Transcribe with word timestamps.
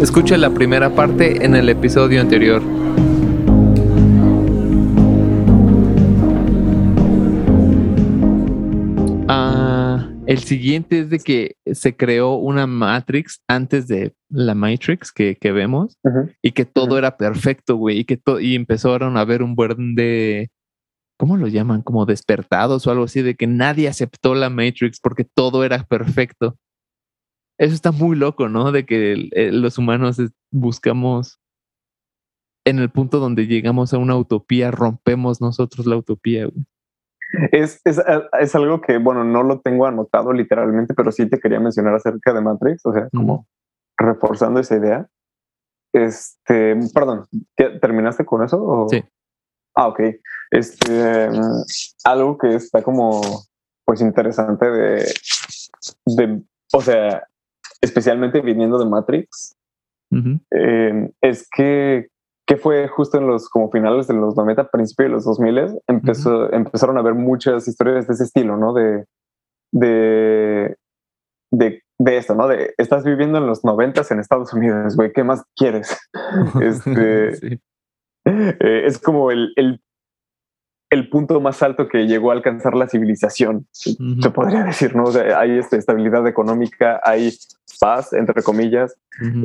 Escucha 0.00 0.36
la 0.36 0.50
primera 0.50 0.94
parte 0.94 1.44
en 1.44 1.54
el 1.54 1.68
episodio 1.68 2.20
anterior. 2.20 2.62
Ah, 9.28 10.08
el 10.26 10.38
siguiente 10.38 11.00
es 11.00 11.10
de 11.10 11.18
que 11.18 11.56
se 11.72 11.96
creó 11.96 12.36
una 12.36 12.66
Matrix 12.66 13.42
antes 13.48 13.88
de 13.88 14.14
la 14.28 14.54
Matrix 14.54 15.12
que, 15.12 15.36
vemos 15.42 15.98
y 16.42 16.52
que 16.52 16.64
todo 16.64 16.98
era 16.98 17.16
perfecto, 17.16 17.76
güey, 17.76 18.00
y 18.00 18.04
que 18.04 18.20
y 18.40 18.54
empezaron 18.54 19.16
a 19.16 19.24
ver 19.24 19.42
un 19.42 19.54
buen 19.54 19.94
de 19.94 20.50
¿cómo 21.16 21.36
lo 21.36 21.48
llaman? 21.48 21.82
Como 21.82 22.06
despertados 22.06 22.86
o 22.86 22.90
algo 22.90 23.04
así, 23.04 23.22
de 23.22 23.34
que 23.34 23.46
nadie 23.46 23.88
aceptó 23.88 24.34
la 24.34 24.50
Matrix 24.50 25.00
porque 25.00 25.24
todo 25.24 25.64
era 25.64 25.84
perfecto 25.84 26.56
eso 27.58 27.74
está 27.74 27.92
muy 27.92 28.16
loco, 28.16 28.48
¿no? 28.48 28.72
De 28.72 28.84
que 28.84 29.28
eh, 29.32 29.50
los 29.50 29.78
humanos 29.78 30.20
buscamos 30.50 31.40
en 32.66 32.78
el 32.78 32.90
punto 32.90 33.18
donde 33.18 33.46
llegamos 33.46 33.94
a 33.94 33.98
una 33.98 34.16
utopía, 34.16 34.70
rompemos 34.70 35.40
nosotros 35.40 35.86
la 35.86 35.96
utopía. 35.96 36.48
Es, 37.52 37.80
es, 37.84 38.00
es, 38.40 38.54
algo 38.54 38.80
que, 38.80 38.98
bueno, 38.98 39.24
no 39.24 39.42
lo 39.42 39.60
tengo 39.60 39.86
anotado 39.86 40.32
literalmente, 40.32 40.94
pero 40.94 41.10
sí 41.12 41.28
te 41.28 41.38
quería 41.38 41.60
mencionar 41.60 41.94
acerca 41.94 42.32
de 42.32 42.40
Matrix, 42.40 42.84
o 42.86 42.92
sea, 42.92 43.08
como 43.10 43.46
reforzando 43.96 44.60
esa 44.60 44.76
idea. 44.76 45.08
Este, 45.92 46.76
perdón, 46.92 47.26
¿terminaste 47.80 48.24
con 48.24 48.44
eso? 48.44 48.86
Sí. 48.90 49.02
Ah, 49.74 49.88
ok. 49.88 50.00
Este, 50.50 51.28
algo 52.04 52.38
que 52.38 52.54
está 52.54 52.82
como, 52.82 53.20
pues 53.84 54.00
interesante 54.00 54.70
de, 54.70 55.14
de, 56.06 56.42
o 56.72 56.80
sea, 56.80 57.22
especialmente 57.80 58.40
viniendo 58.40 58.78
de 58.78 58.86
Matrix, 58.86 59.56
eh, 60.50 61.10
es 61.20 61.48
que, 61.54 62.08
que 62.46 62.56
fue 62.56 62.88
justo 62.88 63.18
en 63.18 63.26
los 63.26 63.48
como 63.48 63.70
finales 63.70 64.06
de 64.06 64.14
los 64.14 64.36
90, 64.36 64.70
principios 64.70 65.08
de 65.08 65.12
los 65.12 65.24
2000, 65.24 65.80
empezó, 65.88 66.52
empezaron 66.52 66.96
a 66.96 67.00
haber 67.00 67.14
muchas 67.14 67.66
historias 67.68 68.06
de 68.06 68.14
ese 68.14 68.24
estilo, 68.24 68.56
¿no? 68.56 68.72
De, 68.72 69.04
de, 69.72 70.76
de, 71.50 71.82
de 71.98 72.16
esto, 72.16 72.34
¿no? 72.34 72.48
De 72.48 72.74
estás 72.78 73.04
viviendo 73.04 73.38
en 73.38 73.46
los 73.46 73.64
90 73.64 74.02
en 74.10 74.20
Estados 74.20 74.52
Unidos, 74.52 74.96
güey, 74.96 75.12
¿qué 75.12 75.24
más 75.24 75.44
quieres? 75.56 75.98
este, 76.62 77.60
eh, 78.24 78.82
es 78.86 78.98
como 78.98 79.30
el, 79.30 79.52
el 79.56 79.80
el 80.96 81.08
punto 81.08 81.40
más 81.40 81.62
alto 81.62 81.88
que 81.88 82.06
llegó 82.06 82.30
a 82.30 82.34
alcanzar 82.34 82.74
la 82.74 82.88
civilización, 82.88 83.66
se 83.72 84.30
podría 84.30 84.64
decir, 84.64 84.94
¿no? 84.96 85.04
hay 85.36 85.58
esta 85.58 85.76
estabilidad 85.76 86.26
económica, 86.26 87.00
hay 87.04 87.32
paz, 87.80 88.12
entre 88.12 88.42
comillas, 88.42 88.96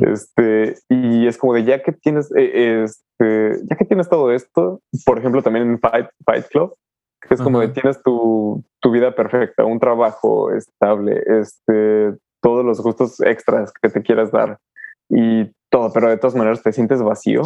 este, 0.02 0.76
y 0.88 1.26
es 1.26 1.38
como 1.38 1.54
de 1.54 1.64
ya 1.64 1.82
que 1.82 1.92
tienes, 1.92 2.30
eh, 2.36 2.84
este, 2.84 3.64
ya 3.68 3.76
que 3.76 3.84
tienes 3.84 4.08
todo 4.08 4.32
esto, 4.32 4.80
por 5.04 5.18
ejemplo, 5.18 5.42
también 5.42 5.68
en 5.68 5.78
Fight, 5.78 6.08
Fight 6.24 6.46
Club, 6.48 6.74
que 7.20 7.34
es 7.34 7.40
como 7.40 7.60
de 7.60 7.68
tienes 7.68 8.02
tu, 8.02 8.64
tu, 8.80 8.90
vida 8.90 9.14
perfecta, 9.14 9.64
un 9.64 9.78
trabajo 9.78 10.52
estable, 10.52 11.22
este, 11.26 12.14
todos 12.40 12.64
los 12.64 12.80
gustos 12.80 13.20
extras 13.20 13.72
que 13.80 13.88
te 13.88 14.02
quieras 14.02 14.32
dar 14.32 14.58
y 15.08 15.50
todo, 15.70 15.92
pero 15.92 16.08
de 16.08 16.16
todas 16.16 16.34
maneras 16.34 16.62
te 16.62 16.72
sientes 16.72 17.02
vacío 17.02 17.42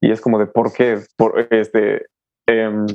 y 0.00 0.10
es 0.10 0.20
como 0.20 0.38
de 0.38 0.46
por 0.46 0.72
qué, 0.72 1.00
por 1.16 1.48
este, 1.50 2.06
em, 2.46 2.86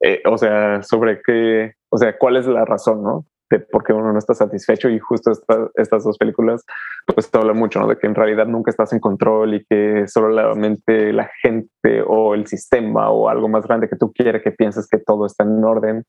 eh, 0.00 0.22
o 0.26 0.38
sea, 0.38 0.82
sobre 0.82 1.20
qué, 1.24 1.74
o 1.90 1.98
sea, 1.98 2.16
cuál 2.16 2.36
es 2.36 2.46
la 2.46 2.64
razón, 2.64 3.02
¿no? 3.02 3.26
De 3.50 3.60
por 3.60 3.82
qué 3.82 3.94
uno 3.94 4.12
no 4.12 4.18
está 4.18 4.34
satisfecho 4.34 4.90
y 4.90 4.98
justo 4.98 5.32
estas 5.74 6.04
dos 6.04 6.18
películas, 6.18 6.64
pues 7.06 7.30
te 7.30 7.38
habla 7.38 7.54
mucho, 7.54 7.80
¿no? 7.80 7.88
De 7.88 7.96
que 7.96 8.06
en 8.06 8.14
realidad 8.14 8.46
nunca 8.46 8.70
estás 8.70 8.92
en 8.92 9.00
control 9.00 9.54
y 9.54 9.64
que 9.64 10.06
solamente 10.06 11.12
la 11.12 11.30
gente 11.42 12.02
o 12.06 12.34
el 12.34 12.46
sistema 12.46 13.10
o 13.10 13.28
algo 13.28 13.48
más 13.48 13.66
grande 13.66 13.88
que 13.88 13.96
tú 13.96 14.12
quieres 14.12 14.42
que 14.42 14.52
pienses 14.52 14.86
que 14.86 14.98
todo 14.98 15.24
está 15.24 15.44
en 15.44 15.64
orden. 15.64 16.04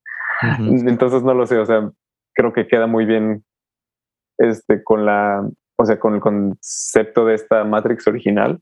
Entonces 0.59 1.23
no 1.23 1.33
lo 1.33 1.45
sé, 1.45 1.57
o 1.57 1.65
sea, 1.65 1.89
creo 2.33 2.53
que 2.53 2.67
queda 2.67 2.87
muy 2.87 3.05
bien 3.05 3.43
este 4.37 4.83
con 4.83 5.05
la, 5.05 5.47
o 5.77 5.85
sea, 5.85 5.97
con 5.97 6.15
el 6.15 6.21
concepto 6.21 7.25
de 7.25 7.35
esta 7.35 7.63
Matrix 7.63 8.05
original. 8.07 8.59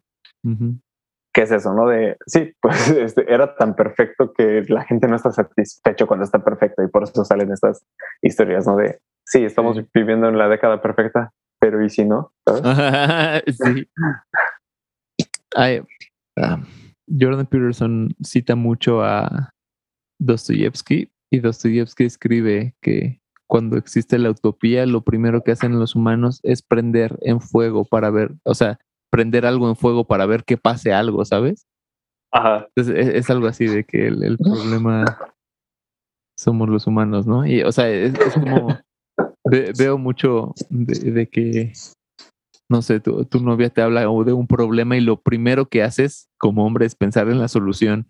¿Qué 1.37 1.43
es 1.43 1.51
eso? 1.51 1.71
¿No? 1.71 1.87
De 1.87 2.17
sí, 2.25 2.51
pues 2.59 2.89
este, 2.89 3.31
era 3.31 3.55
tan 3.55 3.75
perfecto 3.75 4.33
que 4.33 4.65
la 4.69 4.83
gente 4.85 5.07
no 5.07 5.15
está 5.15 5.31
satisfecho 5.31 6.07
cuando 6.07 6.25
está 6.25 6.43
perfecto 6.43 6.81
y 6.81 6.87
por 6.87 7.03
eso 7.03 7.23
salen 7.23 7.51
estas 7.51 7.85
historias, 8.23 8.65
¿no? 8.65 8.75
De 8.75 8.99
sí, 9.23 9.43
estamos 9.45 9.79
viviendo 9.93 10.27
en 10.29 10.39
la 10.39 10.49
década 10.49 10.81
perfecta, 10.81 11.31
pero 11.59 11.85
¿y 11.85 11.91
si 11.91 12.05
no? 12.05 12.33
sí. 13.47 13.87
Ah, 15.55 16.59
Jordan 17.07 17.45
Peterson 17.45 18.15
cita 18.23 18.55
mucho 18.55 19.03
a 19.03 19.51
Dostoyevsky 20.19 21.11
y 21.31 21.39
Dostoyevsky 21.39 22.05
escribe 22.05 22.75
que 22.81 23.21
cuando 23.45 23.77
existe 23.77 24.17
la 24.17 24.31
utopía, 24.31 24.87
lo 24.87 25.03
primero 25.03 25.43
que 25.43 25.51
hacen 25.51 25.79
los 25.79 25.95
humanos 25.95 26.39
es 26.41 26.63
prender 26.63 27.19
en 27.21 27.41
fuego 27.41 27.85
para 27.85 28.09
ver, 28.09 28.31
o 28.43 28.55
sea, 28.55 28.79
prender 29.09 29.45
algo 29.45 29.69
en 29.69 29.75
fuego 29.75 30.05
para 30.05 30.25
ver 30.25 30.43
que 30.43 30.57
pase 30.57 30.93
algo, 30.93 31.23
¿sabes? 31.25 31.65
Ajá. 32.31 32.67
Entonces 32.75 33.15
es, 33.15 33.29
algo 33.29 33.47
así 33.47 33.65
de 33.65 33.83
que 33.83 34.07
el, 34.07 34.37
problema 34.37 35.05
somos 36.37 36.69
los 36.69 36.85
humanos, 36.87 37.25
¿no? 37.25 37.45
Y, 37.45 37.63
o 37.63 37.71
sea, 37.71 37.89
es, 37.89 38.13
como 38.33 38.77
veo 39.77 39.97
mucho 39.97 40.53
de, 40.69 41.27
que, 41.27 41.73
no 42.69 42.81
sé, 42.81 42.99
tu, 42.99 43.25
tu, 43.25 43.39
novia 43.39 43.69
te 43.69 43.81
habla 43.81 44.01
de 44.01 44.33
un 44.33 44.47
problema 44.47 44.97
y 44.97 45.01
lo 45.01 45.21
primero 45.21 45.67
que 45.67 45.83
haces 45.83 46.29
como 46.37 46.65
hombre 46.65 46.85
es 46.85 46.95
pensar 46.95 47.29
en 47.29 47.39
la 47.39 47.47
solución. 47.47 48.09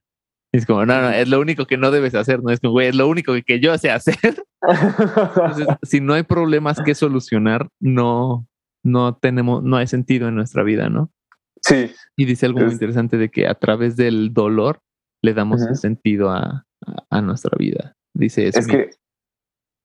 Y 0.54 0.58
es 0.58 0.66
como, 0.66 0.86
no, 0.86 1.02
no, 1.02 1.10
es 1.10 1.28
lo 1.28 1.40
único 1.40 1.66
que 1.66 1.78
no 1.78 1.92
debes 1.92 2.16
hacer, 2.16 2.42
¿no? 2.42 2.52
Es 2.52 2.60
como, 2.60 2.72
güey, 2.72 2.88
es 2.88 2.96
lo 2.96 3.08
único 3.08 3.34
que, 3.46 3.60
yo 3.60 3.78
sé 3.78 3.92
hacer. 3.92 4.44
Entonces, 4.62 5.68
si 5.84 6.02
no 6.02 6.14
hay 6.14 6.24
problemas 6.24 6.82
que 6.82 6.96
solucionar, 6.96 7.68
no, 7.80 8.48
no 8.88 9.16
tenemos, 9.18 9.64
no 9.64 9.78
hay 9.78 9.88
sentido 9.88 10.28
en 10.28 10.36
nuestra 10.36 10.64
vida, 10.64 10.90
¿no? 10.90 11.12
Sí. 11.62 11.92
Y 12.16 12.26
dice 12.26 12.46
algo 12.46 12.60
muy 12.60 12.72
interesante 12.72 13.18
de 13.18 13.30
que 13.30 13.48
a 13.48 13.56
través 13.56 13.96
del 13.98 14.34
dolor 14.34 14.80
le 15.22 15.34
damos 15.34 15.62
sentido 15.80 16.30
a, 16.30 16.64
nuestra 17.22 17.58
vida. 17.58 17.96
Dice 18.14 18.48
eso. 18.48 18.60
Es 18.60 18.68
que, 18.68 18.90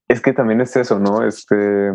es 0.09 0.21
que 0.21 0.33
también 0.33 0.61
es 0.61 0.77
eso, 0.77 1.01
¿no? 1.01 1.25
Este, 1.27 1.91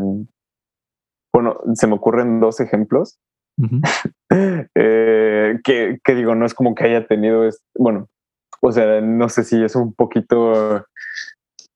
bueno, 1.33 1.57
se 1.73 1.87
me 1.87 1.93
ocurren 1.93 2.39
dos 2.39 2.59
ejemplos. 2.59 3.19
Eh, 4.79 5.59
que, 5.63 5.99
que, 6.03 6.15
digo, 6.15 6.35
no 6.35 6.45
es 6.45 6.53
como 6.53 6.75
que 6.75 6.83
haya 6.83 7.07
tenido, 7.07 7.49
bueno, 7.79 8.09
o 8.61 8.71
sea, 8.73 8.99
no 8.99 9.29
sé 9.29 9.45
si 9.45 9.63
es 9.63 9.73
un 9.75 9.93
poquito 9.93 10.85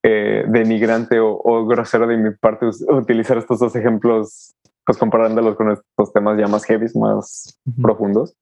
eh, 0.03 0.45
denigrante 0.47 1.19
o, 1.19 1.65
grosero 1.67 2.07
de 2.07 2.17
mi 2.17 2.31
parte 2.31 2.65
utilizar 2.89 3.37
estos 3.37 3.59
dos 3.59 3.75
ejemplos 3.75 4.55
pues 4.91 4.99
comparándolos 4.99 5.55
con 5.55 5.71
estos 5.71 6.11
temas 6.11 6.37
ya 6.37 6.47
más 6.47 6.65
heavy, 6.65 6.87
más 6.95 7.57
profundos. 7.81 8.35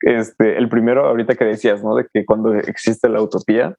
Este, 0.00 0.58
el 0.58 0.68
primero, 0.68 1.06
ahorita 1.06 1.36
que 1.36 1.44
decías, 1.44 1.84
¿no? 1.84 1.94
De 1.94 2.04
que 2.12 2.26
cuando 2.26 2.52
existe 2.52 3.08
la 3.08 3.22
utopía, 3.22 3.76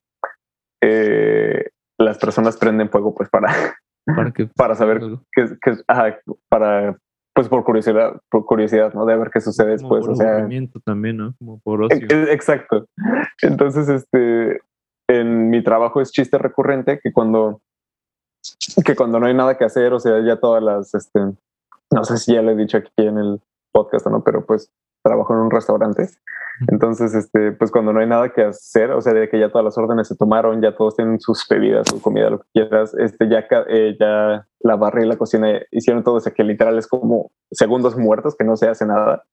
eh, 0.82 1.72
las 1.98 2.18
personas 2.18 2.56
prenden 2.56 2.90
fuego, 2.90 3.14
pues 3.14 3.28
para, 3.28 3.54
para, 4.16 4.32
para 4.56 4.76
saber 4.76 5.02
qué, 5.34 5.50
qué 5.62 5.74
para, 6.48 6.98
pues 7.36 7.50
por 7.50 7.66
curiosidad, 7.66 8.22
por 8.32 8.46
curiosidad, 8.46 8.94
¿no? 8.94 9.06
De 9.06 9.18
ver 9.18 9.30
qué 9.30 9.42
sucede 9.42 9.72
después. 9.72 10.08
o 10.08 10.16
sea, 10.16 10.48
también, 10.86 11.18
¿no? 11.18 11.36
Como 11.38 11.60
por 11.60 11.84
ocio. 11.84 12.08
Exacto. 12.10 12.88
Entonces, 13.42 13.90
este, 13.90 14.62
en 15.10 15.50
mi 15.50 15.62
trabajo 15.62 16.00
es 16.00 16.14
chiste 16.14 16.38
recurrente 16.38 17.02
que 17.04 17.12
cuando, 17.12 17.62
que 18.86 18.96
cuando 18.96 19.20
no 19.20 19.26
hay 19.26 19.34
nada 19.34 19.58
que 19.58 19.66
hacer, 19.66 19.92
o 19.92 20.00
sea, 20.00 20.24
ya 20.26 20.38
todas 20.38 20.64
las, 20.64 20.96
este, 20.96 21.20
no 21.92 22.04
sé 22.04 22.18
si 22.18 22.34
ya 22.34 22.42
lo 22.42 22.52
he 22.52 22.56
dicho 22.56 22.78
aquí 22.78 22.92
en 22.98 23.18
el 23.18 23.42
podcast 23.72 24.08
o 24.08 24.10
no, 24.10 24.24
pero 24.24 24.46
pues 24.46 24.72
trabajo 25.04 25.34
en 25.34 25.40
un 25.40 25.52
restaurante. 25.52 26.10
Entonces, 26.68 27.16
este, 27.16 27.54
pues 27.54 27.72
cuando 27.72 27.94
no 27.94 28.02
hay 28.02 28.08
nada 28.08 28.34
que 28.34 28.44
hacer, 28.44 28.92
o 28.92 29.02
sea, 29.02 29.14
de 29.14 29.30
que 29.30 29.40
ya 29.40 29.50
todas 29.50 29.64
las 29.64 29.78
órdenes 29.78 30.10
se 30.10 30.18
tomaron, 30.18 30.62
ya 30.62 30.76
todos 30.76 30.96
tienen 30.96 31.20
sus 31.20 31.46
bebidas, 31.50 31.88
su 31.88 32.02
comida, 32.02 32.30
lo 32.30 32.40
que 32.40 32.48
quieras, 32.54 32.94
este, 32.98 33.30
ya, 33.30 33.46
eh, 33.70 33.96
ya 33.98 34.46
la 34.60 34.76
barra 34.76 35.04
y 35.04 35.08
la 35.08 35.16
cocina 35.16 35.62
hicieron 35.72 36.04
todo 36.04 36.18
eso, 36.18 36.34
que 36.34 36.44
literal 36.44 36.78
es 36.78 36.88
como 36.88 37.32
segundos 37.50 37.96
muertos, 37.96 38.36
que 38.36 38.44
no 38.44 38.58
se 38.58 38.68
hace 38.68 38.86
nada. 38.86 39.24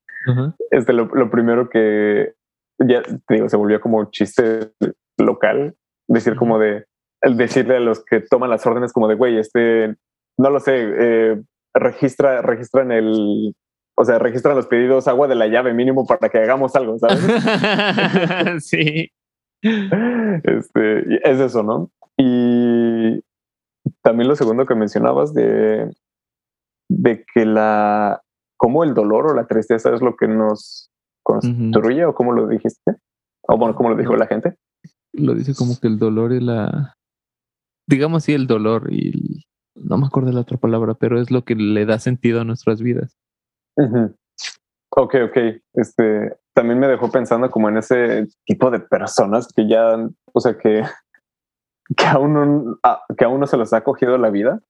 Este, 0.70 0.92
lo, 0.92 1.06
lo, 1.06 1.30
primero 1.30 1.68
que 1.68 2.34
ya 2.78 3.02
te 3.02 3.34
digo, 3.34 3.48
se 3.48 3.56
volvió 3.56 3.80
como 3.80 4.10
chiste 4.10 4.72
local, 5.18 5.76
decir 6.08 6.36
como 6.36 6.58
de, 6.58 6.86
el 7.22 7.36
decirle 7.36 7.76
a 7.76 7.80
los 7.80 8.04
que 8.04 8.20
toman 8.20 8.50
las 8.50 8.66
órdenes 8.66 8.92
como 8.92 9.08
de, 9.08 9.14
güey, 9.14 9.38
este, 9.38 9.96
no 10.36 10.50
lo 10.50 10.60
sé, 10.60 10.74
eh, 10.76 11.42
registra, 11.78 12.42
registran 12.42 12.90
el, 12.92 13.54
o 13.96 14.04
sea, 14.04 14.18
registran 14.18 14.56
los 14.56 14.66
pedidos 14.66 15.08
agua 15.08 15.28
de 15.28 15.34
la 15.34 15.46
llave 15.46 15.72
mínimo 15.74 16.06
para 16.06 16.28
que 16.28 16.38
hagamos 16.38 16.74
algo, 16.76 16.98
¿sabes? 16.98 17.20
sí. 18.64 19.10
Este, 19.62 21.30
es 21.30 21.40
eso, 21.40 21.62
¿no? 21.62 21.90
Y 22.16 23.22
también 24.02 24.28
lo 24.28 24.36
segundo 24.36 24.66
que 24.66 24.74
mencionabas 24.74 25.34
de, 25.34 25.90
de 26.88 27.24
que 27.34 27.44
la, 27.44 28.22
cómo 28.56 28.84
el 28.84 28.94
dolor 28.94 29.30
o 29.30 29.34
la 29.34 29.46
tristeza 29.46 29.94
es 29.94 30.02
lo 30.02 30.16
que 30.16 30.28
nos 30.28 30.90
construye, 31.22 32.04
o 32.04 32.14
cómo 32.14 32.32
lo 32.32 32.46
dijiste, 32.46 32.96
o 33.42 33.56
bueno, 33.56 33.74
cómo 33.74 33.90
lo 33.90 33.96
dijo 33.96 34.14
la 34.14 34.26
gente. 34.26 34.56
Lo 35.12 35.34
dice 35.34 35.54
como 35.54 35.78
que 35.80 35.88
el 35.88 35.98
dolor 35.98 36.32
y 36.32 36.40
la, 36.40 36.94
digamos 37.88 38.24
sí, 38.24 38.32
el 38.32 38.46
dolor 38.46 38.92
y 38.92 39.44
no 39.76 39.98
me 39.98 40.06
acuerdo 40.06 40.30
de 40.30 40.34
la 40.34 40.40
otra 40.40 40.58
palabra, 40.58 40.94
pero 40.94 41.20
es 41.20 41.30
lo 41.30 41.44
que 41.44 41.54
le 41.54 41.86
da 41.86 41.98
sentido 41.98 42.40
a 42.40 42.44
nuestras 42.44 42.80
vidas. 42.80 43.16
Ok, 44.90 45.14
ok. 45.26 45.36
Este 45.74 46.36
también 46.56 46.78
me 46.78 46.88
dejó 46.88 47.10
pensando 47.10 47.50
como 47.50 47.68
en 47.68 47.76
ese 47.76 48.28
tipo 48.46 48.70
de 48.70 48.80
personas 48.80 49.46
que 49.54 49.68
ya, 49.68 49.94
o 50.32 50.40
sea, 50.40 50.56
que, 50.56 50.82
que 51.94 52.06
a 52.06 52.18
uno, 52.18 52.78
que 53.16 53.24
a 53.26 53.28
uno 53.28 53.46
se 53.46 53.58
los 53.58 53.74
ha 53.74 53.84
cogido 53.84 54.16
la 54.16 54.30
vida. 54.30 54.60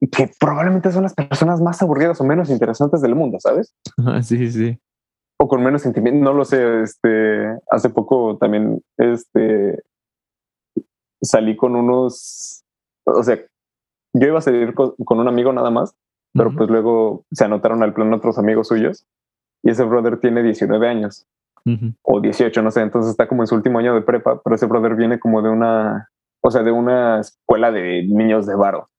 Y 0.00 0.08
que 0.08 0.30
probablemente 0.38 0.90
son 0.90 1.04
las 1.04 1.14
personas 1.14 1.60
más 1.60 1.80
aburridas 1.82 2.20
o 2.20 2.24
menos 2.24 2.50
interesantes 2.50 3.00
del 3.00 3.14
mundo, 3.14 3.38
¿sabes? 3.40 3.74
sí, 4.22 4.50
sí. 4.50 4.78
O 5.38 5.48
con 5.48 5.62
menos 5.62 5.82
sentimiento, 5.82 6.24
no 6.24 6.32
lo 6.32 6.44
sé. 6.44 6.82
Este, 6.82 7.56
hace 7.70 7.90
poco 7.90 8.36
también, 8.36 8.82
este, 8.98 9.82
salí 11.22 11.56
con 11.56 11.76
unos, 11.76 12.63
o 13.04 13.22
sea, 13.22 13.38
yo 14.14 14.28
iba 14.28 14.38
a 14.38 14.42
salir 14.42 14.74
con, 14.74 14.94
un 14.98 15.28
amigo 15.28 15.52
nada 15.52 15.70
más, 15.70 15.94
pero 16.32 16.52
pues 16.54 16.68
luego 16.68 17.24
se 17.30 17.44
anotaron 17.44 17.82
al 17.82 17.94
plan 17.94 18.12
otros 18.12 18.38
amigos 18.38 18.68
suyos 18.68 19.06
y 19.62 19.70
ese 19.70 19.84
brother 19.84 20.18
tiene 20.18 20.42
19 20.42 20.88
años 20.88 21.26
o 22.02 22.20
18, 22.20 22.62
no 22.62 22.70
sé, 22.70 22.82
entonces 22.82 23.12
está 23.12 23.26
como 23.26 23.42
en 23.42 23.46
su 23.46 23.54
último 23.54 23.78
año 23.78 23.94
de 23.94 24.02
prepa, 24.02 24.40
pero 24.42 24.56
ese 24.56 24.66
brother 24.66 24.96
viene 24.96 25.18
como 25.18 25.40
de 25.40 25.48
una, 25.48 26.10
o 26.42 26.50
sea, 26.50 26.62
de 26.62 26.70
una 26.70 27.20
escuela 27.20 27.72
de 27.72 28.04
niños 28.06 28.46
de 28.46 28.54
varo. 28.54 28.90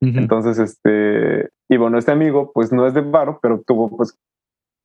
Entonces, 0.00 0.58
este, 0.58 1.50
y 1.68 1.76
bueno, 1.76 1.98
este 1.98 2.12
amigo 2.12 2.52
pues 2.52 2.72
no 2.72 2.86
es 2.86 2.94
de 2.94 3.00
varo, 3.00 3.38
pero 3.42 3.62
tuvo 3.66 3.96
pues, 3.96 4.16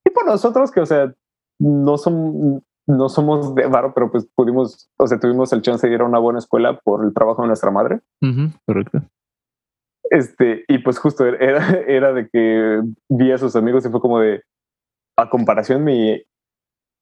tipo 0.03 0.23
nosotros 0.23 0.71
que, 0.71 0.81
o 0.81 0.85
sea, 0.85 1.13
no 1.59 1.97
son, 1.97 2.63
no 2.87 3.09
somos 3.09 3.55
de 3.55 3.65
varo, 3.67 3.93
pero 3.93 4.11
pues 4.11 4.27
pudimos, 4.35 4.89
o 4.97 5.07
sea, 5.07 5.19
tuvimos 5.19 5.53
el 5.53 5.61
chance 5.61 5.87
de 5.87 5.93
ir 5.93 6.01
a 6.01 6.05
una 6.05 6.19
buena 6.19 6.39
escuela 6.39 6.79
por 6.83 7.05
el 7.05 7.13
trabajo 7.13 7.41
de 7.41 7.47
nuestra 7.47 7.71
madre. 7.71 8.01
correcto. 8.65 9.01
Este, 10.09 10.65
y 10.67 10.79
pues 10.79 10.99
justo 10.99 11.25
era, 11.25 11.69
era 11.87 12.13
de 12.13 12.29
que 12.29 12.81
vi 13.09 13.31
a 13.31 13.37
sus 13.37 13.55
amigos 13.55 13.85
y 13.85 13.89
fue 13.89 14.01
como 14.01 14.19
de, 14.19 14.43
a 15.17 15.29
comparación, 15.29 15.83
mi 15.83 16.21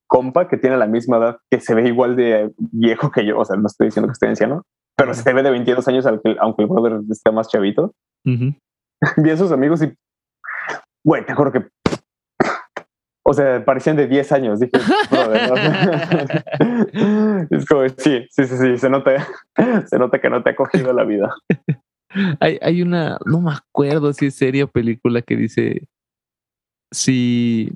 compa 0.08 0.48
que 0.48 0.58
tiene 0.58 0.78
la 0.78 0.88
misma 0.88 1.18
edad, 1.18 1.38
que 1.50 1.60
se 1.62 1.74
ve 1.74 1.88
igual 1.88 2.16
de 2.16 2.52
viejo 2.58 3.12
que 3.12 3.26
yo, 3.26 3.40
o 3.40 3.46
sea, 3.46 3.56
no 3.56 3.68
estoy 3.68 3.88
diciendo 3.88 4.08
que 4.08 4.14
esté 4.14 4.28
anciano, 4.28 4.64
pero 4.98 5.14
se 5.14 5.34
ve 5.34 5.42
de 5.42 5.52
22 5.52 5.88
años, 5.88 6.06
aunque, 6.06 6.36
aunque 6.40 6.64
el 6.64 6.68
brother 6.68 7.00
esté 7.10 7.32
más 7.32 7.48
chavito. 7.48 7.94
vi 8.26 9.30
a 9.30 9.38
sus 9.38 9.52
amigos 9.52 9.82
y, 9.82 9.94
güey, 11.04 11.26
te 11.26 11.34
juro 11.34 11.52
que 11.52 11.68
o 13.32 13.34
sea, 13.34 13.64
parecían 13.64 13.96
de 13.96 14.08
10 14.08 14.32
años. 14.34 14.60
Dije, 14.60 14.74
es 17.50 17.66
como, 17.66 17.88
sí, 17.88 18.28
sí, 18.30 18.46
sí, 18.46 18.58
sí, 18.58 18.78
se 18.78 18.90
nota, 18.90 19.26
se 19.86 19.98
nota 19.98 20.20
que 20.20 20.30
no 20.30 20.44
te 20.44 20.50
ha 20.50 20.56
cogido 20.56 20.92
la 20.92 21.06
vida. 21.06 21.34
Hay, 22.42 22.60
hay 22.62 22.82
una, 22.82 23.18
no 23.26 23.40
me 23.40 23.54
acuerdo 23.54 24.12
si 24.12 24.26
es 24.26 24.36
serie 24.36 24.64
o 24.64 24.68
película 24.68 25.22
que 25.22 25.38
dice, 25.38 25.88
si, 26.92 27.72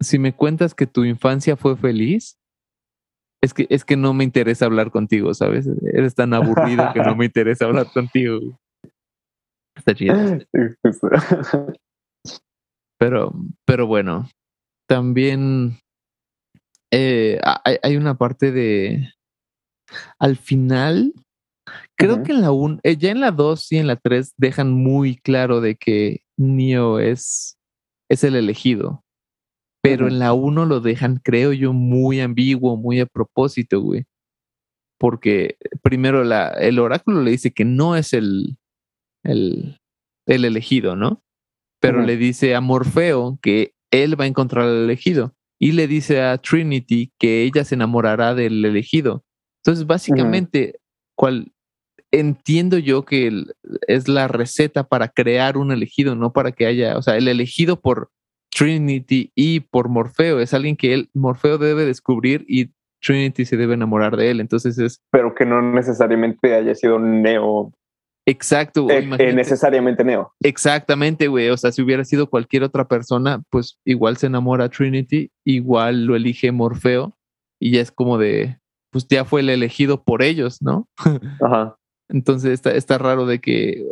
si 0.00 0.18
me 0.18 0.32
cuentas 0.32 0.74
que 0.74 0.86
tu 0.86 1.04
infancia 1.04 1.54
fue 1.54 1.76
feliz, 1.76 2.38
es 3.42 3.52
que, 3.52 3.66
es 3.68 3.84
que 3.84 3.98
no 3.98 4.14
me 4.14 4.24
interesa 4.24 4.64
hablar 4.64 4.90
contigo, 4.90 5.34
¿sabes? 5.34 5.68
Eres 5.92 6.14
tan 6.14 6.32
aburrido 6.32 6.90
que 6.94 7.00
no 7.00 7.14
me 7.14 7.26
interesa 7.26 7.66
hablar 7.66 7.88
contigo. 7.92 8.58
Está 9.76 9.94
chido. 9.94 10.14
Pero, 12.98 13.32
pero 13.64 13.86
bueno, 13.86 14.28
también 14.88 15.78
eh, 16.90 17.38
hay, 17.82 17.96
una 17.96 18.16
parte 18.16 18.50
de. 18.50 19.12
Al 20.18 20.36
final, 20.36 21.12
creo 21.96 22.22
que 22.22 22.32
en 22.32 22.40
la 22.40 22.50
1, 22.50 22.80
eh, 22.82 22.96
ya 22.96 23.10
en 23.10 23.20
la 23.20 23.30
2 23.30 23.72
y 23.72 23.76
en 23.76 23.86
la 23.86 23.96
3 23.96 24.34
dejan 24.36 24.72
muy 24.72 25.16
claro 25.16 25.60
de 25.60 25.76
que 25.76 26.22
Neo 26.36 26.98
es, 26.98 27.58
es 28.10 28.24
el 28.24 28.34
elegido. 28.34 29.04
Pero 29.82 30.08
en 30.08 30.18
la 30.18 30.32
1 30.32 30.66
lo 30.66 30.80
dejan, 30.80 31.20
creo 31.22 31.52
yo, 31.52 31.72
muy 31.72 32.20
ambiguo, 32.20 32.76
muy 32.76 33.00
a 33.00 33.06
propósito, 33.06 33.80
güey. 33.80 34.04
Porque 34.98 35.56
primero 35.82 36.24
la, 36.24 36.48
el 36.48 36.78
oráculo 36.78 37.22
le 37.22 37.30
dice 37.30 37.52
que 37.52 37.64
no 37.64 37.96
es 37.96 38.12
el, 38.12 38.58
el, 39.22 39.78
el 40.26 40.44
elegido, 40.44 40.96
¿no? 40.96 41.22
pero 41.80 42.02
le 42.02 42.16
dice 42.16 42.54
a 42.54 42.60
Morfeo 42.60 43.38
que 43.40 43.72
él 43.90 44.18
va 44.18 44.24
a 44.24 44.28
encontrar 44.28 44.66
al 44.66 44.84
elegido 44.84 45.34
y 45.58 45.72
le 45.72 45.86
dice 45.86 46.22
a 46.22 46.38
Trinity 46.38 47.12
que 47.18 47.42
ella 47.42 47.64
se 47.64 47.74
enamorará 47.74 48.34
del 48.34 48.64
elegido. 48.64 49.24
Entonces, 49.64 49.86
básicamente, 49.86 50.78
cual, 51.16 51.52
entiendo 52.12 52.78
yo 52.78 53.04
que 53.04 53.44
es 53.86 54.08
la 54.08 54.28
receta 54.28 54.84
para 54.84 55.08
crear 55.08 55.56
un 55.56 55.72
elegido, 55.72 56.14
no 56.14 56.32
para 56.32 56.52
que 56.52 56.66
haya, 56.66 56.96
o 56.96 57.02
sea, 57.02 57.16
el 57.16 57.28
elegido 57.28 57.80
por 57.80 58.10
Trinity 58.50 59.32
y 59.34 59.60
por 59.60 59.88
Morfeo 59.88 60.40
es 60.40 60.54
alguien 60.54 60.76
que 60.76 60.94
él, 60.94 61.10
Morfeo 61.12 61.58
debe 61.58 61.84
descubrir 61.84 62.44
y 62.48 62.70
Trinity 63.00 63.44
se 63.44 63.56
debe 63.56 63.74
enamorar 63.74 64.16
de 64.16 64.30
él. 64.30 64.40
Entonces 64.40 64.78
es. 64.78 65.00
Pero 65.10 65.34
que 65.34 65.44
no 65.44 65.62
necesariamente 65.62 66.54
haya 66.54 66.74
sido 66.74 66.98
Neo 66.98 67.72
Exacto. 68.28 68.90
Eh, 68.90 69.08
eh, 69.18 69.32
necesariamente 69.32 70.04
Neo. 70.04 70.34
Exactamente, 70.40 71.28
güey. 71.28 71.48
O 71.48 71.56
sea, 71.56 71.72
si 71.72 71.80
hubiera 71.80 72.04
sido 72.04 72.28
cualquier 72.28 72.62
otra 72.62 72.86
persona, 72.86 73.42
pues 73.48 73.78
igual 73.86 74.18
se 74.18 74.26
enamora 74.26 74.68
Trinity, 74.68 75.32
igual 75.46 76.04
lo 76.04 76.14
elige 76.14 76.52
Morfeo 76.52 77.16
y 77.58 77.72
ya 77.72 77.80
es 77.80 77.90
como 77.90 78.18
de, 78.18 78.60
pues 78.92 79.08
ya 79.08 79.24
fue 79.24 79.40
el 79.40 79.48
elegido 79.48 80.04
por 80.04 80.22
ellos, 80.22 80.60
¿no? 80.60 80.86
Ajá. 81.42 81.78
Entonces 82.10 82.52
está, 82.52 82.72
está 82.72 82.98
raro 82.98 83.24
de 83.24 83.40
que, 83.40 83.86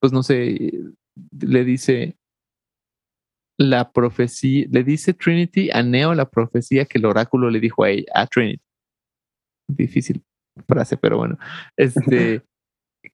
pues 0.00 0.10
no 0.10 0.22
sé, 0.22 0.72
le 1.38 1.64
dice 1.64 2.16
la 3.58 3.92
profecía, 3.92 4.66
le 4.70 4.84
dice 4.84 5.12
Trinity 5.12 5.70
a 5.70 5.82
Neo 5.82 6.14
la 6.14 6.30
profecía 6.30 6.86
que 6.86 6.96
el 6.96 7.04
oráculo 7.04 7.50
le 7.50 7.60
dijo 7.60 7.84
a 7.84 7.90
ella, 7.90 8.10
a 8.14 8.26
Trinity. 8.26 8.62
Difícil 9.68 10.22
frase, 10.66 10.96
pero 10.96 11.18
bueno. 11.18 11.38
Este 11.76 12.42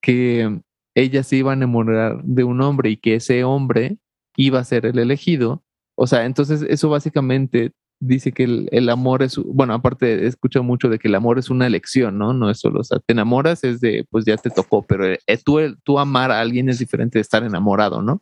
que 0.05 0.61
ella 0.95 1.23
se 1.23 1.37
iba 1.37 1.53
a 1.53 1.55
enamorar 1.55 2.23
de 2.23 2.45
un 2.45 2.61
hombre 2.61 2.91
y 2.91 2.99
que 2.99 3.15
ese 3.15 3.43
hombre 3.43 3.97
iba 4.37 4.59
a 4.59 4.65
ser 4.65 4.85
el 4.85 4.99
elegido. 4.99 5.65
O 5.97 6.07
sea, 6.07 6.27
entonces 6.27 6.63
eso 6.69 6.91
básicamente 6.91 7.73
dice 8.01 8.33
que 8.33 8.67
el, 8.71 8.89
amor 8.91 9.23
es, 9.23 9.39
bueno, 9.39 9.73
aparte 9.73 10.27
escucho 10.27 10.63
mucho 10.63 10.91
de 10.91 10.99
que 10.99 11.09
el 11.09 11.15
amor 11.15 11.39
es 11.39 11.49
una 11.49 11.67
elección, 11.67 12.19
¿no? 12.19 12.35
No 12.35 12.51
es 12.51 12.61
solo, 12.61 12.81
o 12.81 12.85
sea, 12.85 12.99
te 12.99 13.15
enamoras 13.15 13.65
es 13.65 13.81
de, 13.81 14.05
pues 14.11 14.27
ya 14.27 14.37
te 14.37 14.51
tocó, 14.51 14.83
pero 14.83 15.07
eh, 15.07 15.19
tú, 15.43 15.59
tú 15.85 15.99
amar 15.99 16.31
a 16.31 16.41
alguien 16.41 16.69
es 16.69 16.79
diferente 16.79 17.19
de 17.19 17.23
estar 17.23 17.43
enamorado, 17.43 18.03
¿no? 18.03 18.21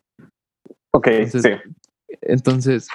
Ok, 0.92 1.08
sí. 1.26 1.40
Entonces, 2.20 2.86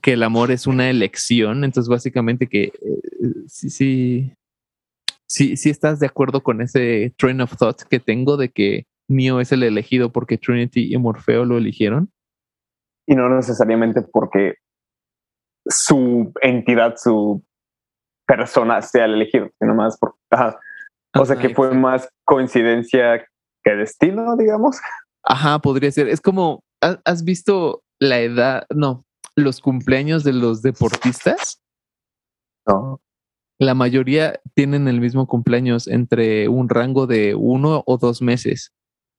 que 0.00 0.14
el 0.14 0.22
amor 0.22 0.50
es 0.50 0.66
una 0.66 0.88
elección, 0.88 1.64
entonces 1.64 1.90
básicamente 1.90 2.46
que 2.46 2.64
eh, 2.64 2.72
sí, 3.48 3.68
sí, 3.68 4.32
si 5.32 5.56
si 5.56 5.70
estás 5.70 5.98
de 5.98 6.06
acuerdo 6.06 6.42
con 6.42 6.60
ese 6.60 7.14
train 7.16 7.40
of 7.40 7.56
thought 7.56 7.80
que 7.88 7.98
tengo 7.98 8.36
de 8.36 8.50
que 8.50 8.86
Neo 9.08 9.40
es 9.40 9.50
el 9.50 9.62
elegido 9.62 10.12
porque 10.12 10.36
Trinity 10.36 10.92
y 10.92 10.98
Morfeo 10.98 11.46
lo 11.46 11.56
eligieron. 11.56 12.12
Y 13.06 13.14
no 13.14 13.30
necesariamente 13.30 14.02
porque 14.02 14.56
su 15.66 16.32
entidad, 16.42 16.96
su 16.98 17.42
persona 18.26 18.82
sea 18.82 19.06
el 19.06 19.14
elegido, 19.14 19.48
sino 19.58 19.74
más 19.74 19.98
por... 19.98 20.16
O 21.14 21.24
sea 21.24 21.36
que 21.36 21.54
fue 21.54 21.74
más 21.74 22.08
coincidencia 22.24 23.26
que 23.64 23.70
destino, 23.74 24.36
digamos. 24.36 24.78
Ajá, 25.24 25.58
podría 25.60 25.90
ser. 25.92 26.08
Es 26.08 26.20
como, 26.20 26.62
¿has 26.80 27.24
visto 27.24 27.82
la 27.98 28.20
edad, 28.20 28.66
no, 28.68 29.04
los 29.34 29.60
cumpleaños 29.60 30.24
de 30.24 30.34
los 30.34 30.60
deportistas? 30.60 31.62
No 32.66 33.00
la 33.62 33.74
mayoría 33.74 34.40
tienen 34.54 34.88
el 34.88 35.00
mismo 35.00 35.26
cumpleaños 35.26 35.86
entre 35.86 36.48
un 36.48 36.68
rango 36.68 37.06
de 37.06 37.34
uno 37.34 37.84
o 37.86 37.96
dos 37.96 38.20
meses. 38.20 38.72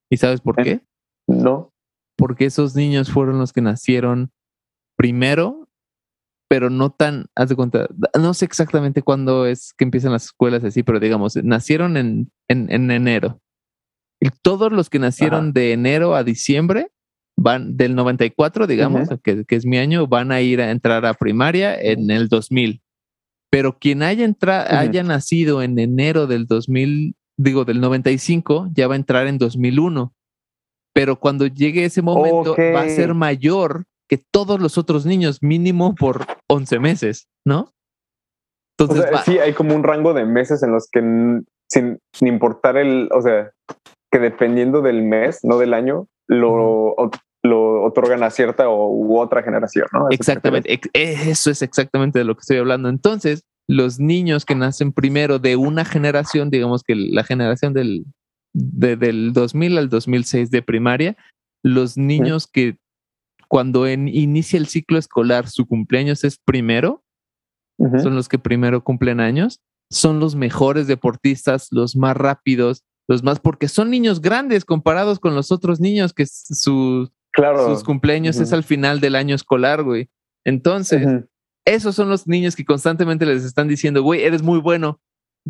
¿Y 0.09 0.17
sabes 0.17 0.41
por 0.41 0.57
qué? 0.57 0.81
No. 1.27 1.73
Porque 2.17 2.45
esos 2.45 2.75
niños 2.75 3.09
fueron 3.09 3.39
los 3.39 3.53
que 3.53 3.61
nacieron 3.61 4.31
primero, 4.97 5.69
pero 6.49 6.69
no 6.69 6.91
tan, 6.91 7.27
haz 7.35 7.49
de 7.49 7.55
cuenta, 7.55 7.87
no 8.19 8.33
sé 8.33 8.45
exactamente 8.45 9.01
cuándo 9.01 9.45
es 9.45 9.73
que 9.73 9.85
empiezan 9.85 10.11
las 10.11 10.25
escuelas 10.25 10.63
así, 10.63 10.83
pero 10.83 10.99
digamos, 10.99 11.35
nacieron 11.37 11.95
en, 11.97 12.31
en, 12.47 12.69
enero. 12.91 13.41
Y 14.19 14.29
todos 14.41 14.71
los 14.71 14.89
que 14.89 14.99
nacieron 14.99 15.53
de 15.53 15.71
enero 15.71 16.15
a 16.15 16.23
diciembre 16.23 16.91
van 17.35 17.75
del 17.77 17.95
94, 17.95 18.67
digamos, 18.67 19.09
que, 19.23 19.45
que, 19.45 19.55
es 19.55 19.65
mi 19.65 19.77
año, 19.77 20.05
van 20.05 20.31
a 20.31 20.41
ir 20.41 20.61
a 20.61 20.69
entrar 20.69 21.05
a 21.05 21.13
primaria 21.13 21.75
en 21.79 22.11
el 22.11 22.27
2000. 22.27 22.82
Pero 23.53 23.77
quien 23.77 24.01
haya, 24.01 24.27
haya 24.67 25.03
nacido 25.03 25.61
en 25.61 25.77
enero 25.77 26.25
del 26.25 26.47
2000, 26.47 27.15
digo, 27.37 27.65
del 27.65 27.81
95, 27.81 28.69
ya 28.73 28.87
va 28.87 28.95
a 28.95 28.97
entrar 28.97 29.27
en 29.27 29.37
2001. 29.37 30.11
Pero 30.91 31.19
cuando 31.19 31.45
llegue 31.45 31.85
ese 31.85 32.01
momento, 32.01 32.55
va 32.57 32.81
a 32.81 32.89
ser 32.89 33.13
mayor 33.13 33.83
que 34.09 34.17
todos 34.17 34.59
los 34.59 34.79
otros 34.79 35.05
niños, 35.05 35.43
mínimo 35.43 35.93
por 35.93 36.25
11 36.49 36.79
meses, 36.79 37.27
¿no? 37.45 37.69
Entonces, 38.75 39.05
sí, 39.23 39.37
hay 39.37 39.53
como 39.53 39.75
un 39.75 39.83
rango 39.83 40.15
de 40.15 40.25
meses 40.25 40.63
en 40.63 40.71
los 40.71 40.89
que 40.91 41.01
sin, 41.69 41.99
importar 42.21 42.75
el, 42.75 43.07
o 43.13 43.21
sea, 43.21 43.51
que 44.11 44.17
dependiendo 44.17 44.81
del 44.81 45.03
mes, 45.03 45.41
no 45.43 45.59
del 45.59 45.75
año, 45.75 46.07
lo, 46.27 46.95
lo 47.43 47.72
otorgan 47.83 48.23
a 48.23 48.29
cierta 48.29 48.69
u 48.69 49.17
otra 49.17 49.43
generación, 49.43 49.87
¿no? 49.93 50.07
exactamente, 50.09 50.79
eso 50.93 51.51
es 51.51 51.61
exactamente 51.61 52.19
de 52.19 52.25
lo 52.25 52.35
que 52.35 52.41
estoy 52.41 52.57
hablando. 52.57 52.89
Entonces, 52.89 53.43
los 53.67 53.99
niños 53.99 54.45
que 54.45 54.55
nacen 54.55 54.91
primero 54.91 55.39
de 55.39 55.55
una 55.55 55.85
generación, 55.85 56.49
digamos 56.49 56.83
que 56.83 56.95
la 56.95 57.23
generación 57.23 57.73
del, 57.73 58.05
del 58.53 59.33
2000 59.33 59.77
al 59.77 59.89
2006 59.89 60.51
de 60.51 60.61
primaria, 60.61 61.17
los 61.63 61.97
niños 61.97 62.47
que 62.47 62.77
cuando 63.47 63.87
inicia 63.87 64.57
el 64.57 64.67
ciclo 64.67 64.97
escolar 64.97 65.47
su 65.47 65.65
cumpleaños 65.65 66.23
es 66.23 66.39
primero, 66.43 67.03
son 68.01 68.15
los 68.15 68.29
que 68.29 68.39
primero 68.39 68.83
cumplen 68.83 69.19
años, 69.19 69.59
son 69.89 70.19
los 70.19 70.35
mejores 70.35 70.87
deportistas, 70.87 71.67
los 71.71 71.95
más 71.95 72.15
rápidos, 72.15 72.83
los 73.07 73.23
más, 73.23 73.39
porque 73.39 73.67
son 73.67 73.89
niños 73.89 74.21
grandes 74.21 74.65
comparados 74.65 75.19
con 75.19 75.35
los 75.35 75.51
otros 75.51 75.79
niños 75.79 76.13
que 76.13 76.25
sus 77.65 77.83
cumpleaños 77.83 78.37
es 78.39 78.53
al 78.53 78.63
final 78.63 78.99
del 78.99 79.15
año 79.15 79.35
escolar, 79.35 79.83
güey. 79.83 80.09
Entonces, 80.45 81.23
esos 81.65 81.95
son 81.95 82.09
los 82.09 82.27
niños 82.27 82.55
que 82.55 82.65
constantemente 82.65 83.25
les 83.25 83.43
están 83.43 83.67
diciendo, 83.67 84.03
güey, 84.03 84.23
eres 84.23 84.41
muy 84.41 84.59
bueno, 84.59 84.99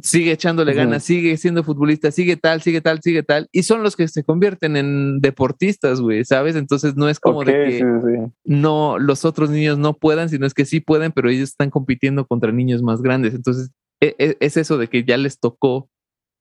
sigue 0.02 0.32
echándole 0.32 0.74
ganas, 0.74 1.04
sigue 1.04 1.38
siendo 1.38 1.63
futbolista, 1.63 2.12
sigue 2.12 2.36
tal, 2.36 2.62
sigue 2.62 2.82
tal, 2.82 3.02
sigue 3.02 3.24
tal, 3.24 3.48
y 3.52 3.63
son 3.63 3.84
los 3.84 3.96
que 3.96 4.08
se 4.08 4.24
convierten 4.24 4.75
en 4.75 5.20
deportistas, 5.20 6.02
güey, 6.02 6.25
¿sabes? 6.25 6.56
Entonces 6.56 6.96
no 6.96 7.10
es 7.10 7.20
como 7.20 7.44
de 7.44 7.54
que 7.54 8.30
no 8.44 8.98
los 8.98 9.25
otros 9.25 9.50
niños 9.50 9.78
no 9.78 9.94
puedan, 9.94 10.30
sino 10.30 10.46
es 10.46 10.54
que 10.54 10.66
sí 10.66 10.80
pueden, 10.80 11.12
pero 11.12 11.30
ellos 11.30 11.50
están 11.50 11.70
compitiendo 11.70 12.25
contra 12.25 12.52
niños 12.52 12.82
más 12.82 13.02
grandes. 13.02 13.34
Entonces 13.34 13.72
e, 14.02 14.16
e, 14.18 14.38
es 14.40 14.58
eso 14.58 14.78
de 14.78 14.88
que 14.88 15.04
ya 15.04 15.18
les 15.18 15.40
tocó, 15.40 15.90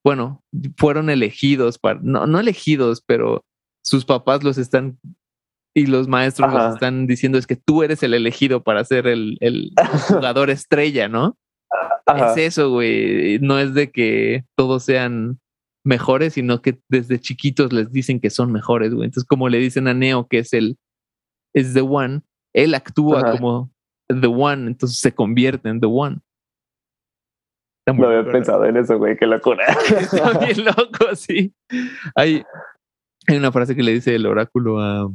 bueno, 0.05 0.43
fueron 0.77 1.11
elegidos 1.11 1.79
para, 1.79 2.01
no, 2.03 2.27
no 2.27 2.41
elegidos, 2.41 3.03
pero 3.07 3.45
sus 3.85 4.05
papás 4.05 4.43
los 4.43 4.59
están 4.59 4.99
y 5.75 5.87
los 5.87 6.09
maestros 6.09 6.53
los 6.53 6.75
están 6.75 7.07
diciendo 7.07 7.39
es 7.39 7.47
que 7.47 7.57
tú 7.57 7.83
eres 7.83 8.03
el 8.03 8.15
elegido 8.15 8.63
para 8.63 8.85
ser 8.85 9.07
el, 9.07 9.39
el 9.41 9.73
jugador 10.09 10.51
estrella, 10.51 11.09
¿no? 11.09 11.37
Es 12.15 12.37
eso, 12.37 12.71
güey. 12.71 13.39
No 13.39 13.59
es 13.59 13.75
de 13.75 13.91
que 13.91 14.45
todos 14.57 14.85
sean 14.85 15.39
mejores, 15.85 16.35
sino 16.35 16.61
que 16.61 16.79
desde 16.89 17.21
chiquitos 17.21 17.73
les 17.73 17.91
dicen 17.91 18.21
que 18.21 18.31
son 18.31 18.53
mejores, 18.53 18.93
güey. 18.93 19.07
Entonces, 19.07 19.27
como 19.27 19.49
le 19.49 19.59
dicen 19.59 19.89
a 19.89 19.95
Neo 19.95 20.27
que 20.29 20.39
es 20.39 20.53
el, 20.53 20.77
es 21.55 21.73
the 21.75 21.81
one, 21.81 22.23
él 22.55 22.75
actúa 22.75 23.33
como 23.33 23.71
the 24.09 24.27
one, 24.27 24.67
entonces 24.67 24.99
se 24.99 25.15
convierte 25.15 25.69
en 25.69 25.81
the 25.81 25.87
one. 25.87 26.19
no 27.87 28.09
había 28.09 28.31
pensado 28.31 28.67
en 28.67 28.77
eso, 28.77 28.99
güey, 28.99 29.17
qué 29.17 29.27
locura. 29.27 29.65
Está 29.89 30.39
bien 30.39 30.65
loco, 30.67 31.15
sí. 31.15 31.55
Hay, 32.15 32.43
hay 33.27 33.37
una 33.37 33.53
frase 33.53 33.75
que 33.75 33.83
le 33.83 33.93
dice 33.93 34.15
el 34.15 34.27
oráculo 34.27 34.81
a, 34.81 35.11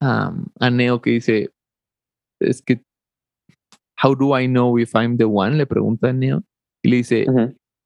a, 0.00 0.32
a 0.60 0.70
Neo 0.70 1.00
que 1.00 1.10
dice, 1.10 1.50
es 2.40 2.62
que 2.62 2.82
How 4.02 4.14
do 4.14 4.38
I 4.38 4.46
know 4.46 4.78
if 4.78 4.94
I'm 4.94 5.16
the 5.16 5.24
one? 5.24 5.56
Le 5.56 5.66
pregunta 5.66 6.12
Neo. 6.12 6.42
Y 6.82 6.90
le 6.90 6.96
dice, 6.98 7.26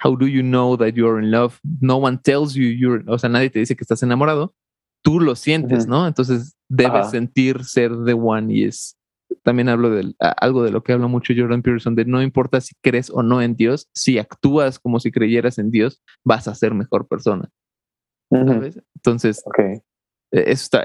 How 0.03 0.17
do 0.17 0.27
you 0.27 0.43
know 0.43 0.77
that 0.77 0.95
you're 0.95 1.23
in 1.23 1.31
love? 1.31 1.61
No 1.81 1.99
one 1.99 2.19
tells 2.19 2.55
you 2.55 2.65
you're, 2.65 3.05
o 3.07 3.19
sea, 3.19 3.31
nadie 3.31 3.51
te 3.51 3.61
dice 3.61 3.77
que 3.77 3.85
estás 3.85 4.03
enamorado. 4.03 4.55
Tú 5.03 5.21
lo 5.21 5.35
sientes, 5.35 5.87
¿no? 5.87 6.07
Entonces 6.07 6.57
debes 6.69 7.11
sentir 7.11 7.65
ser 7.65 7.93
the 8.05 8.13
one 8.13 8.53
y 8.53 8.65
es, 8.65 8.99
también 9.43 9.69
hablo 9.69 9.91
de 9.91 10.13
algo 10.19 10.63
de 10.63 10.71
lo 10.71 10.83
que 10.83 10.93
habla 10.93 11.07
mucho 11.07 11.33
Jordan 11.35 11.63
Peterson, 11.63 11.95
de 11.95 12.05
no 12.05 12.23
importa 12.23 12.61
si 12.61 12.75
crees 12.83 13.09
o 13.11 13.23
no 13.23 13.41
en 13.41 13.55
Dios, 13.55 13.89
si 13.95 14.19
actúas 14.19 14.79
como 14.79 15.01
si 15.01 15.11
creyeras 15.11 15.59
en 15.59 15.71
Dios, 15.71 16.03
vas 16.25 16.49
a 16.49 16.55
ser 16.55 16.75
mejor 16.75 17.09
persona. 17.09 17.49
¿Sabes? 18.31 18.81
Entonces, 18.97 19.43
okay. 19.47 19.81
E, 20.33 20.53
eso 20.53 20.65
está, 20.65 20.85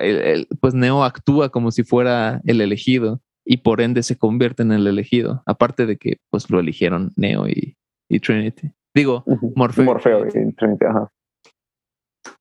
pues 0.59 0.73
Neo 0.73 1.03
actúa 1.03 1.49
como 1.49 1.71
si 1.71 1.83
fuera 1.83 2.41
el 2.45 2.61
elegido 2.61 3.21
y 3.45 3.57
por 3.57 3.81
ende 3.81 4.03
se 4.03 4.17
convierte 4.17 4.63
en 4.63 4.71
el 4.71 4.87
elegido. 4.87 5.43
Aparte 5.45 5.85
de 5.85 5.97
que 5.97 6.17
pues 6.29 6.49
lo 6.49 6.59
eligieron 6.59 7.11
Neo 7.15 7.47
y, 7.47 7.75
Trinity. 8.19 8.71
Digo, 8.93 9.23
Morfeo. 9.55 9.85
Morfeo 9.85 10.27
y 10.27 10.53
Trinity, 10.53 10.85
ajá. 10.85 11.11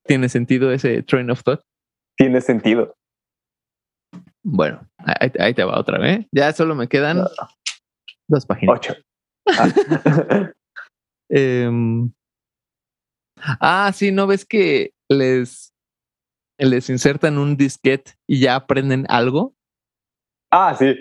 ¿Tiene 0.04 0.28
sentido 0.28 0.70
ese 0.72 1.02
train 1.02 1.30
of 1.30 1.42
thought? 1.42 1.60
Tiene 2.16 2.40
sentido. 2.40 2.94
Bueno, 4.42 4.86
ahí, 4.98 5.54
te 5.54 5.64
va 5.64 5.80
otra 5.80 5.98
vez. 5.98 6.26
Ya 6.30 6.52
solo 6.52 6.74
me 6.74 6.86
quedan 6.88 7.24
dos 8.28 8.46
páginas. 8.46 8.76
Ocho. 8.76 8.94
Ah. 9.48 10.52
Em, 11.30 12.12
ah, 13.36 13.90
sí, 13.94 14.12
¿no 14.12 14.26
ves 14.26 14.44
que 14.44 14.92
les, 15.08 15.73
les 16.58 16.90
insertan 16.90 17.38
un 17.38 17.56
disquete 17.56 18.12
y 18.26 18.40
ya 18.40 18.56
aprenden 18.56 19.06
algo? 19.08 19.54
Ah, 20.50 20.76
sí. 20.78 20.94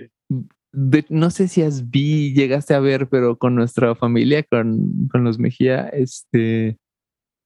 no 1.09 1.29
sé 1.29 1.47
si 1.47 1.61
has 1.61 1.89
vi, 1.89 2.33
llegaste 2.33 2.73
a 2.73 2.79
ver, 2.79 3.07
pero 3.07 3.37
con 3.37 3.55
nuestra 3.55 3.95
familia, 3.95 4.43
con, 4.43 5.07
con 5.11 5.23
los 5.23 5.37
Mejía, 5.37 5.89
este, 5.89 6.77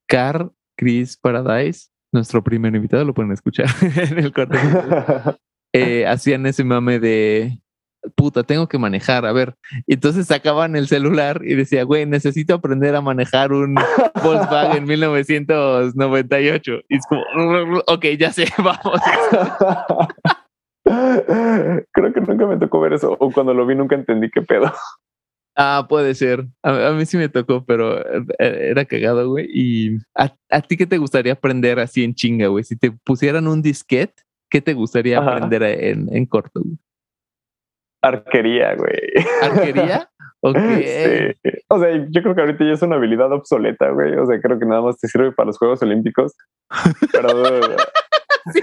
Car, 0.07 0.51
Chris 0.77 1.17
Paradise, 1.17 1.89
nuestro 2.13 2.43
primer 2.43 2.75
invitado, 2.75 3.03
lo 3.03 3.13
pueden 3.13 3.31
escuchar 3.31 3.67
en 4.11 4.19
el 4.19 4.33
corte. 4.33 4.57
Eh, 5.73 6.07
hacían 6.07 6.45
ese 6.45 6.63
mame 6.63 6.97
de 6.97 7.61
puta, 8.15 8.43
tengo 8.43 8.67
que 8.67 8.77
manejar, 8.77 9.25
a 9.25 9.31
ver. 9.31 9.55
Entonces 9.87 10.27
sacaban 10.27 10.75
el 10.75 10.87
celular 10.87 11.41
y 11.43 11.55
decía, 11.55 11.83
güey, 11.83 12.05
necesito 12.05 12.55
aprender 12.55 12.95
a 12.95 13.01
manejar 13.01 13.51
un 13.51 13.75
Volkswagen 14.23 14.85
1998. 14.85 16.79
Y 16.89 16.95
es 16.95 17.05
como, 17.07 17.23
ok, 17.87 18.05
ya 18.17 18.31
sé, 18.31 18.45
vamos. 18.57 19.01
Creo 20.83 22.13
que 22.13 22.21
nunca 22.21 22.47
me 22.47 22.57
tocó 22.57 22.79
ver 22.79 22.93
eso, 22.93 23.15
o 23.19 23.31
cuando 23.31 23.53
lo 23.53 23.65
vi 23.65 23.75
nunca 23.75 23.95
entendí 23.95 24.29
qué 24.29 24.41
pedo. 24.41 24.71
Ah, 25.59 25.87
puede 25.89 26.13
ser. 26.13 26.45
A, 26.61 26.91
mí 26.91 27.05
sí 27.07 27.17
me 27.17 27.29
tocó, 27.29 27.65
pero 27.65 27.99
eh, 27.99 28.25
era 28.37 28.85
cagado, 28.85 29.27
güey. 29.27 29.47
¿Y 29.51 29.97
a, 30.13 30.61
ti 30.61 30.77
qué 30.77 30.85
te 30.85 30.99
gustaría 30.99 31.33
aprender 31.33 31.79
así 31.79 32.03
en 32.03 32.13
chinga, 32.13 32.47
güey? 32.47 32.63
Si 32.63 32.75
te 32.75 32.91
pusieran 32.91 33.47
un 33.47 33.63
disquete, 33.63 34.21
¿qué 34.51 34.61
te 34.61 34.75
gustaría 34.75 35.17
aprender 35.17 35.63
en, 35.63 36.15
en 36.15 36.25
corto, 36.27 36.61
güey? 36.63 36.77
Arquería, 38.01 38.75
güey. 38.75 38.99
¿Arquería? 39.41 40.09
Ok. 40.39 40.55
Sí. 40.55 41.33
O 41.67 41.79
sea, 41.79 41.89
yo 42.09 42.21
creo 42.21 42.35
que 42.35 42.41
ahorita 42.41 42.63
ya 42.63 42.73
es 42.73 42.81
una 42.83 42.97
habilidad 42.97 43.31
obsoleta, 43.31 43.89
güey. 43.89 44.15
O 44.17 44.25
sea, 44.27 44.39
creo 44.39 44.59
que 44.59 44.67
nada 44.67 44.81
más 44.81 44.99
te 44.99 45.07
sirve 45.07 45.31
para 45.31 45.47
los 45.47 45.57
Juegos 45.57 45.81
Olímpicos. 45.81 46.35
Pero. 47.11 47.29
sí. 48.53 48.61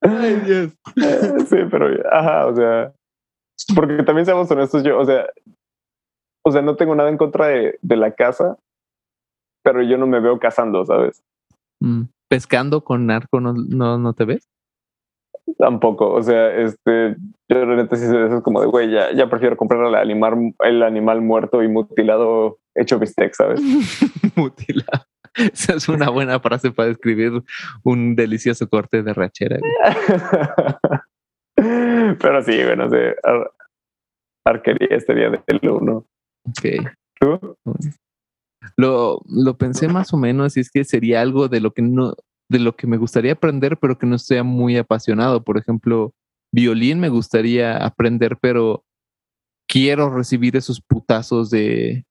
Ay, 0.00 0.36
Dios. 0.46 0.72
Sí, 1.46 1.56
pero, 1.70 1.88
ajá, 2.10 2.46
o 2.46 2.56
sea, 2.56 2.92
porque 3.74 4.02
también 4.02 4.26
seamos 4.26 4.50
honestos, 4.50 4.82
yo, 4.82 4.98
o 4.98 5.04
sea, 5.04 5.26
o 6.44 6.50
sea, 6.50 6.62
no 6.62 6.76
tengo 6.76 6.94
nada 6.94 7.08
en 7.08 7.16
contra 7.16 7.48
de, 7.48 7.78
de 7.80 7.96
la 7.96 8.14
casa, 8.14 8.58
pero 9.62 9.82
yo 9.82 9.96
no 9.96 10.06
me 10.06 10.20
veo 10.20 10.38
cazando, 10.38 10.84
¿sabes? 10.84 11.22
Mm, 11.80 12.04
¿Pescando 12.28 12.82
con 12.82 13.06
narco 13.06 13.40
no, 13.40 13.54
no, 13.54 13.98
no 13.98 14.12
te 14.12 14.24
ves? 14.24 14.48
Tampoco, 15.58 16.10
o 16.12 16.22
sea, 16.22 16.54
este, 16.56 17.16
yo 17.48 17.64
realmente 17.64 17.96
sí 17.96 18.04
eso 18.04 18.38
es 18.38 18.42
como 18.42 18.60
de, 18.60 18.66
güey, 18.66 18.90
ya, 18.90 19.12
ya 19.12 19.28
prefiero 19.28 19.56
comprar 19.56 19.84
el 19.86 19.94
animal, 19.94 20.54
el 20.60 20.82
animal 20.82 21.20
muerto 21.20 21.62
y 21.62 21.68
mutilado 21.68 22.58
hecho 22.74 22.98
bistec, 22.98 23.34
¿sabes? 23.34 23.60
mutilado. 24.36 25.04
Esa 25.34 25.74
es 25.74 25.88
una 25.88 26.10
buena 26.10 26.40
frase 26.40 26.70
para 26.70 26.88
describir 26.88 27.42
un 27.82 28.14
delicioso 28.16 28.68
corte 28.68 29.02
de 29.02 29.12
rachera. 29.12 29.58
Pero 31.56 32.42
sí, 32.42 32.62
bueno, 32.64 32.88
sé, 32.88 33.16
arquería 34.44 34.96
este 34.96 35.14
día 35.14 35.30
del 35.30 35.70
uno. 35.70 36.06
Ok. 36.48 36.88
¿Tú? 37.20 37.56
Lo, 38.76 39.20
lo 39.28 39.58
pensé 39.58 39.88
más 39.88 40.12
o 40.14 40.16
menos 40.16 40.56
y 40.56 40.60
es 40.60 40.70
que 40.70 40.84
sería 40.84 41.20
algo 41.20 41.48
de 41.48 41.60
lo 41.60 41.72
que 41.72 41.82
no, 41.82 42.14
de 42.48 42.58
lo 42.58 42.76
que 42.76 42.86
me 42.86 42.96
gustaría 42.96 43.32
aprender, 43.32 43.78
pero 43.78 43.98
que 43.98 44.06
no 44.06 44.18
sea 44.18 44.42
muy 44.42 44.76
apasionado. 44.76 45.42
Por 45.42 45.58
ejemplo, 45.58 46.12
violín 46.52 47.00
me 47.00 47.08
gustaría 47.08 47.76
aprender, 47.76 48.36
pero 48.40 48.84
quiero 49.68 50.10
recibir 50.10 50.56
esos 50.56 50.80
putazos 50.80 51.50
de, 51.50 52.04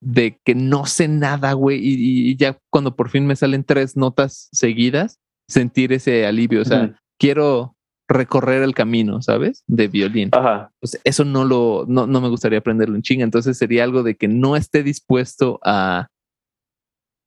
de 0.00 0.38
que 0.44 0.54
no 0.54 0.86
sé 0.86 1.08
nada, 1.08 1.52
güey, 1.52 1.80
y, 1.82 2.36
ya 2.36 2.58
cuando 2.70 2.96
por 2.96 3.10
fin 3.10 3.26
me 3.26 3.36
salen 3.36 3.64
tres 3.64 3.96
notas 3.96 4.48
seguidas, 4.52 5.18
sentir 5.48 5.92
ese 5.92 6.26
alivio. 6.26 6.62
O 6.62 6.64
sea, 6.64 6.96
quiero 7.18 7.76
recorrer 8.08 8.62
el 8.62 8.74
camino, 8.74 9.22
¿sabes? 9.22 9.62
De 9.66 9.88
violín. 9.88 10.30
Ajá. 10.32 10.72
Pues 10.80 11.00
eso 11.04 11.24
no 11.24 11.44
lo, 11.44 11.84
no, 11.88 12.06
no 12.06 12.20
me 12.20 12.28
gustaría 12.28 12.58
aprenderlo 12.58 12.96
en 12.96 13.02
chinga. 13.02 13.24
Entonces 13.24 13.56
sería 13.56 13.84
algo 13.84 14.02
de 14.02 14.16
que 14.16 14.28
no 14.28 14.56
esté 14.56 14.82
dispuesto 14.82 15.60
a, 15.62 16.08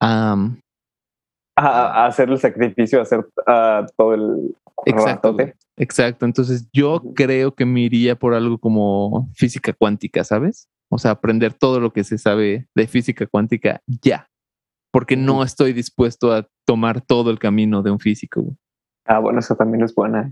a, 0.02 0.36
a, 1.56 2.06
hacer 2.06 2.30
el 2.30 2.40
sacrificio, 2.40 3.00
a 3.00 3.04
hacer 3.04 3.26
todo 3.98 4.14
el 4.14 4.56
exacto, 4.86 5.36
exacto. 5.78 6.26
Entonces 6.26 6.70
yo 6.74 7.02
creo 7.16 7.54
que 7.54 7.66
me 7.66 7.82
iría 7.82 8.16
por 8.16 8.34
algo 8.34 8.58
como 8.58 9.30
física 9.36 9.74
cuántica, 9.74 10.24
¿sabes? 10.24 10.70
O 10.90 10.98
sea, 10.98 11.12
aprender 11.12 11.54
todo 11.54 11.80
lo 11.80 11.92
que 11.92 12.04
se 12.04 12.18
sabe 12.18 12.68
de 12.76 12.88
física 12.88 13.26
cuántica 13.26 13.82
ya, 13.88 14.30
porque 14.92 15.18
no 15.18 15.44
estoy 15.44 15.74
dispuesto 15.74 16.32
a 16.32 16.48
tomar 16.66 17.02
todo 17.02 17.32
el 17.32 17.40
camino 17.40 17.82
de 17.82 17.92
un 17.92 18.00
físico. 18.00 18.56
Ah, 19.06 19.20
bueno, 19.20 19.40
eso 19.40 19.56
también 19.56 19.84
es 19.84 19.94
buena. 19.94 20.32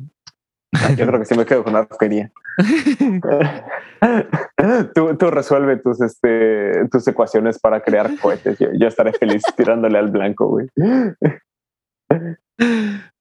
Yo 0.97 1.05
creo 1.05 1.19
que 1.19 1.25
sí 1.25 1.35
me 1.35 1.45
quedo 1.45 1.63
con 1.63 1.73
la 1.73 1.83
roquería. 1.83 2.31
tú, 4.95 5.17
tú 5.17 5.31
resuelve 5.31 5.77
tus, 5.77 6.01
este, 6.01 6.87
tus 6.89 7.07
ecuaciones 7.07 7.59
para 7.59 7.81
crear 7.81 8.17
cohetes. 8.19 8.57
Yo, 8.59 8.87
estaré 8.87 9.13
feliz 9.13 9.41
tirándole 9.57 9.97
al 9.97 10.09
blanco, 10.09 10.47
güey. 10.47 10.67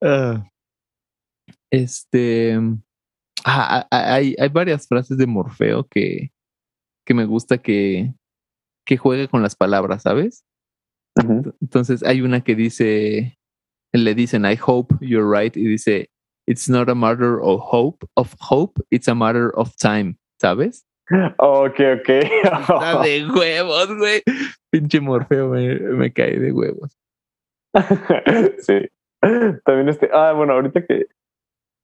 Ah. 0.02 0.44
este. 1.70 2.58
Ah, 3.46 3.86
ah, 3.90 4.14
hay, 4.14 4.36
hay 4.38 4.48
varias 4.48 4.86
frases 4.86 5.16
de 5.16 5.26
Morfeo 5.26 5.86
que, 5.88 6.30
que 7.06 7.14
me 7.14 7.24
gusta 7.24 7.58
que, 7.58 8.12
que 8.84 8.98
juegue 8.98 9.28
con 9.28 9.42
las 9.42 9.56
palabras, 9.56 10.02
¿sabes? 10.02 10.44
Entonces 11.60 12.02
hay 12.02 12.20
una 12.20 12.42
que 12.42 12.54
dice, 12.54 13.38
le 13.92 14.14
dicen, 14.14 14.44
I 14.44 14.58
hope 14.64 14.94
you're 15.00 15.26
right, 15.26 15.56
y 15.56 15.64
dice, 15.64 16.10
it's 16.50 16.68
not 16.68 16.88
a 16.88 16.94
matter 16.96 17.40
of 17.40 17.60
hope, 17.60 18.04
of 18.16 18.34
hope, 18.40 18.80
it's 18.90 19.06
a 19.06 19.14
matter 19.14 19.56
of 19.56 19.76
time, 19.76 20.16
¿sabes? 20.42 20.84
Ok, 21.38 21.78
ok. 21.78 22.08
Está 22.08 23.02
de 23.02 23.26
huevos, 23.34 23.88
güey. 23.96 24.22
Pinche 24.72 25.00
Morfeo 25.00 25.48
me, 25.48 25.78
me 25.78 26.12
cae 26.12 26.38
de 26.38 26.52
huevos. 26.52 26.98
sí. 28.58 28.88
También 29.64 29.88
este, 29.88 30.10
ah, 30.12 30.32
bueno, 30.32 30.54
ahorita 30.54 30.84
que 30.86 31.06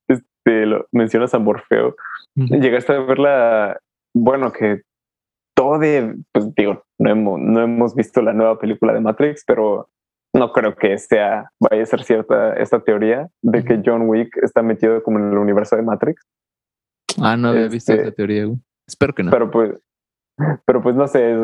este, 0.08 0.66
lo 0.66 0.88
mencionas 0.90 1.32
a 1.34 1.38
Morfeo, 1.38 1.94
llegaste 2.34 2.94
a 2.94 3.00
ver 3.00 3.18
la, 3.20 3.80
bueno, 4.14 4.52
que 4.52 4.82
todo 5.54 5.78
de, 5.78 6.16
pues 6.32 6.52
digo, 6.56 6.84
no 6.98 7.10
hemos, 7.10 7.40
no 7.40 7.60
hemos 7.60 7.94
visto 7.94 8.20
la 8.20 8.32
nueva 8.32 8.58
película 8.58 8.92
de 8.92 9.00
Matrix, 9.00 9.44
pero 9.46 9.88
no 10.36 10.52
creo 10.52 10.76
que 10.76 10.98
sea, 10.98 11.50
vaya 11.60 11.82
a 11.82 11.86
ser 11.86 12.02
cierta 12.04 12.54
esta 12.54 12.80
teoría 12.80 13.28
de 13.42 13.64
que 13.64 13.82
John 13.84 14.08
Wick 14.08 14.36
está 14.42 14.62
metido 14.62 15.02
como 15.02 15.18
en 15.18 15.30
el 15.32 15.38
universo 15.38 15.76
de 15.76 15.82
Matrix. 15.82 16.22
Ah, 17.20 17.36
no 17.36 17.48
había 17.48 17.68
visto 17.68 17.92
esa 17.92 18.02
este, 18.02 18.12
teoría, 18.12 18.46
Espero 18.86 19.14
que 19.14 19.22
no. 19.22 19.30
Pero 19.30 19.50
pues, 19.50 19.80
pero 20.64 20.82
pues 20.82 20.94
no 20.94 21.08
sé, 21.08 21.34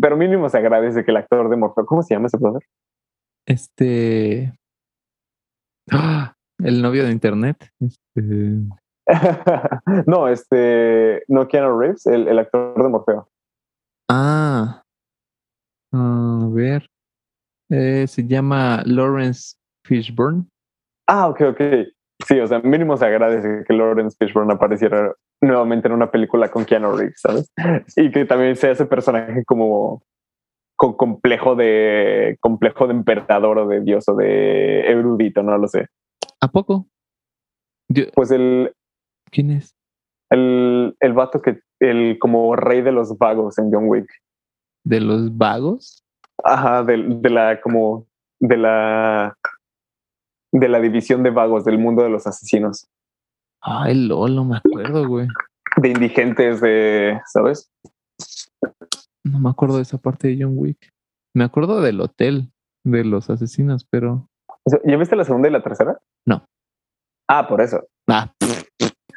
pero 0.00 0.16
mínimo 0.16 0.48
se 0.48 0.58
agradece 0.58 1.04
que 1.04 1.10
el 1.10 1.16
actor 1.16 1.50
de 1.50 1.56
Morfeo, 1.56 1.86
¿cómo 1.86 2.02
se 2.02 2.14
llama 2.14 2.28
ese 2.28 2.38
brother? 2.38 2.62
Este. 3.46 4.54
¡Ah! 5.90 6.34
El 6.58 6.82
novio 6.82 7.04
de 7.04 7.12
internet. 7.12 7.70
Este... 7.80 8.22
no, 10.06 10.28
este. 10.28 11.22
No 11.28 11.48
Keanu 11.48 11.78
Reeves, 11.78 12.06
el, 12.06 12.28
el 12.28 12.38
actor 12.38 12.82
de 12.82 12.88
Morfeo. 12.88 13.28
Ah. 14.10 14.82
A 15.92 16.48
ver. 16.50 16.88
Eh, 17.70 18.06
se 18.06 18.26
llama 18.26 18.82
Lawrence 18.86 19.56
Fishburne. 19.84 20.44
Ah, 21.06 21.28
ok, 21.28 21.40
ok. 21.50 21.60
Sí, 22.26 22.40
o 22.40 22.46
sea, 22.46 22.60
mínimo 22.60 22.96
se 22.96 23.06
agradece 23.06 23.64
que 23.66 23.72
Lawrence 23.72 24.16
Fishburne 24.18 24.52
apareciera 24.52 25.12
nuevamente 25.40 25.86
en 25.86 25.94
una 25.94 26.10
película 26.10 26.50
con 26.50 26.64
Keanu 26.64 26.96
Reeves, 26.96 27.20
¿sabes? 27.20 27.52
Y 27.96 28.10
que 28.10 28.24
también 28.24 28.56
sea 28.56 28.72
ese 28.72 28.86
personaje 28.86 29.44
como 29.44 30.02
con 30.76 30.96
complejo 30.96 31.56
de 31.56 32.36
complejo 32.40 32.86
de 32.86 32.94
emperador 32.94 33.58
o 33.58 33.68
de 33.68 33.80
dios 33.80 34.08
o 34.08 34.14
de 34.14 34.80
erudito, 34.80 35.42
no 35.42 35.58
lo 35.58 35.66
sé. 35.66 35.86
¿A 36.40 36.48
poco? 36.48 36.88
Pues 38.14 38.30
el 38.30 38.72
¿Quién 39.30 39.50
es? 39.50 39.76
El, 40.30 40.96
el 41.00 41.12
vato 41.12 41.40
que 41.40 41.60
el 41.80 42.18
como 42.18 42.54
rey 42.54 42.82
de 42.82 42.92
los 42.92 43.16
vagos 43.18 43.58
en 43.58 43.72
John 43.72 43.88
Wick. 43.88 44.08
¿De 44.84 45.00
los 45.00 45.36
vagos? 45.36 46.04
Ajá, 46.44 46.84
de, 46.84 47.04
de 47.08 47.30
la 47.30 47.60
como 47.60 48.06
de 48.40 48.56
la 48.56 49.36
de 50.52 50.68
la 50.68 50.80
división 50.80 51.22
de 51.22 51.30
vagos 51.30 51.64
del 51.64 51.78
mundo 51.78 52.02
de 52.02 52.10
los 52.10 52.26
asesinos. 52.26 52.88
Ay, 53.60 54.06
LOL, 54.06 54.34
no 54.34 54.44
me 54.44 54.56
acuerdo, 54.56 55.06
güey. 55.06 55.28
De 55.76 55.88
indigentes, 55.88 56.60
de, 56.60 57.20
¿sabes? 57.26 57.70
No 59.24 59.38
me 59.40 59.50
acuerdo 59.50 59.76
de 59.76 59.82
esa 59.82 59.98
parte 59.98 60.28
de 60.28 60.38
John 60.40 60.54
Wick. 60.56 60.90
Me 61.34 61.44
acuerdo 61.44 61.82
del 61.82 62.00
hotel 62.00 62.50
de 62.84 63.04
los 63.04 63.28
asesinos, 63.30 63.86
pero. 63.90 64.28
¿Ya 64.84 64.96
viste 64.96 65.16
la 65.16 65.24
segunda 65.24 65.48
y 65.48 65.52
la 65.52 65.62
tercera? 65.62 65.98
No. 66.26 66.44
Ah, 67.28 67.46
por 67.46 67.60
eso. 67.60 67.86
Ah. 68.08 68.32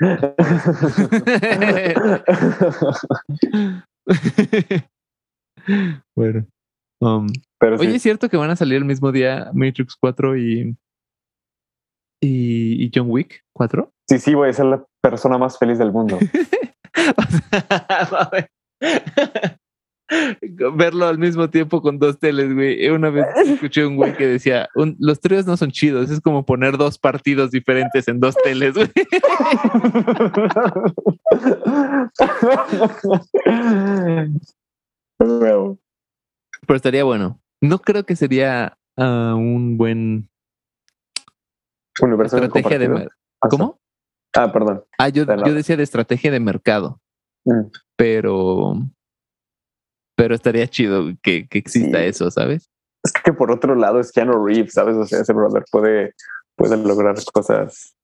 bueno. 6.15 6.45
Um, 7.01 7.27
Pero 7.59 7.77
oye, 7.77 7.95
¿es 7.95 8.01
cierto 8.01 8.29
que 8.29 8.37
van 8.37 8.51
a 8.51 8.55
salir 8.55 8.77
el 8.77 8.85
mismo 8.85 9.11
día 9.11 9.49
Matrix 9.53 9.95
4 9.95 10.37
y, 10.37 10.77
y, 12.21 12.91
John 12.93 13.09
Wick 13.09 13.43
4? 13.53 13.91
Sí, 14.07 14.19
sí, 14.19 14.35
voy 14.35 14.49
a 14.49 14.53
ser 14.53 14.65
la 14.65 14.85
persona 15.01 15.37
más 15.37 15.57
feliz 15.57 15.79
del 15.79 15.91
mundo. 15.91 16.19
Verlo 20.73 21.07
al 21.07 21.17
mismo 21.17 21.49
tiempo 21.49 21.81
con 21.81 21.97
dos 21.97 22.19
teles, 22.19 22.53
güey. 22.53 22.89
Una 22.89 23.09
vez 23.09 23.25
escuché 23.45 23.85
un 23.85 23.95
güey 23.95 24.15
que 24.15 24.27
decía, 24.27 24.69
los 24.75 25.19
tres 25.19 25.45
no 25.45 25.57
son 25.57 25.71
chidos, 25.71 26.11
es 26.11 26.19
como 26.19 26.45
poner 26.45 26.77
dos 26.77 26.97
partidos 26.97 27.51
diferentes 27.51 28.07
en 28.07 28.19
dos 28.19 28.35
teles, 28.43 28.75
güey. 28.75 28.89
Pero 36.71 36.77
estaría 36.77 37.03
bueno. 37.03 37.37
No 37.59 37.79
creo 37.79 38.05
que 38.05 38.15
sería 38.15 38.77
uh, 38.95 39.35
un 39.35 39.75
buen 39.77 40.29
universo 42.01 42.37
estrategia 42.37 42.79
de, 42.79 42.87
de 42.87 43.09
¿Cómo? 43.49 43.77
Ah, 44.33 44.53
perdón. 44.53 44.81
Ah, 44.97 45.09
yo, 45.09 45.25
yo 45.25 45.53
decía 45.53 45.75
de 45.75 45.83
estrategia 45.83 46.31
de 46.31 46.39
mercado. 46.39 47.01
Mm. 47.43 47.63
Pero 47.97 48.75
pero 50.15 50.33
estaría 50.33 50.65
chido 50.65 51.07
que, 51.21 51.45
que 51.49 51.57
exista 51.57 52.05
eso, 52.05 52.31
¿sabes? 52.31 52.71
Es 53.03 53.11
que 53.11 53.33
por 53.33 53.51
otro 53.51 53.75
lado 53.75 53.99
es 53.99 54.13
Keanu 54.13 54.45
Reeves, 54.45 54.71
¿sabes? 54.71 54.95
O 54.95 55.05
sea, 55.05 55.19
ese 55.19 55.33
brother 55.33 55.65
puede, 55.69 56.13
puede 56.55 56.77
lograr 56.77 57.17
cosas 57.33 57.97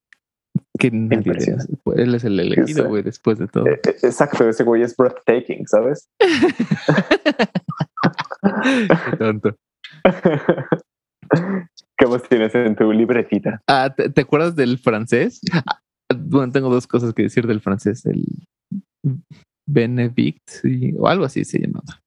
que 0.78 0.88
él 0.88 2.16
es 2.16 2.24
el 2.24 2.40
elegido, 2.40 2.88
güey, 2.88 3.04
después 3.04 3.38
de 3.38 3.48
todo. 3.48 3.68
E, 3.68 3.80
e, 3.84 3.90
exacto, 4.04 4.48
ese 4.48 4.64
güey 4.64 4.82
es 4.82 4.96
breathtaking, 4.96 5.68
¿sabes? 5.68 6.08
Qué 9.12 9.18
tonto. 9.18 9.56
¿Qué 11.98 12.06
más 12.06 12.24
tienes 12.30 12.56
en 12.56 12.76
tu 12.76 12.92
libretita? 12.92 13.62
Ah, 13.68 13.94
¿te, 13.94 14.22
acuerdas 14.22 14.56
del 14.56 14.78
francés? 14.78 15.42
Ah, 15.52 15.82
bueno, 16.16 16.52
tengo 16.52 16.70
dos 16.70 16.88
cosas 16.88 17.14
que 17.14 17.24
decir 17.24 17.48
del 17.48 17.62
francés. 17.62 18.06
El 18.06 18.24
Benedict 19.68 20.50
o 20.98 21.08
algo 21.08 21.26
así 21.26 21.44
se 21.44 21.60
llamaba. 21.60 22.00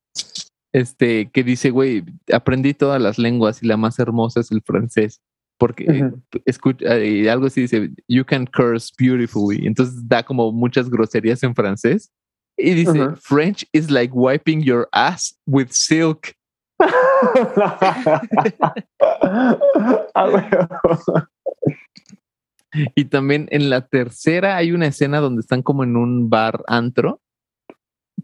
Este, 0.72 1.30
que 1.30 1.42
dice, 1.42 1.70
güey, 1.70 2.04
aprendí 2.32 2.74
todas 2.74 3.02
las 3.02 3.18
lenguas 3.18 3.62
y 3.62 3.66
la 3.66 3.76
más 3.76 3.98
hermosa 3.98 4.40
es 4.40 4.52
el 4.52 4.62
francés 4.62 5.20
porque 5.60 6.10
escucha, 6.46 6.98
y 6.98 7.28
algo 7.28 7.46
así 7.46 7.60
dice, 7.60 7.90
you 8.08 8.24
can 8.24 8.46
curse 8.46 8.90
beautifully. 8.98 9.66
Entonces 9.66 10.08
da 10.08 10.22
como 10.22 10.50
muchas 10.50 10.88
groserías 10.88 11.42
en 11.42 11.54
francés. 11.54 12.10
Y 12.56 12.72
dice, 12.72 13.10
French 13.16 13.68
is 13.72 13.90
like 13.90 14.14
wiping 14.14 14.62
your 14.62 14.88
ass 14.92 15.38
with 15.46 15.68
silk. 15.70 16.34
y 22.94 23.04
también 23.04 23.46
en 23.50 23.68
la 23.68 23.86
tercera 23.86 24.56
hay 24.56 24.72
una 24.72 24.86
escena 24.86 25.20
donde 25.20 25.40
están 25.40 25.62
como 25.62 25.84
en 25.84 25.94
un 25.94 26.30
bar 26.30 26.62
antro 26.68 27.20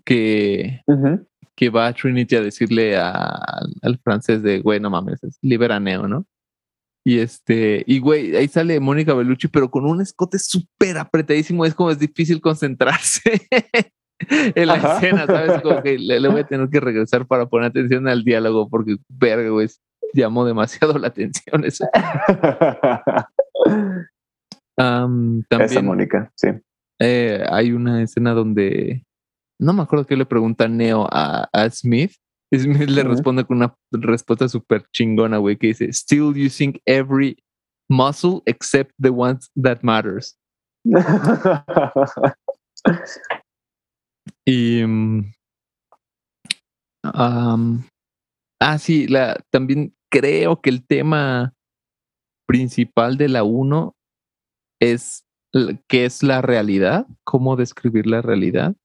que, 0.06 0.80
que 1.54 1.68
va 1.68 1.88
a 1.88 1.92
Trinity 1.92 2.36
a 2.36 2.40
decirle 2.40 2.96
al 2.96 3.98
francés 4.02 4.42
de, 4.42 4.60
güey, 4.60 4.80
no 4.80 4.88
mames, 4.88 5.22
es 5.22 5.38
liberaneo, 5.42 6.08
¿no? 6.08 6.24
Y 7.06 7.20
este, 7.20 7.84
y 7.86 8.00
güey, 8.00 8.34
ahí 8.34 8.48
sale 8.48 8.80
Mónica 8.80 9.14
Bellucci, 9.14 9.46
pero 9.46 9.70
con 9.70 9.86
un 9.86 10.00
escote 10.00 10.40
súper 10.40 10.98
apretadísimo. 10.98 11.64
Es 11.64 11.72
como 11.72 11.92
es 11.92 12.00
difícil 12.00 12.40
concentrarse 12.40 13.46
en 14.28 14.66
la 14.66 14.74
escena, 14.74 15.24
¿sabes? 15.24 15.62
Como 15.62 15.84
que 15.84 15.98
le, 16.00 16.28
voy 16.28 16.40
a 16.40 16.46
tener 16.48 16.68
que 16.68 16.80
regresar 16.80 17.24
para 17.28 17.46
poner 17.46 17.68
atención 17.68 18.08
al 18.08 18.24
diálogo, 18.24 18.68
porque 18.68 18.96
verga, 19.08 19.50
güey, 19.50 19.68
llamó 20.14 20.44
demasiado 20.44 20.98
la 20.98 21.06
atención 21.06 21.64
eso. 21.64 21.86
también, 24.76 25.44
Esa 25.48 25.82
Mónica, 25.82 26.32
sí. 26.34 26.48
Eh, 26.98 27.46
hay 27.48 27.70
una 27.70 28.02
escena 28.02 28.32
donde 28.32 29.04
no 29.60 29.74
me 29.74 29.82
acuerdo 29.82 30.06
qué 30.06 30.16
le 30.16 30.26
pregunta 30.26 30.66
Neo 30.66 31.06
a, 31.08 31.48
a 31.52 31.70
Smith. 31.70 32.14
Smith 32.52 32.88
le 32.88 33.02
responde 33.02 33.44
con 33.44 33.56
una 33.58 33.76
respuesta 33.90 34.48
súper 34.48 34.88
chingona, 34.92 35.38
güey, 35.38 35.56
que 35.56 35.68
dice, 35.68 35.92
Still 35.92 36.32
using 36.36 36.80
every 36.86 37.36
muscle 37.88 38.42
except 38.46 38.92
the 39.00 39.10
ones 39.10 39.50
that 39.60 39.82
matters. 39.82 40.38
y 44.46 44.82
um, 44.84 45.32
ah, 47.02 48.78
sí, 48.78 49.08
la, 49.08 49.36
también 49.50 49.94
creo 50.10 50.60
que 50.60 50.70
el 50.70 50.86
tema 50.86 51.52
principal 52.46 53.16
de 53.16 53.28
la 53.28 53.42
1 53.42 53.96
es 54.80 55.24
qué 55.88 56.04
es 56.04 56.22
la 56.22 56.42
realidad, 56.42 57.06
cómo 57.24 57.56
describir 57.56 58.06
la 58.06 58.22
realidad. 58.22 58.76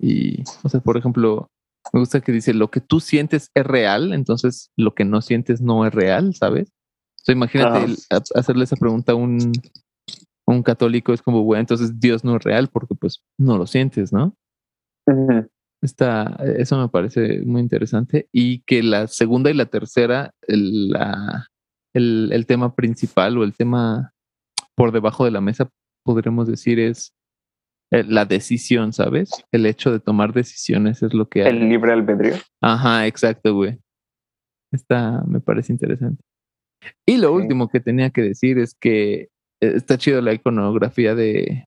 Y, 0.00 0.42
o 0.62 0.68
sea, 0.68 0.80
por 0.80 0.96
ejemplo, 0.96 1.48
me 1.92 2.00
gusta 2.00 2.20
que 2.20 2.32
dice, 2.32 2.54
lo 2.54 2.70
que 2.70 2.80
tú 2.80 3.00
sientes 3.00 3.50
es 3.54 3.64
real, 3.64 4.12
entonces 4.12 4.70
lo 4.76 4.94
que 4.94 5.04
no 5.04 5.20
sientes 5.22 5.60
no 5.60 5.86
es 5.86 5.92
real, 5.92 6.34
¿sabes? 6.34 6.68
O 6.68 7.24
sea, 7.24 7.34
imagínate 7.34 7.94
hacerle 8.34 8.64
esa 8.64 8.76
pregunta 8.76 9.12
a 9.12 9.14
un, 9.14 9.52
un 10.46 10.62
católico, 10.62 11.12
es 11.12 11.22
como, 11.22 11.42
bueno, 11.42 11.60
entonces 11.60 12.00
Dios 12.00 12.24
no 12.24 12.36
es 12.36 12.42
real 12.42 12.68
porque 12.68 12.94
pues 12.94 13.22
no 13.38 13.58
lo 13.58 13.66
sientes, 13.66 14.12
¿no? 14.12 14.34
eso 15.82 16.78
me 16.78 16.88
parece 16.88 17.42
muy 17.44 17.60
interesante. 17.60 18.28
Y 18.32 18.60
que 18.60 18.82
la 18.82 19.08
segunda 19.08 19.50
y 19.50 19.54
la 19.54 19.66
tercera, 19.66 20.32
el, 20.42 20.94
el, 21.92 22.30
el 22.32 22.46
tema 22.46 22.74
principal 22.74 23.36
o 23.36 23.44
el 23.44 23.54
tema 23.54 24.12
por 24.76 24.92
debajo 24.92 25.24
de 25.24 25.32
la 25.32 25.40
mesa, 25.40 25.68
podremos 26.04 26.46
decir, 26.46 26.78
es 26.78 27.12
la 27.92 28.24
decisión, 28.24 28.92
¿sabes? 28.92 29.30
El 29.52 29.66
hecho 29.66 29.92
de 29.92 30.00
tomar 30.00 30.32
decisiones 30.32 31.02
es 31.02 31.12
lo 31.12 31.28
que... 31.28 31.42
El 31.42 31.68
libre 31.68 31.92
albedrío. 31.92 32.34
Ajá, 32.60 33.06
exacto, 33.06 33.54
güey. 33.54 33.78
Está, 34.72 35.22
me 35.26 35.40
parece 35.40 35.72
interesante. 35.72 36.22
Y 37.06 37.18
lo 37.18 37.32
último 37.32 37.68
que 37.68 37.80
tenía 37.80 38.10
que 38.10 38.22
decir 38.22 38.58
es 38.58 38.74
que 38.74 39.14
eh, 39.14 39.28
está 39.60 39.98
chido 39.98 40.22
la 40.22 40.32
iconografía 40.32 41.14
de, 41.14 41.66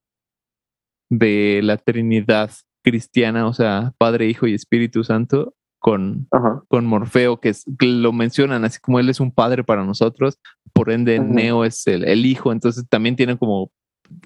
de 1.09 1.61
la 1.63 1.77
Trinidad 1.77 2.49
cristiana, 2.83 3.47
o 3.47 3.53
sea, 3.53 3.93
Padre, 3.97 4.27
Hijo 4.27 4.47
y 4.47 4.53
Espíritu 4.53 5.03
Santo, 5.03 5.53
con, 5.79 6.27
con 6.67 6.85
Morfeo, 6.87 7.39
que, 7.39 7.49
es, 7.49 7.63
lo 7.79 8.11
mencionan 8.11 8.65
así 8.65 8.79
como 8.79 8.99
él 8.99 9.09
es 9.09 9.19
un 9.19 9.31
padre 9.31 9.63
para 9.63 9.85
nosotros, 9.85 10.39
por 10.73 10.89
ende 10.89 11.19
Neo 11.19 11.63
es 11.63 11.85
el, 11.85 12.03
el, 12.05 12.25
hijo, 12.25 12.51
entonces 12.51 12.85
también 12.89 13.15
tiene 13.15 13.37
como 13.37 13.71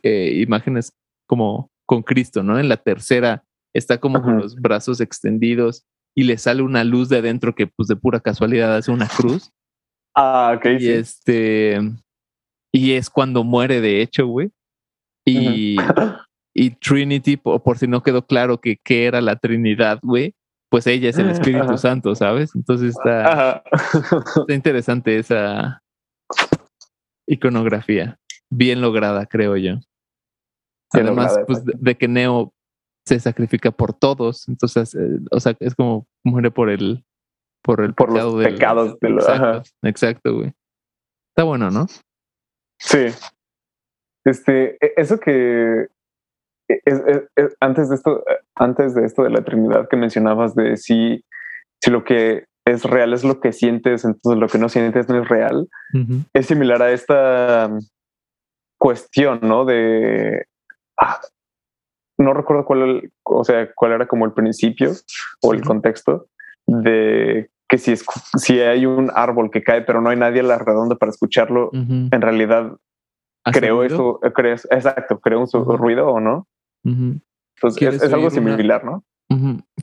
eh, 0.03 0.41
imágenes 0.41 0.93
como 1.27 1.69
con 1.89 2.03
Cristo, 2.03 2.43
¿no? 2.43 2.59
En 2.59 2.69
la 2.69 2.77
tercera 2.77 3.43
está 3.73 3.99
como 3.99 4.21
con 4.21 4.37
los 4.37 4.55
brazos 4.55 5.01
extendidos 5.01 5.87
y 6.15 6.21
le 6.21 6.37
sale 6.37 6.61
una 6.61 6.83
luz 6.83 7.09
de 7.09 7.17
adentro 7.17 7.55
que 7.55 7.65
pues 7.65 7.87
de 7.87 7.95
pura 7.95 8.19
casualidad 8.19 8.75
hace 8.75 8.91
una 8.91 9.07
cruz. 9.07 9.49
Ah, 10.15 10.53
ok. 10.55 10.65
Y 10.79 10.87
este, 10.87 11.79
y 12.71 12.91
es 12.91 13.09
cuando 13.09 13.43
muere 13.43 13.81
de 13.81 14.03
hecho, 14.03 14.27
güey. 14.27 14.51
Y, 15.25 15.77
y 16.53 16.69
Trinity, 16.75 17.37
por, 17.37 17.79
si 17.79 17.87
no 17.87 18.03
quedó 18.03 18.23
claro 18.23 18.61
que, 18.61 18.77
qué 18.83 19.05
era 19.05 19.19
la 19.19 19.37
Trinidad, 19.37 19.97
güey, 20.03 20.35
pues 20.69 20.85
ella 20.85 21.09
es 21.09 21.17
el 21.17 21.31
Espíritu 21.31 21.75
Santo, 21.79 22.13
¿sabes? 22.13 22.51
Entonces 22.53 22.89
está, 22.89 23.63
está, 23.93 24.53
interesante 24.53 25.17
esa 25.17 25.81
iconografía. 27.27 28.19
Bien 28.51 28.79
lograda, 28.79 29.25
creo 29.25 29.57
yo. 29.57 29.79
Además, 30.91 31.39
pues 31.45 31.63
de, 31.63 31.95
que 31.95 32.07
Neo 32.07 32.53
se 33.05 33.19
sacrifica 33.19 33.71
por 33.71 33.93
todos, 33.93 34.47
entonces, 34.47 34.95
eh, 34.95 35.19
o 35.31 35.39
sea, 35.39 35.55
es 35.59 35.75
como 35.75 36.07
muere 36.23 36.51
por 36.51 36.69
el 36.69 37.03
por 37.63 37.81
el 37.81 37.93
por 37.93 38.11
los 38.11 38.43
pecados 38.43 38.99
de 38.99 39.09
los 39.09 39.27
exacto, 39.27 39.69
exacto, 39.83 40.35
güey. 40.35 40.53
Está 41.31 41.43
bueno, 41.43 41.69
¿no? 41.71 41.87
Sí. 42.79 43.07
Este, 44.25 44.77
e, 44.85 44.93
eso 44.97 45.19
que 45.19 45.87
antes 47.59 47.89
de 47.89 47.95
esto, 47.95 48.23
antes 48.55 48.93
de 48.93 49.05
esto 49.05 49.23
de 49.23 49.29
la 49.31 49.43
Trinidad 49.43 49.87
que 49.89 49.97
mencionabas 49.97 50.55
de 50.55 50.77
si, 50.77 51.25
si 51.81 51.89
lo 51.89 52.03
que 52.03 52.45
es 52.65 52.83
real 52.83 53.13
es 53.13 53.23
lo 53.23 53.39
que 53.39 53.53
sientes, 53.53 54.05
entonces 54.05 54.39
lo 54.39 54.47
que 54.47 54.59
no 54.59 54.69
sientes 54.69 55.09
no 55.09 55.21
es 55.21 55.27
real, 55.27 55.67
es 56.33 56.45
similar 56.45 56.81
a 56.81 56.91
esta 56.91 57.71
cuestión, 58.77 59.39
¿no? 59.41 59.65
De 59.65 60.45
ah, 60.99 61.19
no 62.17 62.33
recuerdo 62.33 62.65
cuál, 62.65 63.11
o 63.23 63.43
sea, 63.43 63.71
cuál 63.73 63.93
era 63.93 64.07
como 64.07 64.25
el 64.25 64.33
principio 64.33 64.91
o 65.41 65.53
el 65.53 65.61
contexto 65.61 66.27
de 66.67 67.49
que 67.67 67.77
si, 67.77 67.91
es, 67.93 68.05
si 68.35 68.59
hay 68.59 68.85
un 68.85 69.11
árbol 69.13 69.51
que 69.51 69.63
cae 69.63 69.83
pero 69.83 70.01
no 70.01 70.09
hay 70.09 70.17
nadie 70.17 70.41
a 70.41 70.43
la 70.43 70.57
redonda 70.57 70.95
para 70.95 71.11
escucharlo, 71.11 71.69
en 71.73 72.21
realidad 72.21 72.77
creo 73.51 73.83
eso, 73.83 74.19
exacto, 74.23 75.19
creo 75.19 75.41
un 75.41 75.77
ruido 75.77 76.09
o 76.09 76.19
no. 76.19 76.47
Entonces 76.83 78.03
es, 78.03 78.13
algo 78.13 78.29
similar, 78.29 78.83
¿no? 78.83 79.03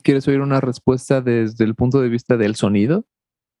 ¿Quieres 0.03 0.27
oír 0.27 0.41
una 0.41 0.61
respuesta 0.61 1.21
desde 1.21 1.63
el 1.63 1.75
punto 1.75 2.01
de 2.01 2.09
vista 2.09 2.37
del 2.37 2.55
sonido? 2.55 3.05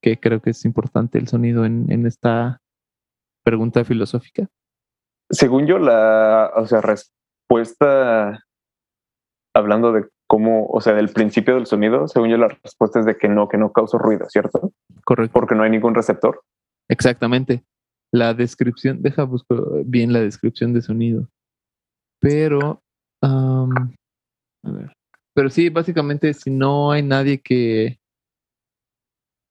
Que 0.01 0.19
creo 0.19 0.41
que 0.41 0.51
es 0.51 0.63
importante 0.65 1.17
el 1.17 1.27
sonido 1.27 1.65
en, 1.65 1.91
en 1.91 2.05
esta 2.05 2.61
pregunta 3.43 3.83
filosófica. 3.85 4.47
Según 5.29 5.65
yo, 5.65 5.79
la 5.79 6.51
o 6.55 6.65
sea, 6.67 6.81
respuesta 7.47 8.43
hablando 9.55 9.91
de 9.91 10.07
cómo, 10.27 10.67
o 10.67 10.81
sea, 10.81 10.93
del 10.93 11.09
principio 11.09 11.55
del 11.55 11.65
sonido, 11.65 12.07
según 12.07 12.29
yo, 12.29 12.37
la 12.37 12.49
respuesta 12.49 12.99
es 12.99 13.05
de 13.05 13.17
que 13.17 13.27
no, 13.27 13.47
que 13.47 13.57
no 13.57 13.71
causa 13.71 13.97
ruido, 13.97 14.27
¿cierto? 14.29 14.73
Correcto. 15.05 15.33
Porque 15.33 15.55
no 15.55 15.63
hay 15.63 15.69
ningún 15.69 15.95
receptor. 15.95 16.41
Exactamente. 16.89 17.63
La 18.11 18.33
descripción, 18.33 19.01
deja 19.01 19.23
buscar 19.23 19.59
bien 19.85 20.13
la 20.13 20.19
descripción 20.19 20.73
de 20.73 20.81
sonido. 20.81 21.27
Pero 22.19 22.81
a 23.23 23.65
ver. 24.63 24.93
Pero 25.33 25.49
sí, 25.49 25.69
básicamente, 25.69 26.33
si 26.33 26.51
no 26.51 26.91
hay 26.91 27.03
nadie 27.03 27.39
que, 27.39 27.99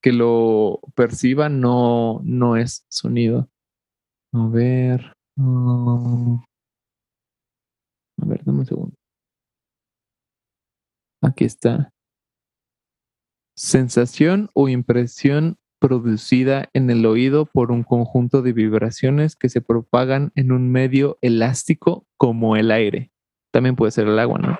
que 0.02 0.12
lo 0.12 0.80
perciba, 0.94 1.48
no, 1.48 2.20
no 2.24 2.56
es 2.56 2.84
sonido. 2.88 3.48
A 4.32 4.46
ver. 4.48 5.12
A 8.20 8.26
ver, 8.26 8.44
dame 8.44 8.60
un 8.60 8.66
segundo. 8.66 8.96
Aquí 11.22 11.44
está. 11.44 11.90
Sensación 13.56 14.50
o 14.54 14.68
impresión 14.68 15.56
producida 15.78 16.68
en 16.72 16.90
el 16.90 17.04
oído 17.06 17.46
por 17.46 17.70
un 17.70 17.82
conjunto 17.82 18.42
de 18.42 18.52
vibraciones 18.52 19.36
que 19.36 19.48
se 19.48 19.60
propagan 19.60 20.32
en 20.34 20.52
un 20.52 20.70
medio 20.70 21.18
elástico 21.20 22.06
como 22.16 22.56
el 22.56 22.70
aire 22.70 23.12
también 23.56 23.74
puede 23.74 23.90
ser 23.90 24.06
el 24.06 24.18
agua, 24.18 24.38
¿no? 24.38 24.58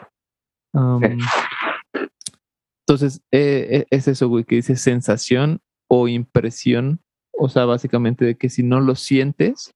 entonces, 2.80 3.20
eh, 3.30 3.68
eh, 3.70 3.86
es 3.90 4.08
eso, 4.08 4.28
güey, 4.28 4.44
que 4.44 4.56
dice 4.56 4.76
sensación 4.76 5.60
o 5.86 6.08
impresión, 6.08 7.02
o 7.32 7.50
sea, 7.50 7.66
básicamente 7.66 8.24
de 8.24 8.36
que 8.36 8.48
si 8.48 8.62
no 8.62 8.80
lo 8.80 8.94
sientes, 8.94 9.74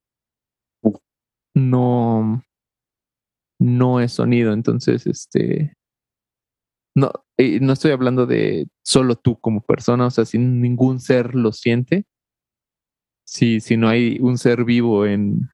no, 1.54 2.42
no 3.60 4.00
es 4.00 4.12
sonido. 4.12 4.52
Entonces, 4.52 5.06
este, 5.06 5.74
no, 6.96 7.12
no 7.60 7.72
estoy 7.72 7.92
hablando 7.92 8.26
de 8.26 8.66
solo 8.84 9.14
tú 9.14 9.38
como 9.38 9.60
persona, 9.60 10.06
o 10.06 10.10
sea, 10.10 10.24
si 10.24 10.38
ningún 10.38 10.98
ser 10.98 11.34
lo 11.34 11.52
siente, 11.52 12.04
si, 13.24 13.60
si 13.60 13.76
no 13.76 13.88
hay 13.88 14.18
un 14.20 14.38
ser 14.38 14.64
vivo 14.64 15.06
en, 15.06 15.50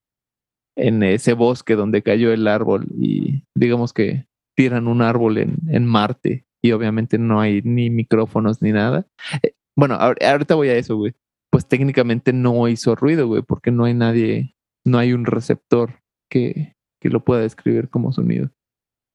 en 0.77 1.03
ese 1.03 1.35
bosque 1.35 1.75
donde 1.75 2.03
cayó 2.03 2.33
el 2.33 2.49
árbol 2.49 2.87
y 2.99 3.43
digamos 3.55 3.93
que 3.93 4.27
tiran 4.57 4.89
un 4.89 5.03
árbol 5.03 5.37
en, 5.39 5.57
en 5.69 5.85
Marte 5.85 6.47
y 6.63 6.73
obviamente 6.73 7.19
no 7.19 7.41
hay 7.41 7.61
ni 7.63 7.91
micrófonos 7.91 8.63
ni 8.63 8.73
nada. 8.73 9.07
Eh, 9.43 9.53
bueno, 9.77 9.97
ahorita 9.97 10.55
voy 10.55 10.69
a 10.69 10.77
eso, 10.77 10.97
güey. 10.97 11.15
Pues 11.51 11.69
técnicamente 11.69 12.33
no 12.33 12.67
hizo 12.69 12.95
ruido, 12.95 13.27
güey, 13.27 13.43
porque 13.43 13.71
no 13.71 13.85
hay 13.85 13.95
nadie, 13.95 14.57
no 14.85 14.99
hay 14.99 15.13
un 15.13 15.27
receptor 15.27 16.01
que, 16.31 16.76
que 17.01 17.11
lo 17.11 17.25
pueda 17.25 17.43
describir 17.43 17.89
como 17.89 18.13
sonido. 18.13 18.51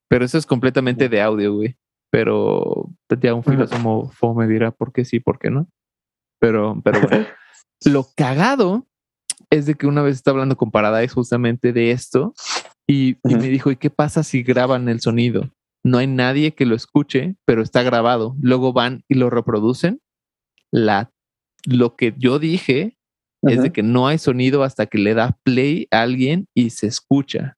Pero 0.10 0.26
eso 0.26 0.38
es 0.38 0.46
completamente 0.46 1.10
de 1.10 1.22
audio, 1.22 1.54
güey. 1.56 1.78
Pero 2.12 2.90
ya 3.22 3.34
un 3.34 3.44
filósofo 3.44 4.36
me 4.36 4.48
dirá 4.48 4.72
por 4.72 4.92
qué 4.92 5.06
sí, 5.06 5.20
por 5.20 5.40
qué 5.40 5.50
no. 5.50 5.68
Pero, 6.40 6.82
pero 6.84 7.02
bueno. 7.02 7.26
lo 7.86 8.08
cagado 8.16 8.86
es 9.50 9.66
de 9.66 9.76
que 9.76 9.88
una 9.88 10.02
vez 10.02 10.16
estaba 10.16 10.36
hablando 10.36 10.58
con 10.58 10.72
Paradise 10.72 11.14
justamente 11.14 11.74
de 11.74 11.92
esto 11.92 12.34
y, 12.88 13.18
me 13.24 13.48
dijo, 13.48 13.72
¿y 13.72 13.78
qué 13.78 13.90
pasa 13.90 14.24
si 14.24 14.44
graban 14.44 14.90
el 14.90 15.00
sonido? 15.00 15.50
No 15.84 15.98
hay 15.98 16.08
nadie 16.08 16.54
que 16.54 16.66
lo 16.66 16.76
escuche, 16.76 17.36
pero 17.46 17.62
está 17.62 17.84
grabado. 17.84 18.36
Luego 18.42 18.74
van 18.74 19.04
y 19.08 19.16
lo 19.16 19.30
reproducen. 19.30 20.02
La, 20.72 21.12
lo 21.66 21.96
que 21.96 22.14
yo 22.18 22.38
dije 22.38 22.98
es 23.44 23.64
de 23.64 23.72
que 23.72 23.82
no 23.82 24.08
hay 24.08 24.18
sonido 24.18 24.64
hasta 24.64 24.86
que 24.86 25.00
le 25.00 25.14
da 25.14 25.40
play 25.44 25.88
a 25.90 26.02
alguien 26.02 26.48
y 26.54 26.72
se 26.72 26.88
escucha. 26.88 27.58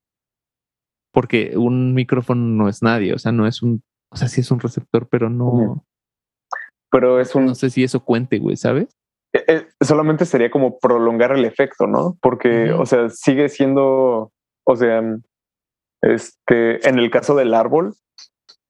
Porque 1.14 1.54
un 1.56 1.94
micrófono 1.94 2.42
no 2.42 2.68
es 2.68 2.82
nadie, 2.82 3.14
o 3.14 3.20
sea, 3.20 3.32
no 3.32 3.48
es 3.48 3.62
un, 3.62 3.84
o 4.10 4.18
sea, 4.18 4.28
sí 4.28 4.42
es 4.42 4.52
un 4.52 4.60
receptor, 4.60 5.08
pero 5.08 5.30
no. 5.30 5.86
Pero 6.92 7.20
es 7.20 7.34
un. 7.36 7.46
No 7.46 7.56
sé 7.56 7.70
si 7.70 7.84
eso 7.84 8.04
cuente, 8.04 8.40
güey, 8.40 8.58
¿sabes? 8.58 8.98
Eh, 9.34 9.44
eh, 9.48 9.68
solamente 9.80 10.26
sería 10.26 10.52
como 10.52 10.80
prolongar 10.80 11.32
el 11.32 11.46
efecto, 11.46 11.88
¿no? 11.88 12.18
Porque, 12.22 12.72
o 12.72 12.86
sea, 12.86 13.10
sigue 13.10 13.48
siendo, 13.50 14.32
o 14.66 14.76
sea, 14.76 15.02
este, 16.02 16.88
en 16.88 17.00
el 17.00 17.10
caso 17.10 17.36
del 17.36 17.54
árbol, 17.54 17.96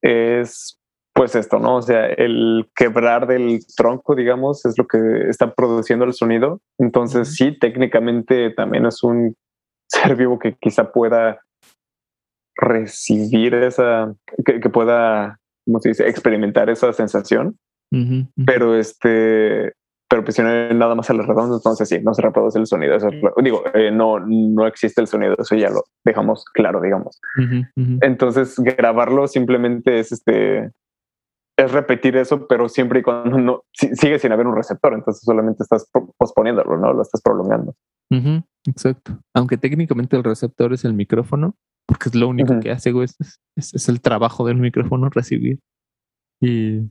es 0.01 0.79
pues 1.13 1.35
esto, 1.35 1.59
¿no? 1.59 1.77
O 1.77 1.81
sea, 1.81 2.07
el 2.07 2.69
quebrar 2.75 3.27
del 3.27 3.59
tronco, 3.77 4.15
digamos, 4.15 4.65
es 4.65 4.77
lo 4.77 4.87
que 4.87 5.29
está 5.29 5.53
produciendo 5.53 6.05
el 6.05 6.13
sonido. 6.13 6.59
Entonces, 6.79 7.35
sí, 7.35 7.57
técnicamente 7.57 8.49
también 8.49 8.85
es 8.87 9.03
un 9.03 9.35
ser 9.87 10.15
vivo 10.15 10.39
que 10.39 10.55
quizá 10.59 10.91
pueda 10.91 11.39
recibir 12.55 13.53
esa, 13.55 14.13
que, 14.45 14.59
pueda, 14.69 15.39
¿cómo 15.65 15.79
se 15.79 15.89
dice?, 15.89 16.07
experimentar 16.07 16.69
esa 16.69 16.93
sensación. 16.93 17.57
Pero 18.45 18.75
este, 18.75 19.73
pero 20.13 20.23
pues 20.23 20.35
si 20.35 20.41
no 20.41 20.47
hay 20.49 20.75
nada 20.75 20.95
más 20.95 21.09
a 21.09 21.13
la 21.13 21.23
redonda, 21.23 21.55
entonces 21.55 21.89
sí, 21.89 21.99
no 22.01 22.13
se 22.13 22.21
reproduce 22.21 22.59
el 22.59 22.67
sonido. 22.67 22.95
Eso, 22.95 23.09
digo, 23.43 23.63
eh, 23.73 23.91
no, 23.91 24.19
no 24.19 24.67
existe 24.67 25.01
el 25.01 25.07
sonido, 25.07 25.35
eso 25.39 25.55
ya 25.55 25.69
lo 25.69 25.83
dejamos 26.05 26.45
claro, 26.53 26.81
digamos. 26.81 27.19
Entonces, 28.01 28.59
grabarlo 28.59 29.27
simplemente 29.27 29.99
es 29.99 30.11
este 30.11 30.71
es 31.57 31.71
repetir 31.71 32.15
eso, 32.17 32.47
pero 32.47 32.69
siempre 32.69 32.99
y 32.99 33.03
cuando 33.03 33.37
no 33.37 33.63
sigue 33.71 34.19
sin 34.19 34.31
haber 34.31 34.47
un 34.47 34.55
receptor, 34.55 34.93
entonces 34.93 35.23
solamente 35.23 35.63
estás 35.63 35.89
posponiéndolo, 36.17 36.77
¿no? 36.77 36.93
Lo 36.93 37.01
estás 37.01 37.21
prolongando. 37.21 37.75
exacto. 38.67 39.19
Aunque 39.33 39.57
técnicamente 39.57 40.15
el 40.15 40.23
receptor 40.23 40.73
es 40.73 40.85
el 40.85 40.93
micrófono, 40.93 41.55
porque 41.85 42.09
es 42.09 42.15
lo 42.15 42.27
único 42.27 42.59
que 42.59 42.71
hace, 42.71 42.91
güey, 42.91 43.05
es, 43.05 43.39
es, 43.55 43.89
el 43.89 44.01
trabajo 44.01 44.45
del 44.45 44.57
micrófono 44.57 45.09
recibir. 45.09 45.59
Y 46.41 46.89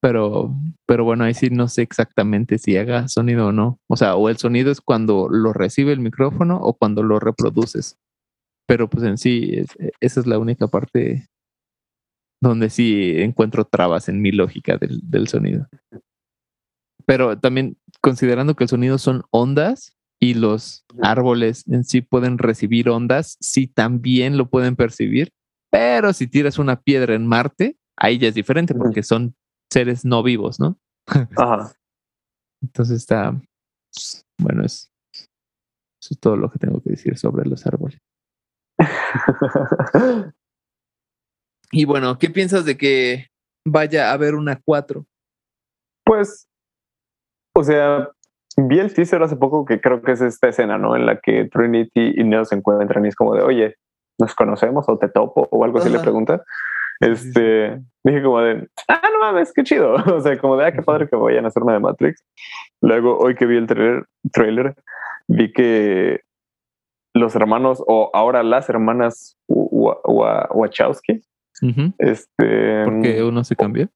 pero, 0.00 0.54
pero 0.86 1.04
bueno, 1.04 1.24
ahí 1.24 1.34
sí 1.34 1.50
no 1.50 1.68
sé 1.68 1.82
exactamente 1.82 2.58
si 2.58 2.76
haga 2.76 3.06
sonido 3.08 3.48
o 3.48 3.52
no. 3.52 3.78
O 3.86 3.96
sea, 3.96 4.16
o 4.16 4.30
el 4.30 4.38
sonido 4.38 4.72
es 4.72 4.80
cuando 4.80 5.28
lo 5.28 5.52
recibe 5.52 5.92
el 5.92 6.00
micrófono 6.00 6.56
o 6.56 6.72
cuando 6.72 7.02
lo 7.02 7.20
reproduces. 7.20 7.98
Pero 8.66 8.88
pues 8.88 9.04
en 9.04 9.18
sí, 9.18 9.62
esa 10.00 10.20
es 10.20 10.26
la 10.26 10.38
única 10.38 10.68
parte 10.68 11.28
donde 12.42 12.70
sí 12.70 13.12
encuentro 13.18 13.66
trabas 13.66 14.08
en 14.08 14.22
mi 14.22 14.32
lógica 14.32 14.78
del, 14.78 15.00
del 15.02 15.28
sonido. 15.28 15.68
Pero 17.04 17.38
también 17.38 17.76
considerando 18.00 18.54
que 18.54 18.64
el 18.64 18.70
sonido 18.70 18.96
son 18.96 19.24
ondas 19.30 19.98
y 20.20 20.34
los 20.34 20.84
árboles 21.02 21.66
en 21.66 21.84
sí 21.84 22.02
pueden 22.02 22.36
recibir 22.36 22.90
ondas, 22.90 23.38
sí 23.40 23.66
también 23.66 24.36
lo 24.36 24.50
pueden 24.50 24.76
percibir. 24.76 25.32
Pero 25.70 26.12
si 26.12 26.26
tiras 26.26 26.58
una 26.58 26.80
piedra 26.82 27.14
en 27.14 27.26
Marte, 27.26 27.78
ahí 27.96 28.18
ya 28.18 28.28
es 28.28 28.34
diferente 28.34 28.74
porque 28.74 29.02
son 29.02 29.34
seres 29.72 30.04
no 30.04 30.22
vivos, 30.22 30.60
¿no? 30.60 30.78
Ajá. 31.36 31.72
Entonces 32.62 32.98
está, 32.98 33.40
bueno, 34.38 34.64
es, 34.64 34.92
eso 35.14 36.10
es 36.10 36.20
todo 36.20 36.36
lo 36.36 36.50
que 36.50 36.58
tengo 36.58 36.82
que 36.82 36.90
decir 36.90 37.16
sobre 37.16 37.48
los 37.48 37.66
árboles. 37.66 37.98
y 41.72 41.86
bueno, 41.86 42.18
¿qué 42.18 42.28
piensas 42.28 42.66
de 42.66 42.76
que 42.76 43.28
vaya 43.66 44.10
a 44.10 44.12
haber 44.12 44.34
una 44.34 44.60
4? 44.60 45.06
Pues, 46.04 46.46
o 47.54 47.64
sea, 47.64 48.10
vi 48.68 48.78
el 48.78 48.92
teaser 48.92 49.22
hace 49.22 49.36
poco 49.36 49.64
que 49.64 49.80
creo 49.80 50.02
que 50.02 50.12
es 50.12 50.20
esta 50.20 50.48
escena, 50.48 50.78
¿no? 50.78 50.96
En 50.96 51.06
la 51.06 51.20
que 51.20 51.46
Trinity 51.46 52.14
y 52.16 52.24
Neo 52.24 52.44
se 52.44 52.54
encuentran 52.54 53.04
y 53.04 53.08
es 53.08 53.16
como 53.16 53.34
de, 53.34 53.42
oye, 53.42 53.76
¿nos 54.18 54.34
conocemos 54.34 54.88
o 54.88 54.98
te 54.98 55.08
topo 55.08 55.48
o 55.50 55.64
algo 55.64 55.78
así 55.78 55.90
le 55.90 55.98
pregunta? 55.98 56.42
Este, 57.00 57.80
dije 58.04 58.22
como 58.22 58.40
de, 58.40 58.68
ah, 58.88 59.08
no 59.12 59.20
mames, 59.20 59.52
qué 59.52 59.62
chido. 59.62 59.94
O 60.14 60.20
sea, 60.20 60.38
como 60.38 60.56
de, 60.56 60.66
ah, 60.66 60.72
qué 60.72 60.82
padre 60.82 61.08
que 61.08 61.16
vayan 61.16 61.44
a 61.44 61.48
hacer 61.48 61.62
una 61.62 61.72
de 61.72 61.80
Matrix. 61.80 62.24
Luego, 62.82 63.18
hoy 63.18 63.34
que 63.34 63.46
vi 63.46 63.56
el 63.56 63.66
trailer, 63.66 64.04
trailer 64.32 64.74
vi 65.26 65.52
que 65.52 66.20
los 67.14 67.34
hermanos, 67.34 67.82
o 67.86 68.10
ahora 68.12 68.42
las 68.42 68.68
hermanas 68.68 69.36
Wachowski, 69.48 71.22
este. 71.98 72.84
¿Por 72.84 73.02
qué 73.02 73.22
uno 73.22 73.44
se 73.44 73.56
cambió? 73.56 73.88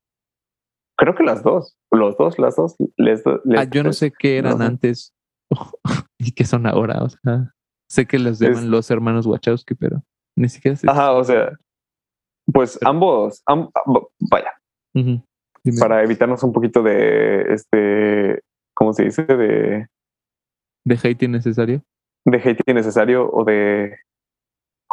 Creo 0.97 1.15
que 1.15 1.25
las 1.25 1.43
dos, 1.43 1.77
los 1.91 2.17
dos, 2.17 2.39
las 2.39 2.57
dos. 2.57 2.77
Les, 2.97 3.23
ah, 3.27 3.65
yo 3.65 3.83
no 3.83 3.93
sé 3.93 4.13
qué 4.17 4.39
eran 4.39 4.63
antes 4.63 5.13
y 6.19 6.33
qué 6.33 6.45
son 6.45 6.67
ahora. 6.67 7.03
O 7.03 7.09
sea, 7.09 7.53
sé 7.89 8.07
que 8.07 8.19
les 8.19 8.39
llaman 8.39 8.71
los 8.71 8.91
hermanos 8.91 9.27
Wachowski, 9.27 9.75
pero 9.75 10.03
ni 10.37 10.49
siquiera 10.49 10.77
sé. 10.77 10.89
Ajá, 10.89 11.13
o 11.13 11.25
sea, 11.25 11.53
pues 12.53 12.79
ambos, 12.83 13.43
vaya, 14.31 14.53
para 15.81 16.03
evitarnos 16.03 16.43
un 16.43 16.53
poquito 16.53 16.83
de 16.83 17.53
este, 17.53 18.43
¿cómo 18.75 18.93
se 18.93 19.05
dice? 19.05 19.25
De, 19.25 19.87
de 20.85 21.01
hate 21.03 21.23
innecesario. 21.23 21.83
De 22.25 22.39
hate 22.39 22.63
innecesario 22.67 23.31
o 23.31 23.45
de... 23.45 23.97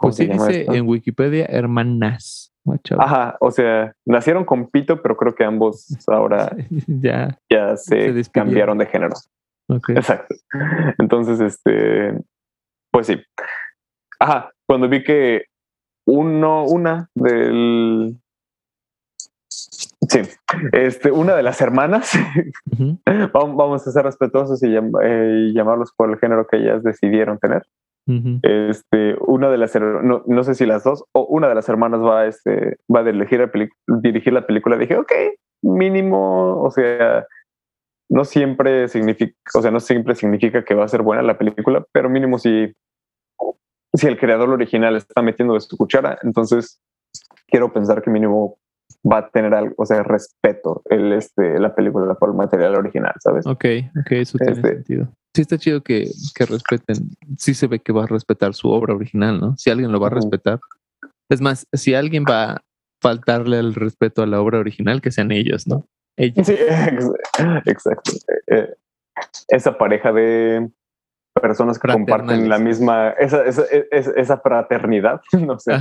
¿cómo 0.01 0.13
pues 0.13 0.17
dice 0.17 0.65
en 0.67 0.87
Wikipedia 0.87 1.45
hermanas. 1.45 2.51
Ajá, 2.97 3.37
o 3.39 3.49
sea, 3.49 3.93
nacieron 4.05 4.45
con 4.45 4.69
pito, 4.69 5.01
pero 5.01 5.17
creo 5.17 5.33
que 5.33 5.43
ambos 5.43 5.87
ahora 6.07 6.55
ya, 6.87 7.37
ya 7.49 7.77
se, 7.77 8.23
cambiaron 8.31 8.77
de 8.77 8.85
género. 8.87 9.13
Exacto. 9.89 10.35
Entonces, 10.97 11.39
este, 11.39 12.19
pues 12.91 13.07
sí. 13.07 13.21
Ajá, 14.19 14.51
cuando 14.67 14.89
vi 14.89 15.03
que 15.03 15.45
uno, 16.05 16.65
una 16.65 17.09
del. 17.15 18.17
Sí, 19.47 20.19
este, 20.73 21.11
una 21.11 21.35
de 21.35 21.43
las 21.43 21.61
hermanas, 21.61 22.11
vamos 23.33 23.87
a 23.87 23.91
ser 23.91 24.03
respetuosos 24.03 24.61
y, 24.63 24.75
eh, 24.75 25.51
llamarlos 25.53 25.93
por 25.95 26.09
el 26.09 26.19
género 26.19 26.47
que 26.47 26.57
ellas 26.57 26.83
decidieron 26.83 27.39
tener. 27.39 27.63
Este, 28.07 29.15
una 29.21 29.49
de 29.49 29.57
las, 29.57 29.73
no, 29.79 30.23
no, 30.25 30.43
sé 30.43 30.55
si 30.55 30.65
las 30.65 30.83
dos, 30.83 31.05
o 31.13 31.23
una 31.25 31.47
de 31.47 31.55
las 31.55 31.69
hermanas 31.69 32.01
va, 32.01 32.25
este, 32.25 32.77
va 32.93 32.99
a 32.99 33.03
dirigir 33.03 33.39
la, 33.39 33.51
dirigir 34.01 34.33
la 34.33 34.45
película. 34.45 34.77
Dije, 34.77 34.97
ok, 34.97 35.11
mínimo, 35.61 36.61
o 36.61 36.71
sea, 36.71 37.25
no 38.09 38.25
siempre 38.25 38.89
significa, 38.89 39.35
o 39.55 39.61
sea, 39.61 39.71
no 39.71 39.79
siempre 39.79 40.15
significa 40.15 40.65
que 40.65 40.75
va 40.75 40.83
a 40.83 40.89
ser 40.89 41.03
buena 41.03 41.21
la 41.21 41.37
película, 41.37 41.85
pero 41.93 42.09
mínimo 42.09 42.37
si 42.37 42.73
si 43.93 44.07
el 44.07 44.17
creador 44.17 44.49
original 44.49 44.95
está 44.95 45.21
metiendo 45.21 45.53
de 45.53 45.61
su 45.61 45.77
cuchara, 45.77 46.17
entonces 46.23 46.81
quiero 47.47 47.73
pensar 47.73 48.01
que 48.01 48.09
mínimo 48.09 48.57
va 49.09 49.19
a 49.19 49.29
tener 49.29 49.53
algo, 49.53 49.73
o 49.77 49.85
sea, 49.85 50.03
respeto 50.03 50.81
el, 50.85 51.13
este, 51.13 51.59
la 51.59 51.73
película 51.75 52.13
por 52.15 52.29
el 52.29 52.35
material 52.35 52.75
original, 52.75 53.13
¿sabes? 53.19 53.45
Ok, 53.45 53.65
ok, 53.99 54.11
eso 54.11 54.37
tiene 54.37 54.53
este 54.53 54.67
sentido. 54.69 55.11
Sí 55.33 55.41
está 55.41 55.57
chido 55.57 55.81
que, 55.81 56.09
que, 56.35 56.45
respeten, 56.45 56.97
sí 57.37 57.53
se 57.53 57.67
ve 57.67 57.79
que 57.79 57.93
va 57.93 58.03
a 58.03 58.07
respetar 58.07 58.53
su 58.53 58.69
obra 58.69 58.93
original, 58.93 59.39
¿no? 59.39 59.55
Si 59.57 59.69
alguien 59.69 59.91
lo 59.91 59.99
va 59.99 60.07
a 60.07 60.11
respetar. 60.11 60.59
Es 61.29 61.39
más, 61.39 61.65
si 61.71 61.93
alguien 61.93 62.25
va 62.29 62.51
a 62.51 62.61
faltarle 63.01 63.57
el 63.59 63.73
respeto 63.73 64.23
a 64.23 64.27
la 64.27 64.41
obra 64.41 64.59
original, 64.59 65.01
que 65.01 65.11
sean 65.11 65.31
ellos, 65.31 65.67
¿no? 65.67 65.85
Ellos. 66.17 66.45
Sí, 66.45 66.55
exacto. 67.65 68.11
Eh, 68.47 68.75
esa 69.47 69.77
pareja 69.77 70.11
de 70.11 70.69
personas 71.41 71.79
que 71.79 71.87
comparten 71.87 72.49
la 72.49 72.59
misma, 72.59 73.11
esa, 73.11 73.45
esa, 73.45 73.63
esa, 73.91 74.37
fraternidad, 74.37 75.21
no 75.33 75.57
sé, 75.59 75.73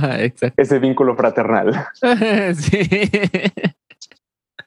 ese 0.55 0.79
vínculo 0.79 1.15
fraternal. 1.15 1.73
sí. 2.55 2.89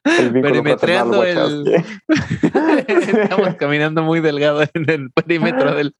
El 0.05 0.31
Perimetreando 0.31 1.23
el... 1.23 1.65
Estamos 2.87 3.55
caminando 3.55 4.03
muy 4.03 4.19
delgado 4.19 4.61
en 4.61 4.89
el 4.89 5.11
perímetro 5.11 5.73
del, 5.73 5.95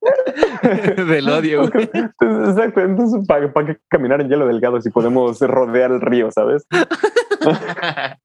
del 1.07 1.27
odio. 1.27 1.63
Exacto, 1.63 2.81
entonces 2.81 3.25
¿para, 3.27 3.51
¿para, 3.51 3.67
qué 3.67 3.79
caminar 3.89 4.21
en 4.21 4.29
hielo 4.29 4.45
delgado 4.45 4.79
si 4.79 4.91
podemos 4.91 5.39
rodear 5.39 5.91
el 5.91 6.01
río, 6.01 6.29
sabes? 6.31 6.65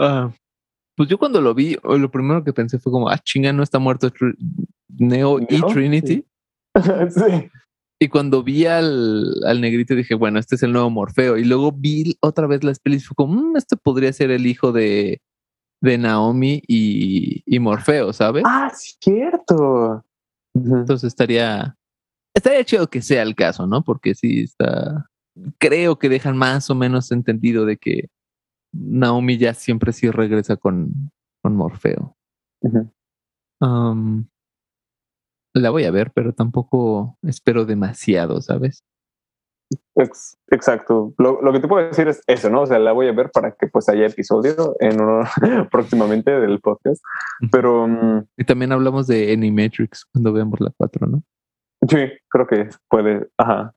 Ah. 0.00 0.30
Pues 0.96 1.08
yo 1.08 1.18
cuando 1.18 1.40
lo 1.40 1.54
vi, 1.54 1.76
lo 1.82 2.08
primero 2.08 2.44
que 2.44 2.52
pensé 2.52 2.78
fue 2.78 2.92
como, 2.92 3.08
ah, 3.08 3.18
chinga, 3.18 3.52
no 3.52 3.64
está 3.64 3.80
muerto 3.80 4.12
Neo, 4.96 5.40
y 5.40 5.60
Trinity. 5.60 6.24
sí. 7.10 7.50
Y 8.00 8.08
cuando 8.08 8.44
vi 8.44 8.66
al, 8.66 9.34
al, 9.44 9.60
negrito 9.60 9.94
dije, 9.94 10.14
bueno, 10.14 10.38
este 10.38 10.54
es 10.54 10.62
el 10.62 10.72
nuevo 10.72 10.88
Morfeo. 10.88 11.36
Y 11.36 11.44
luego 11.44 11.72
vi 11.72 12.16
otra 12.20 12.46
vez 12.46 12.62
las 12.62 12.78
pelis 12.78 13.02
y 13.02 13.06
fue 13.06 13.14
como, 13.16 13.34
mmm, 13.34 13.56
este 13.56 13.76
podría 13.76 14.12
ser 14.12 14.30
el 14.30 14.46
hijo 14.46 14.70
de, 14.70 15.20
de 15.80 15.98
Naomi 15.98 16.62
y, 16.68 17.42
y 17.44 17.58
Morfeo, 17.58 18.12
¿sabes? 18.12 18.44
Ah, 18.46 18.70
cierto. 18.74 20.04
Entonces 20.54 21.08
estaría, 21.08 21.76
estaría 22.34 22.64
chido 22.64 22.88
que 22.88 23.02
sea 23.02 23.22
el 23.22 23.34
caso, 23.34 23.66
¿no? 23.66 23.82
Porque 23.82 24.14
sí 24.14 24.42
está, 24.42 25.10
creo 25.58 25.98
que 25.98 26.08
dejan 26.08 26.36
más 26.36 26.70
o 26.70 26.74
menos 26.74 27.10
entendido 27.10 27.64
de 27.64 27.76
que 27.76 28.10
Naomi 28.72 29.38
ya 29.38 29.54
siempre 29.54 29.92
sí 29.92 30.10
regresa 30.10 30.56
con, 30.56 31.10
con 31.42 31.56
Morfeo. 31.56 32.16
La 35.58 35.70
voy 35.70 35.84
a 35.84 35.90
ver, 35.90 36.10
pero 36.14 36.32
tampoco 36.32 37.16
espero 37.22 37.64
demasiado, 37.64 38.40
¿sabes? 38.40 38.84
exacto. 40.50 41.12
Lo, 41.18 41.52
que 41.52 41.60
te 41.60 41.68
puedo 41.68 41.86
decir 41.86 42.08
es 42.08 42.22
eso, 42.26 42.48
¿no? 42.50 42.62
O 42.62 42.66
sea, 42.66 42.78
la 42.78 42.92
voy 42.92 43.08
a 43.08 43.12
ver 43.12 43.30
para 43.30 43.52
que 43.52 43.66
pues 43.66 43.88
haya 43.88 44.06
episodio 44.06 44.76
en 44.80 45.00
uno 45.00 45.24
próximamente 45.70 46.30
del 46.30 46.60
podcast. 46.60 47.02
Pero... 47.50 47.86
Mm, 47.86 48.26
y 48.36 48.44
también 48.44 48.72
hablamos 48.72 49.06
de 49.06 49.32
Animatrix 49.32 50.06
cuando 50.12 50.32
veamos 50.32 50.60
la 50.60 50.72
4, 50.76 51.06
¿no? 51.06 51.22
Sí, 51.88 52.10
creo 52.28 52.46
que 52.46 52.68
puede. 52.88 53.28
Ajá. 53.36 53.74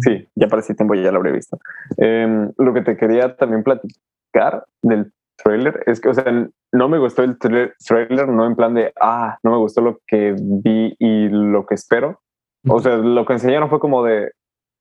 Sí, 0.00 0.28
ya 0.36 0.46
para 0.46 0.60
ese 0.60 0.74
tiempo 0.74 0.94
ya 0.94 1.10
lo 1.10 1.18
habré 1.18 1.32
visto. 1.32 1.58
Em, 1.96 2.52
lo 2.58 2.72
que 2.72 2.82
te 2.82 2.96
quería 2.96 3.36
también 3.36 3.64
platicar 3.64 4.64
del 4.82 5.12
trailer 5.42 5.82
es 5.86 6.00
que, 6.00 6.08
o 6.08 6.14
sea, 6.14 6.24
no 6.72 6.88
me 6.88 6.98
gustó 6.98 7.22
el 7.22 7.38
trailer, 7.38 8.28
no 8.28 8.46
en 8.46 8.56
plan 8.56 8.74
de, 8.74 8.92
ah, 9.00 9.38
no 9.42 9.50
me 9.52 9.56
gustó 9.58 9.80
lo 9.80 10.00
que 10.06 10.34
vi 10.38 10.94
y 10.98 11.28
lo 11.28 11.66
que 11.66 11.74
espero. 11.74 12.20
O 12.68 12.80
sea, 12.80 12.96
lo 12.96 13.24
que 13.24 13.32
enseñaron 13.32 13.70
fue 13.70 13.80
como 13.80 14.02
de, 14.02 14.32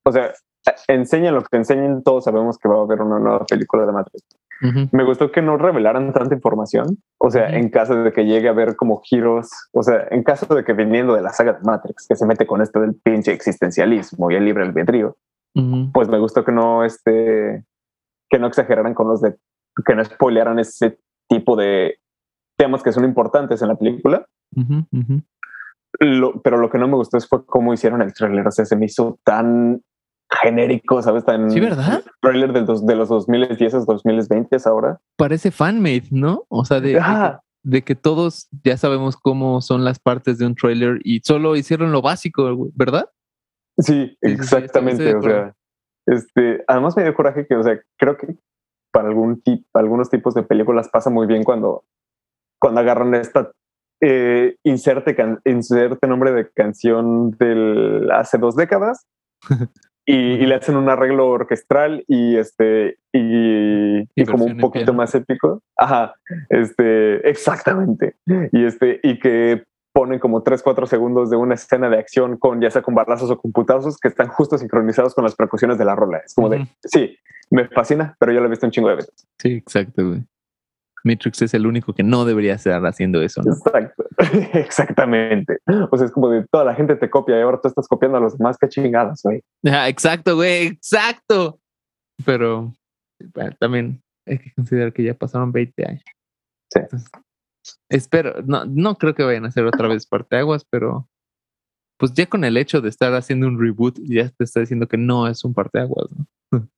o 0.06 0.12
sea, 0.12 0.34
enseñan 0.88 1.36
lo 1.36 1.44
que 1.44 1.58
enseñen, 1.58 2.04
todos 2.04 2.26
sabemos 2.26 2.58
que 2.58 2.68
va 2.68 2.78
a 2.78 2.82
haber 2.82 3.02
una 3.02 3.20
nueva 3.20 3.46
película 3.46 3.86
de 3.86 3.92
Matrix. 3.92 4.26
Me 4.92 5.06
gustó 5.06 5.32
que 5.32 5.42
no 5.42 5.58
revelaran 5.58 6.12
tanta 6.12 6.36
información, 6.36 6.98
o 7.18 7.32
sea, 7.32 7.48
en 7.48 7.70
caso 7.70 7.96
de 7.96 8.12
que 8.12 8.26
llegue 8.26 8.50
a 8.50 8.54
ver 8.54 8.76
como 8.76 9.00
giros, 9.02 9.50
o 9.72 9.84
sea, 9.84 10.06
en 10.12 10.22
caso 10.24 10.54
de 10.54 10.66
que 10.66 10.74
viniendo 10.74 11.16
de 11.16 11.22
la 11.22 11.32
saga 11.32 11.54
de 11.54 11.64
Matrix, 11.64 12.06
que 12.06 12.18
se 12.18 12.26
mete 12.26 12.46
con 12.46 12.62
esto 12.62 12.82
del 12.82 12.94
pinche 12.96 13.32
existencialismo 13.32 14.30
y 14.30 14.36
el 14.36 14.44
libre 14.44 14.66
albedrío, 14.66 15.16
pues 15.94 16.10
me 16.10 16.20
gustó 16.20 16.44
que 16.44 16.52
no, 16.52 16.84
este, 16.84 17.64
que 18.30 18.40
no 18.40 18.48
exageraran 18.48 18.94
con 18.94 19.08
los 19.08 19.22
de, 19.22 19.36
que 19.86 19.96
no 19.96 20.04
spoilearan 20.04 20.60
ese 20.60 21.00
tipo 21.28 21.56
de 21.56 22.00
temas 22.58 22.84
que 22.84 22.92
son 22.92 23.06
importantes 23.06 23.62
en 23.62 23.70
la 23.70 23.76
película. 23.76 24.28
pero 26.44 26.58
lo 26.58 26.70
que 26.70 26.78
no 26.78 26.88
me 26.88 26.96
gustó 26.96 27.18
es 27.18 27.28
fue 27.28 27.46
cómo 27.46 27.74
hicieron 27.74 28.02
el 28.02 28.14
trailer, 28.14 28.48
o 28.48 28.52
sea, 28.52 28.66
se 28.66 28.76
me 28.76 28.86
hizo 28.86 29.20
tan 29.24 29.82
genérico, 30.30 31.02
¿sabes? 31.02 31.26
Tan 31.26 31.50
sí, 31.50 31.60
¿verdad? 31.60 32.04
Trailer 32.22 32.54
de 32.54 32.62
los, 32.62 32.86
de 32.86 32.96
los 32.96 33.10
2010 33.10 33.74
a 33.74 33.80
2020 33.80 34.58
ahora. 34.66 35.00
Parece 35.18 35.52
fanmade, 35.52 36.08
¿no? 36.12 36.44
O 36.50 36.66
sea, 36.66 36.80
de, 36.80 37.02
de, 37.64 37.82
que, 37.84 37.96
todos 37.96 38.48
ya 38.64 38.78
sabemos 38.78 39.18
cómo 39.18 39.62
son 39.62 39.84
las 39.84 40.00
partes 40.00 40.38
de 40.38 40.46
un 40.46 40.56
trailer 40.56 41.00
y 41.04 41.22
solo 41.24 41.56
hicieron 41.56 41.92
lo 41.92 42.02
básico, 42.02 42.70
¿verdad? 42.76 43.10
Sí, 43.80 44.18
exactamente. 44.22 45.16
o 45.16 45.22
sea, 45.22 45.56
este, 46.06 46.64
además 46.68 46.96
me 46.96 47.04
dio 47.04 47.14
coraje 47.14 47.48
que, 47.48 47.56
o 47.56 47.64
sea, 47.64 47.80
creo 47.98 48.18
que 48.18 48.36
para 48.92 49.08
algún 49.08 49.42
tip, 49.42 49.66
algunos 49.74 50.10
tipos 50.10 50.34
de 50.34 50.44
películas 50.44 50.90
pasa 50.90 51.10
muy 51.10 51.28
bien 51.28 51.44
cuando, 51.44 51.84
cuando 52.60 52.82
agarran 52.82 53.16
esta 53.16 53.52
eh, 54.02 54.56
inserte, 54.64 55.16
inserte 55.46 56.08
nombre 56.08 56.32
de 56.32 56.50
canción 56.52 57.32
del 57.32 58.10
hace 58.12 58.38
dos 58.38 58.56
décadas 58.56 59.06
y, 60.06 60.38
le 60.38 60.56
hacen 60.56 60.78
un 60.78 60.90
arreglo 60.90 61.28
orquestral 61.28 62.06
y 62.08 62.38
este 62.38 62.98
y, 63.14 64.06
como 64.26 64.46
un 64.46 64.58
poquito 64.58 64.94
más 64.94 65.14
épico. 65.16 65.62
Ajá, 65.78 66.16
este, 66.50 67.30
exactamente. 67.30 68.16
Y 68.52 68.66
este, 68.66 69.00
y 69.04 69.20
que 69.20 69.66
ponen 70.00 70.18
como 70.18 70.44
3, 70.44 70.64
4 70.64 70.88
segundos 70.88 71.30
de 71.30 71.36
una 71.36 71.56
escena 71.56 71.90
de 71.90 72.00
acción 72.00 72.38
con 72.38 72.62
ya 72.62 72.72
sea 72.72 72.82
con 72.82 72.96
balazos 72.96 73.30
o 73.32 73.38
con 73.38 73.52
putazos 73.52 73.98
que 73.98 74.08
están 74.08 74.30
justo 74.30 74.58
sincronizados 74.58 75.14
con 75.14 75.26
las 75.26 75.36
percusiones 75.36 75.78
de 75.78 75.84
la 75.84 75.94
rola. 75.94 76.20
Es 76.20 76.34
como 76.36 76.48
de, 76.48 76.66
sí, 76.86 77.18
me 77.50 77.68
fascina, 77.68 78.16
pero 78.18 78.32
yo 78.32 78.40
lo 78.40 78.46
he 78.46 78.50
visto 78.50 78.66
un 78.66 78.72
chingo 78.72 78.88
de 78.88 78.96
veces. 78.96 79.28
Sí, 79.38 79.56
exacto, 79.56 80.08
güey. 80.08 80.24
Matrix 81.04 81.42
es 81.42 81.54
el 81.54 81.68
único 81.68 81.92
que 81.92 82.04
no 82.04 82.24
debería 82.24 82.54
estar 82.54 82.82
haciendo 82.86 83.22
eso. 83.22 83.42
¿no? 83.44 83.52
Exacto, 83.52 84.06
exactamente. 84.54 85.58
O 85.92 85.98
sea, 85.98 86.06
es 86.06 86.14
como 86.14 86.30
de 86.30 86.46
toda 86.50 86.64
la 86.64 86.76
gente 86.76 86.96
te 86.96 87.10
copia 87.10 87.38
y 87.38 87.42
ahora 87.42 87.60
tú 87.62 87.68
estás 87.68 87.86
copiando 87.90 88.20
a 88.20 88.22
los 88.22 88.38
demás, 88.38 88.58
qué 88.58 88.70
chingadas, 88.70 89.20
güey. 89.22 89.44
exacto, 89.64 90.38
güey, 90.38 90.68
exacto. 90.68 91.60
Pero 92.24 92.72
también 93.60 94.02
hay 94.26 94.38
que 94.38 94.54
considerar 94.54 94.94
que 94.94 95.04
ya 95.04 95.14
pasaron 95.14 95.52
20 95.52 95.86
años. 95.86 96.04
Sí. 96.74 96.80
Espero, 97.90 98.42
no, 98.46 98.66
no 98.66 98.96
creo 98.96 99.16
que 99.16 99.24
vayan 99.24 99.46
a 99.46 99.50
hacer 99.50 99.66
otra 99.66 99.88
vez 99.88 100.06
parteaguas, 100.06 100.66
pero 100.70 101.08
pues 101.98 102.14
ya 102.14 102.26
con 102.26 102.46
el 102.46 102.56
hecho 102.58 102.80
de 102.82 102.90
estar 102.90 103.14
haciendo 103.14 103.48
un 103.48 103.60
reboot, 103.60 104.00
ya 104.04 104.30
te 104.30 104.46
está 104.46 104.62
diciendo 104.62 104.88
que 104.88 104.98
no 104.98 105.28
es 105.28 105.44
un 105.44 105.54
parteaguas, 105.54 106.08
¿no? 106.12 106.26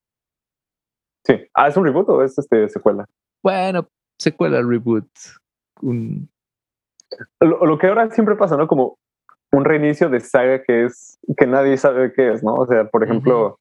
Sí. 1.23 1.35
Ah, 1.53 1.67
¿es 1.67 1.77
un 1.77 1.85
reboot 1.85 2.09
o 2.09 2.23
es 2.23 2.35
este 2.39 2.67
secuela? 2.67 3.05
Bueno, 3.43 3.87
secuela, 4.17 4.59
reboot. 4.63 5.07
Lo, 7.39 7.77
que 7.77 7.87
ahora 7.87 8.09
siempre 8.09 8.35
pasa, 8.35 8.57
¿no? 8.57 8.67
Como 8.67 8.97
un 9.51 9.63
reinicio 9.63 10.09
de 10.09 10.19
saga 10.19 10.63
que 10.63 10.85
es 10.85 11.19
que 11.37 11.45
nadie 11.45 11.77
sabe 11.77 12.11
qué 12.13 12.33
es, 12.33 12.43
¿no? 12.43 12.55
O 12.55 12.65
sea, 12.65 12.85
por 12.85 13.03
ejemplo, 13.03 13.59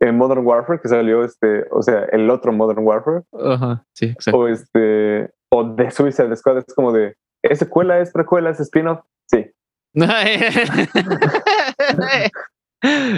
en 0.00 0.16
Modern 0.16 0.46
Warfare 0.46 0.80
que 0.80 0.88
salió 0.88 1.22
este, 1.22 1.66
o 1.70 1.82
sea, 1.82 2.04
el 2.12 2.30
otro 2.30 2.52
Modern 2.52 2.86
Warfare. 2.86 3.24
Ajá, 3.32 3.84
sí, 3.92 4.06
exacto. 4.06 4.38
O 4.38 4.48
este, 4.48 5.31
o 5.52 5.64
de 5.64 5.90
Suicide 5.90 6.34
Squad 6.36 6.58
es 6.58 6.74
como 6.74 6.92
de, 6.92 7.16
¿es 7.42 7.58
secuela, 7.58 8.00
es 8.00 8.12
precuela, 8.12 8.50
es 8.50 8.60
spin-off? 8.60 9.00
Sí. 9.30 9.50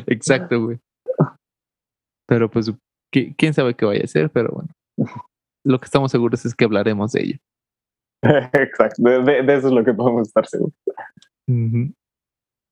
exacto, 0.07 0.61
güey. 0.61 0.79
Pero 2.27 2.51
pues, 2.51 2.73
quién 3.11 3.55
sabe 3.55 3.75
qué 3.75 3.85
vaya 3.85 4.05
a 4.05 4.09
ser, 4.09 4.31
pero 4.31 4.51
bueno 4.51 4.75
lo 5.64 5.81
que 5.81 5.87
estamos 5.87 6.12
seguros 6.12 6.44
es 6.44 6.55
que 6.55 6.64
hablaremos 6.64 7.12
de 7.12 7.23
ella. 7.23 7.38
Exacto, 8.53 9.03
de, 9.03 9.40
eso 9.40 9.68
es 9.68 9.75
lo 9.75 9.85
que 9.85 9.94
podemos 9.94 10.29
estar 10.29 10.47
seguros. 10.47 10.75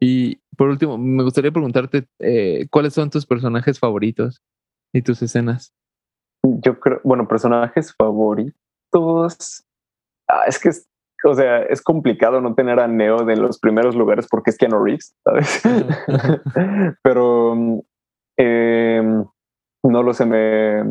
Y 0.00 0.36
por 0.56 0.68
último, 0.68 0.98
me 0.98 1.22
gustaría 1.22 1.50
preguntarte 1.50 2.06
eh, 2.20 2.66
cuáles 2.70 2.94
son 2.94 3.10
tus 3.10 3.26
personajes 3.26 3.78
favoritos 3.78 4.42
y 4.94 5.02
tus 5.02 5.22
escenas. 5.22 5.72
Yo 6.44 6.78
creo, 6.80 7.00
bueno, 7.04 7.28
personajes 7.28 7.94
favoritos. 7.94 8.60
Ah, 10.28 10.44
es 10.46 10.58
que 10.58 10.70
es, 10.70 10.88
o 11.24 11.34
sea, 11.34 11.62
es 11.62 11.82
complicado 11.82 12.40
no 12.40 12.54
tener 12.54 12.80
a 12.80 12.88
Neo 12.88 13.24
de 13.24 13.36
los 13.36 13.58
primeros 13.58 13.94
lugares 13.94 14.26
porque 14.30 14.50
es 14.50 14.58
Keanu 14.58 14.82
Reeves, 14.82 15.14
¿sabes? 15.24 15.62
Pero 17.02 17.54
em, 18.36 19.24
no 19.82 20.02
lo 20.02 20.14
sé, 20.14 20.26
me, 20.26 20.84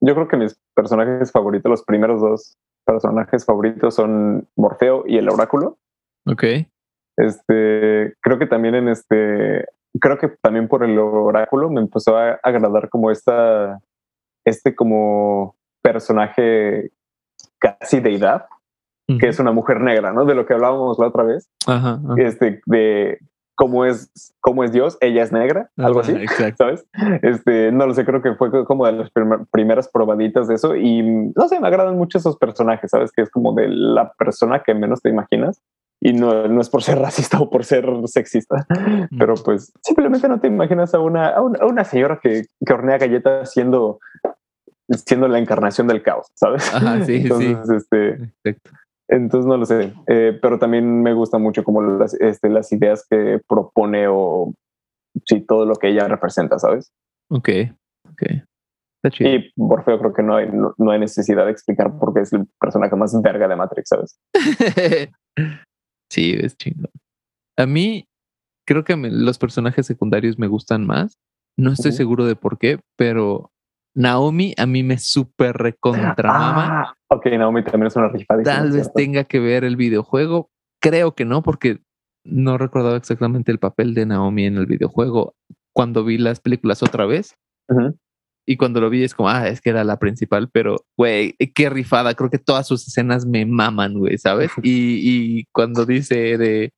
yo 0.00 0.14
creo 0.14 0.28
que 0.28 0.36
mis 0.36 0.58
personajes 0.74 1.30
favoritos, 1.30 1.70
los 1.70 1.84
primeros 1.84 2.20
dos 2.20 2.58
personajes 2.86 3.44
favoritos 3.44 3.94
son 3.94 4.48
Morfeo 4.56 5.04
y 5.06 5.18
el 5.18 5.28
Oráculo. 5.28 5.78
Ok. 6.26 6.44
Este, 7.16 8.14
creo 8.20 8.38
que 8.38 8.46
también 8.46 8.74
en 8.74 8.88
este, 8.88 9.66
creo 10.00 10.18
que 10.18 10.28
también 10.42 10.68
por 10.68 10.82
el 10.84 10.98
Oráculo 10.98 11.70
me 11.70 11.80
empezó 11.80 12.16
a 12.16 12.40
agradar 12.42 12.88
como 12.88 13.10
esta, 13.10 13.80
este 14.44 14.74
como 14.74 15.56
personaje 15.82 16.90
casi 17.60 18.00
deidad, 18.00 18.46
que 19.18 19.28
es 19.28 19.40
una 19.40 19.50
mujer 19.50 19.80
negra, 19.80 20.12
¿no? 20.12 20.24
De 20.24 20.36
lo 20.36 20.46
que 20.46 20.54
hablábamos 20.54 20.98
la 21.00 21.08
otra 21.08 21.24
vez. 21.24 21.50
Ajá, 21.66 22.00
Este, 22.16 22.60
de 22.66 23.18
cómo 23.60 23.84
es, 23.84 24.10
cómo 24.40 24.64
es 24.64 24.72
Dios, 24.72 24.96
ella 25.02 25.22
es 25.22 25.32
negra, 25.32 25.70
algo 25.76 26.00
así, 26.00 26.14
¿sabes? 26.56 26.86
Este, 27.20 27.70
no 27.72 27.86
lo 27.86 27.92
sé, 27.92 28.06
creo 28.06 28.22
que 28.22 28.34
fue 28.34 28.64
como 28.64 28.86
de 28.86 28.92
las 28.92 29.10
primeras 29.50 29.86
probaditas 29.88 30.48
de 30.48 30.54
eso 30.54 30.76
y 30.76 31.02
no 31.02 31.46
sé, 31.46 31.60
me 31.60 31.68
agradan 31.68 31.98
mucho 31.98 32.16
esos 32.16 32.38
personajes, 32.38 32.90
¿sabes? 32.90 33.12
Que 33.12 33.20
es 33.20 33.30
como 33.30 33.52
de 33.52 33.68
la 33.68 34.14
persona 34.14 34.62
que 34.62 34.72
menos 34.72 35.02
te 35.02 35.10
imaginas 35.10 35.60
y 36.00 36.14
no, 36.14 36.48
no 36.48 36.60
es 36.62 36.70
por 36.70 36.82
ser 36.82 36.98
racista 37.00 37.38
o 37.38 37.50
por 37.50 37.66
ser 37.66 37.86
sexista, 38.06 38.66
pero 39.18 39.34
pues 39.34 39.74
simplemente 39.82 40.26
no 40.26 40.40
te 40.40 40.46
imaginas 40.46 40.94
a 40.94 41.00
una, 41.00 41.28
a 41.28 41.42
una, 41.42 41.84
señora 41.84 42.18
que, 42.22 42.46
que, 42.64 42.72
hornea 42.72 42.96
galletas 42.96 43.52
siendo 43.52 43.98
siendo 44.90 45.28
la 45.28 45.38
encarnación 45.38 45.86
del 45.86 46.02
caos, 46.02 46.28
¿sabes? 46.34 46.72
Ajá, 46.74 47.04
sí, 47.04 47.16
Entonces, 47.16 47.86
sí. 47.90 47.96
Este, 47.96 48.30
entonces 49.08 49.46
no 49.46 49.56
lo 49.56 49.66
sé, 49.66 49.92
eh, 50.06 50.38
pero 50.40 50.58
también 50.58 51.02
me 51.02 51.14
gusta 51.14 51.38
mucho 51.38 51.64
como 51.64 51.82
las, 51.82 52.14
este, 52.14 52.48
las 52.48 52.70
ideas 52.72 53.06
que 53.08 53.40
propone 53.48 54.06
o 54.08 54.52
sí, 55.26 55.40
todo 55.40 55.66
lo 55.66 55.74
que 55.74 55.88
ella 55.88 56.06
representa, 56.06 56.58
¿sabes? 56.58 56.92
Ok, 57.28 57.48
ok. 58.10 58.22
Y 59.18 59.50
Morfeo 59.56 59.98
creo 59.98 60.12
que 60.12 60.22
no 60.22 60.36
hay, 60.36 60.50
no, 60.50 60.90
hay 60.90 61.00
necesidad 61.00 61.46
de 61.46 61.52
explicar 61.52 61.98
por 61.98 62.12
qué 62.12 62.20
es 62.20 62.32
el 62.32 62.46
personaje 62.60 62.94
más 62.96 63.20
verga 63.22 63.48
de 63.48 63.56
Matrix, 63.56 63.88
¿sabes? 63.88 64.20
sí, 66.10 66.36
es 66.38 66.56
chingón. 66.56 66.90
A 67.58 67.66
mí 67.66 68.06
creo 68.66 68.84
que 68.84 68.96
los 68.96 69.38
personajes 69.38 69.86
secundarios 69.86 70.38
me 70.38 70.48
gustan 70.48 70.86
más. 70.86 71.18
No 71.58 71.72
estoy 71.72 71.92
seguro 71.92 72.26
de 72.26 72.36
por 72.36 72.58
qué, 72.58 72.78
pero 72.96 73.50
Naomi 73.94 74.54
a 74.56 74.66
mí 74.66 74.82
me 74.82 74.98
súper 74.98 75.56
recontramama. 75.56 76.82
Ah, 76.82 76.94
ok, 77.08 77.26
Naomi 77.26 77.64
también 77.64 77.88
es 77.88 77.96
una 77.96 78.08
rifa. 78.08 78.40
Tal 78.42 78.70
vez 78.70 78.92
tenga 78.94 79.24
que 79.24 79.40
ver 79.40 79.64
el 79.64 79.76
videojuego. 79.76 80.50
Creo 80.80 81.14
que 81.14 81.24
no, 81.24 81.42
porque 81.42 81.80
no 82.24 82.58
recordaba 82.58 82.96
exactamente 82.96 83.50
el 83.50 83.58
papel 83.58 83.94
de 83.94 84.06
Naomi 84.06 84.46
en 84.46 84.56
el 84.56 84.66
videojuego 84.66 85.34
cuando 85.72 86.04
vi 86.04 86.18
las 86.18 86.40
películas 86.40 86.82
otra 86.82 87.06
vez. 87.06 87.36
y 88.46 88.56
cuando 88.56 88.80
lo 88.80 88.90
vi 88.90 89.04
es 89.04 89.14
como, 89.14 89.28
ah, 89.28 89.48
es 89.48 89.60
que 89.60 89.70
era 89.70 89.84
la 89.84 89.98
principal, 89.98 90.48
pero, 90.50 90.84
güey, 90.96 91.34
qué 91.54 91.70
rifada, 91.70 92.14
creo 92.14 92.30
que 92.30 92.38
todas 92.38 92.66
sus 92.66 92.86
escenas 92.86 93.24
me 93.24 93.46
maman, 93.46 93.94
güey, 93.94 94.18
¿sabes? 94.18 94.50
Y, 94.62 95.38
y 95.38 95.44
cuando 95.52 95.86
dice 95.86 96.36
de, 96.36 96.72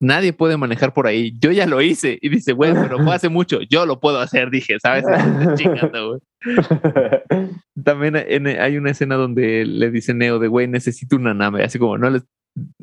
nadie 0.00 0.32
puede 0.32 0.56
manejar 0.56 0.94
por 0.94 1.06
ahí, 1.06 1.36
yo 1.38 1.52
ya 1.52 1.66
lo 1.66 1.82
hice, 1.82 2.18
y 2.22 2.30
dice, 2.30 2.52
güey, 2.52 2.72
pero 2.72 3.04
fue 3.04 3.14
hace 3.14 3.28
mucho, 3.28 3.60
yo 3.68 3.84
lo 3.84 4.00
puedo 4.00 4.18
hacer, 4.18 4.50
dije, 4.50 4.78
¿sabes? 4.80 5.04
Chingando, 5.56 6.08
güey. 6.08 6.20
También 7.84 8.16
hay 8.16 8.76
una 8.76 8.90
escena 8.90 9.16
donde 9.16 9.64
le 9.64 9.90
dice 9.90 10.14
Neo 10.14 10.38
de, 10.38 10.48
güey, 10.48 10.68
necesito 10.68 11.16
una 11.16 11.34
nave, 11.34 11.64
así 11.64 11.78
como, 11.78 11.98
no 11.98 12.10
les, 12.10 12.24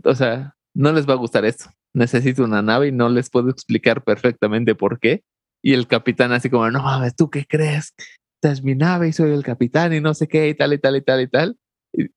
o 0.03 0.15
sea, 0.15 0.55
no 0.75 0.91
les 0.91 1.07
va 1.07 1.13
a 1.13 1.17
gustar 1.17 1.45
esto, 1.45 1.71
necesito 1.93 2.43
una 2.43 2.61
nave 2.61 2.87
y 2.87 2.91
no 2.91 3.09
les 3.09 3.29
puedo 3.29 3.49
explicar 3.49 4.03
perfectamente 4.03 4.75
por 4.75 4.99
qué. 4.99 5.23
Y 5.63 5.73
el 5.73 5.87
capitán 5.87 6.31
así 6.31 6.49
como, 6.49 6.69
no 6.69 6.83
mames, 6.83 7.15
¿tú 7.15 7.29
qué 7.29 7.45
crees? 7.45 7.93
Esta 8.35 8.51
es 8.51 8.63
mi 8.63 8.75
nave 8.75 9.07
y 9.09 9.13
soy 9.13 9.31
el 9.31 9.43
capitán 9.43 9.93
y 9.93 9.99
no 9.99 10.13
sé 10.13 10.27
qué 10.27 10.49
y 10.49 10.53
tal 10.53 10.73
y 10.73 10.77
tal 10.77 10.95
y 10.95 11.01
tal 11.01 11.21
y 11.21 11.27
tal. 11.27 11.57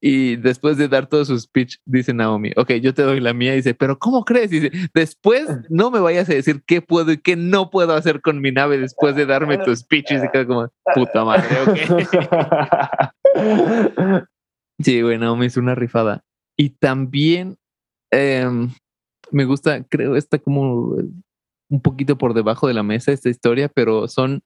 Y, 0.01 0.37
después 0.37 0.77
de 0.77 0.89
dar 0.89 1.07
todo 1.07 1.25
su 1.25 1.39
speech, 1.39 1.77
dice 1.87 2.13
Naomi, 2.13 2.53
ok, 2.57 2.73
yo 2.75 2.93
te 2.93 3.03
doy 3.03 3.21
la 3.21 3.33
mía. 3.33 3.55
Y 3.55 3.57
dice, 3.57 3.75
pero 3.75 3.99
¿cómo 3.99 4.25
crees? 4.25 4.53
Y 4.53 4.61
dice, 4.61 4.91
después 4.93 5.49
no 5.69 5.91
me 5.91 6.01
vayas 6.01 6.29
a 6.29 6.35
decir 6.35 6.63
qué 6.67 6.83
puedo 6.83 7.13
y 7.13 7.19
qué 7.19 7.37
no 7.37 7.71
puedo 7.71 7.95
hacer 7.95 8.21
con 8.21 8.41
mi 8.41 8.53
nave 8.53 8.79
después 8.79 9.15
de 9.17 9.27
darme 9.27 9.59
tu 9.59 9.75
speech. 9.75 10.11
Y 10.11 10.19
se 10.19 10.31
queda 10.31 10.47
como, 10.47 10.69
puta 10.95 11.25
madre, 11.25 11.47
ok. 11.67 11.79
sí, 14.81 15.01
güey, 15.03 15.19
Naomi 15.19 15.47
es 15.47 15.57
una 15.57 15.75
rifada. 15.75 16.25
Y 16.57 16.71
también 16.71 17.57
em, 18.11 18.71
me 19.31 19.45
gusta, 19.45 19.83
creo, 19.85 20.17
está 20.17 20.39
como 20.39 20.97
un 21.71 21.81
poquito 21.81 22.19
por 22.19 22.35
debajo 22.35 22.67
de 22.67 22.75
la 22.75 22.83
mesa 22.83 23.13
esta 23.13 23.29
historia, 23.31 23.69
pero 23.69 24.09
son, 24.09 24.43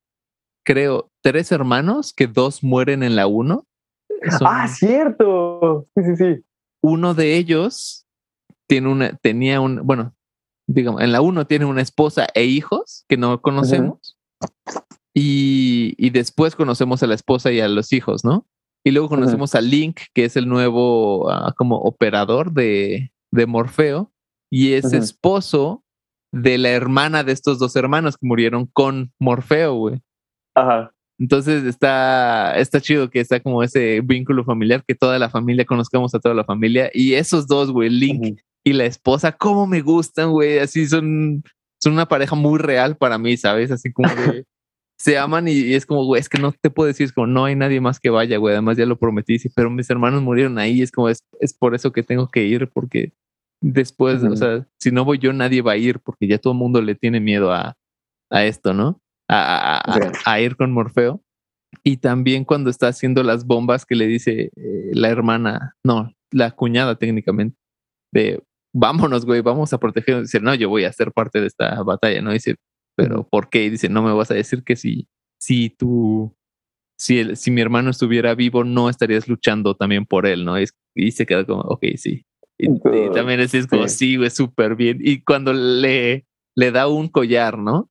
creo, 0.64 1.10
tres 1.22 1.50
hermanos 1.50 2.12
que 2.12 2.26
dos 2.26 2.62
mueren 2.62 3.02
en 3.02 3.16
la 3.16 3.26
uno. 3.26 3.66
Ah, 4.40 4.68
cierto. 4.68 5.86
Sí, 5.96 6.04
sí, 6.04 6.16
sí. 6.16 6.44
Uno 6.82 7.14
de 7.14 7.36
ellos 7.36 8.06
tiene 8.66 8.88
una, 8.88 9.16
tenía 9.16 9.60
un, 9.60 9.80
bueno, 9.84 10.14
digamos, 10.66 11.02
en 11.02 11.12
la 11.12 11.20
uno 11.20 11.46
tiene 11.46 11.64
una 11.64 11.82
esposa 11.82 12.26
e 12.34 12.44
hijos 12.44 13.04
que 13.08 13.16
no 13.16 13.40
conocemos. 13.40 14.16
y, 15.14 15.94
y, 15.96 16.10
después 16.10 16.56
conocemos 16.56 17.02
a 17.02 17.06
la 17.06 17.14
esposa 17.14 17.52
y 17.52 17.60
a 17.60 17.68
los 17.68 17.92
hijos, 17.92 18.24
¿no? 18.24 18.46
Y 18.86 18.90
luego 18.90 19.08
conocemos 19.08 19.54
a 19.54 19.62
Link, 19.62 20.00
que 20.12 20.26
es 20.26 20.36
el 20.36 20.46
nuevo 20.46 21.30
ah, 21.30 21.54
como 21.56 21.76
operador 21.76 22.52
de, 22.52 23.12
de 23.32 23.46
Morfeo, 23.46 24.12
y 24.50 24.74
es 24.74 24.92
esposo 24.92 25.82
de 26.32 26.58
la 26.58 26.70
hermana 26.70 27.24
de 27.24 27.32
estos 27.32 27.58
dos 27.58 27.76
hermanos 27.76 28.18
que 28.18 28.26
murieron 28.26 28.66
con 28.66 29.12
Morfeo, 29.18 29.74
güey. 29.74 30.02
Ajá. 30.54 30.92
Entonces 31.18 31.64
está, 31.64 32.56
está 32.58 32.80
chido 32.80 33.08
que 33.08 33.20
está 33.20 33.40
como 33.40 33.62
ese 33.62 34.00
vínculo 34.00 34.44
familiar, 34.44 34.84
que 34.86 34.94
toda 34.94 35.18
la 35.18 35.30
familia 35.30 35.64
conozcamos 35.64 36.14
a 36.14 36.20
toda 36.20 36.34
la 36.34 36.44
familia. 36.44 36.90
Y 36.92 37.14
esos 37.14 37.46
dos, 37.46 37.70
güey, 37.70 37.88
Link 37.88 38.40
y 38.64 38.72
la 38.72 38.84
esposa, 38.84 39.32
cómo 39.32 39.66
me 39.66 39.80
gustan, 39.80 40.32
güey. 40.32 40.58
Así 40.58 40.86
son, 40.86 41.44
son 41.80 41.92
una 41.92 42.06
pareja 42.06 42.34
muy 42.34 42.58
real 42.58 42.96
para 42.96 43.18
mí, 43.18 43.36
¿sabes? 43.36 43.70
Así 43.70 43.92
como 43.92 44.08
que 44.08 44.44
se 44.98 45.18
aman 45.18 45.46
y, 45.46 45.74
es 45.74 45.86
como, 45.86 46.04
güey, 46.04 46.20
es 46.20 46.28
que 46.28 46.38
no 46.38 46.52
te 46.52 46.70
puedo 46.70 46.88
decir, 46.88 47.04
es 47.04 47.12
como, 47.12 47.28
no 47.28 47.44
hay 47.44 47.54
nadie 47.54 47.80
más 47.80 48.00
que 48.00 48.10
vaya, 48.10 48.38
güey. 48.38 48.54
Además 48.54 48.76
ya 48.76 48.86
lo 48.86 48.98
prometí, 48.98 49.36
pero 49.54 49.70
mis 49.70 49.88
hermanos 49.90 50.22
murieron 50.22 50.58
ahí. 50.58 50.82
Es 50.82 50.90
como, 50.90 51.08
es, 51.08 51.20
es 51.38 51.54
por 51.54 51.74
eso 51.74 51.92
que 51.92 52.02
tengo 52.02 52.28
que 52.28 52.44
ir, 52.44 52.68
porque 52.72 53.12
después, 53.60 54.22
o 54.24 54.36
sea, 54.36 54.66
si 54.80 54.90
no 54.90 55.04
voy 55.04 55.18
yo, 55.18 55.32
nadie 55.32 55.62
va 55.62 55.72
a 55.72 55.76
ir 55.76 56.00
porque 56.00 56.26
ya 56.26 56.38
todo 56.38 56.52
el 56.54 56.58
mundo 56.58 56.82
le 56.82 56.94
tiene 56.96 57.20
miedo 57.20 57.52
a, 57.52 57.76
a 58.30 58.44
esto, 58.44 58.74
¿no? 58.74 59.00
A, 59.28 59.80
a, 60.24 60.40
ir 60.40 60.56
con 60.56 60.72
Morfeo. 60.72 61.22
Y 61.82 61.96
también 61.96 62.44
cuando 62.44 62.70
está 62.70 62.88
haciendo 62.88 63.22
las 63.22 63.46
bombas 63.46 63.84
que 63.86 63.96
le 63.96 64.06
dice 64.06 64.50
eh, 64.54 64.90
la 64.92 65.08
hermana, 65.08 65.74
no, 65.84 66.12
la 66.30 66.50
cuñada 66.52 66.96
técnicamente, 66.96 67.56
de 68.12 68.42
vámonos, 68.74 69.24
güey, 69.24 69.40
vamos 69.40 69.72
a 69.72 69.78
proteger. 69.78 70.22
Dice, 70.22 70.40
no, 70.40 70.54
yo 70.54 70.68
voy 70.68 70.84
a 70.84 70.92
ser 70.92 71.12
parte 71.12 71.40
de 71.40 71.46
esta 71.46 71.82
batalla, 71.82 72.20
¿no? 72.20 72.32
Dice, 72.32 72.56
pero 72.96 73.26
¿por 73.26 73.48
qué? 73.48 73.64
Y 73.64 73.70
dice, 73.70 73.88
no 73.88 74.02
me 74.02 74.12
vas 74.12 74.30
a 74.30 74.34
decir 74.34 74.62
que 74.62 74.76
si, 74.76 75.08
si 75.40 75.70
tú, 75.70 76.36
si, 76.98 77.18
el, 77.20 77.36
si 77.36 77.50
mi 77.50 77.60
hermano 77.60 77.90
estuviera 77.90 78.34
vivo, 78.34 78.64
no 78.64 78.88
estarías 78.90 79.28
luchando 79.28 79.74
también 79.74 80.06
por 80.06 80.26
él, 80.26 80.44
¿no? 80.44 80.60
Y, 80.60 80.66
y 80.94 81.12
se 81.12 81.26
queda 81.26 81.44
como, 81.44 81.62
ok, 81.62 81.84
sí. 81.96 82.24
Y, 82.58 82.68
también 83.12 83.40
es, 83.40 83.66
como, 83.66 83.88
sí, 83.88 84.16
güey, 84.16 84.30
súper 84.30 84.76
bien. 84.76 84.98
Y 85.00 85.22
cuando 85.22 85.52
le, 85.52 86.26
le 86.56 86.70
da 86.70 86.86
un 86.88 87.08
collar, 87.08 87.58
¿no? 87.58 87.90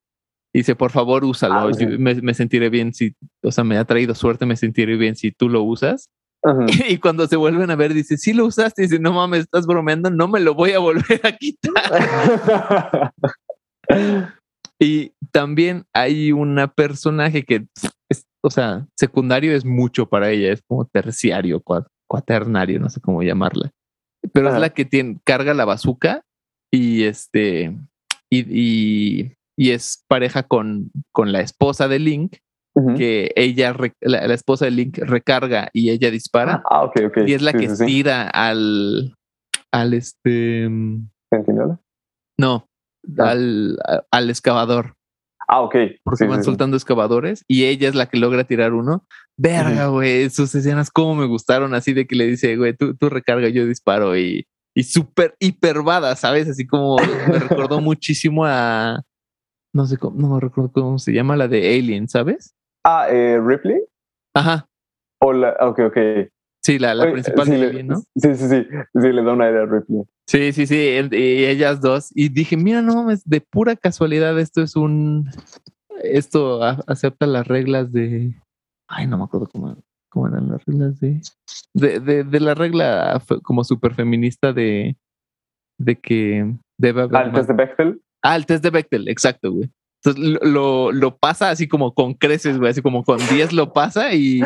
Dice, 0.58 0.74
por 0.74 0.90
favor, 0.90 1.24
úsalo. 1.24 1.54
Ah, 1.54 1.70
me, 1.98 2.34
sentiré 2.34 2.70
bien 2.70 2.94
si, 2.94 3.14
o 3.42 3.50
sea, 3.50 3.64
me 3.64 3.76
ha 3.76 3.84
traído 3.84 4.14
suerte, 4.14 4.46
me 4.46 4.56
sentiré 4.56 4.96
bien 4.96 5.16
si 5.16 5.32
tú 5.32 5.48
lo 5.48 5.62
usas. 5.62 6.08
Y 6.88 6.98
cuando 6.98 7.26
se 7.26 7.36
vuelven 7.36 7.70
a 7.70 7.76
ver, 7.76 7.94
dice, 7.94 8.18
sí 8.18 8.34
lo 8.34 8.44
usaste. 8.44 8.82
Y 8.82 8.86
dice, 8.86 8.98
no 8.98 9.12
mames, 9.12 9.40
estás 9.40 9.66
bromeando, 9.66 10.10
no 10.10 10.28
me 10.28 10.40
lo 10.40 10.54
voy 10.54 10.72
a 10.72 10.78
volver 10.78 11.20
a 11.24 11.32
quitar. 11.32 13.12
y 14.78 15.12
también 15.32 15.84
hay 15.94 16.32
una 16.32 16.68
personaje 16.68 17.44
que, 17.44 17.66
es, 18.10 18.26
o 18.42 18.50
sea, 18.50 18.86
secundario 18.94 19.54
es 19.54 19.64
mucho 19.64 20.06
para 20.06 20.30
ella, 20.30 20.52
es 20.52 20.62
como 20.66 20.84
terciario, 20.84 21.62
cuaternario, 22.06 22.78
no 22.78 22.90
sé 22.90 23.00
cómo 23.00 23.22
llamarla 23.22 23.70
pero 24.32 24.48
es 24.52 24.60
la 24.60 24.70
que 24.70 24.84
tiene, 24.84 25.18
carga 25.24 25.54
la 25.54 25.64
bazuca 25.64 26.22
y 26.72 27.04
este 27.04 27.76
y, 28.30 28.44
y, 28.48 29.32
es 29.56 30.04
pareja 30.08 30.42
con, 30.42 30.90
con 31.12 31.32
la 31.32 31.40
esposa 31.40 31.88
de 31.88 31.98
Link, 31.98 32.36
que 32.96 33.32
ella, 33.36 33.76
la, 34.00 34.34
esposa 34.34 34.64
de 34.64 34.72
Link 34.72 34.98
recarga 34.98 35.70
y 35.72 35.90
ella 35.90 36.10
dispara. 36.10 36.62
Ah, 36.68 36.82
ok, 36.82 37.02
ok. 37.06 37.18
Y 37.26 37.34
es 37.34 37.42
la 37.42 37.52
que 37.52 37.68
tira 37.68 38.28
al, 38.28 39.14
al 39.70 39.94
este... 39.94 40.68
No, 42.36 42.66
ah. 43.20 43.30
al, 43.30 43.78
al 44.10 44.30
excavador. 44.30 44.94
Ah, 45.46 45.60
ok. 45.60 45.76
Porque 46.02 46.24
van 46.26 46.42
soltando 46.42 46.76
excavadores 46.76 47.44
y 47.46 47.64
ella 47.64 47.88
es 47.88 47.94
la 47.94 48.06
que 48.06 48.18
logra 48.18 48.44
tirar 48.44 48.72
uno. 48.72 49.04
Verga, 49.36 49.88
güey, 49.88 50.30
sus 50.30 50.54
escenas 50.54 50.90
cómo 50.90 51.14
me 51.14 51.26
gustaron, 51.26 51.74
así 51.74 51.92
de 51.92 52.06
que 52.06 52.16
le 52.16 52.26
dice, 52.26 52.56
güey, 52.56 52.74
tú, 52.74 52.96
tú 52.96 53.08
recarga, 53.08 53.48
yo 53.48 53.66
disparo 53.66 54.16
y, 54.16 54.46
y 54.74 54.84
súper 54.84 55.36
hipervada, 55.38 56.16
¿sabes? 56.16 56.48
Así 56.48 56.66
como 56.66 56.96
me 56.96 57.38
recordó 57.38 57.80
muchísimo 57.80 58.44
a, 58.46 59.02
no 59.74 59.84
sé 59.86 59.98
cómo, 59.98 60.18
no 60.18 60.34
me 60.34 60.40
recuerdo 60.40 60.70
cómo 60.72 60.98
se 60.98 61.12
llama, 61.12 61.36
la 61.36 61.48
de 61.48 61.76
Alien, 61.76 62.08
¿sabes? 62.08 62.54
Ah, 62.84 63.08
eh, 63.10 63.40
Ripley. 63.44 63.82
Ajá. 64.34 64.66
O 65.20 65.32
la, 65.32 65.56
ok, 65.60 65.80
ok. 65.86 65.98
Sí, 66.62 66.78
la, 66.78 66.94
la 66.94 67.10
principal 67.12 67.44
sí, 67.44 67.50
de 67.50 67.66
Alien, 67.66 67.88
¿no? 67.88 67.96
Sí, 68.16 68.34
sí, 68.34 68.48
sí, 68.48 68.66
sí, 68.66 69.12
le 69.12 69.22
da 69.22 69.32
una 69.32 69.50
idea 69.50 69.62
a 69.62 69.66
Ripley. 69.66 70.04
Sí, 70.26 70.52
sí, 70.52 70.66
sí, 70.66 70.76
y 70.76 71.44
ellas 71.44 71.80
dos. 71.80 72.10
Y 72.14 72.28
dije, 72.28 72.56
mira, 72.56 72.80
no 72.80 72.94
mames, 72.94 73.24
de 73.24 73.40
pura 73.40 73.76
casualidad 73.76 74.38
esto 74.38 74.62
es 74.62 74.76
un, 74.76 75.28
esto 76.02 76.62
acepta 76.62 77.26
las 77.26 77.46
reglas 77.46 77.92
de, 77.92 78.34
ay, 78.88 79.06
no 79.06 79.18
me 79.18 79.24
acuerdo 79.24 79.48
cómo, 79.52 79.76
cómo 80.08 80.28
eran 80.28 80.48
las 80.48 80.64
reglas 80.64 81.00
de, 81.00 81.20
de, 81.74 82.24
de, 82.24 82.40
la 82.40 82.54
regla 82.54 83.20
como 83.42 83.64
súper 83.64 83.94
feminista 83.94 84.52
de, 84.52 84.96
de 85.78 85.96
que 85.96 86.54
debe 86.78 87.02
haber... 87.02 87.16
¿Al 87.16 87.32
test 87.32 87.48
de 87.48 87.54
Bechtel? 87.54 88.00
Ah, 88.24 88.36
el 88.36 88.46
test 88.46 88.64
de 88.64 88.70
Bechtel, 88.70 89.08
exacto, 89.08 89.52
güey. 89.52 89.70
Entonces 90.02 90.40
lo, 90.42 90.92
lo, 90.92 91.16
pasa 91.16 91.50
así 91.50 91.68
como 91.68 91.94
con 91.94 92.14
creces, 92.14 92.58
güey, 92.58 92.70
así 92.70 92.82
como 92.82 93.04
con 93.04 93.18
10 93.18 93.52
lo 93.52 93.72
pasa 93.72 94.12
y, 94.12 94.40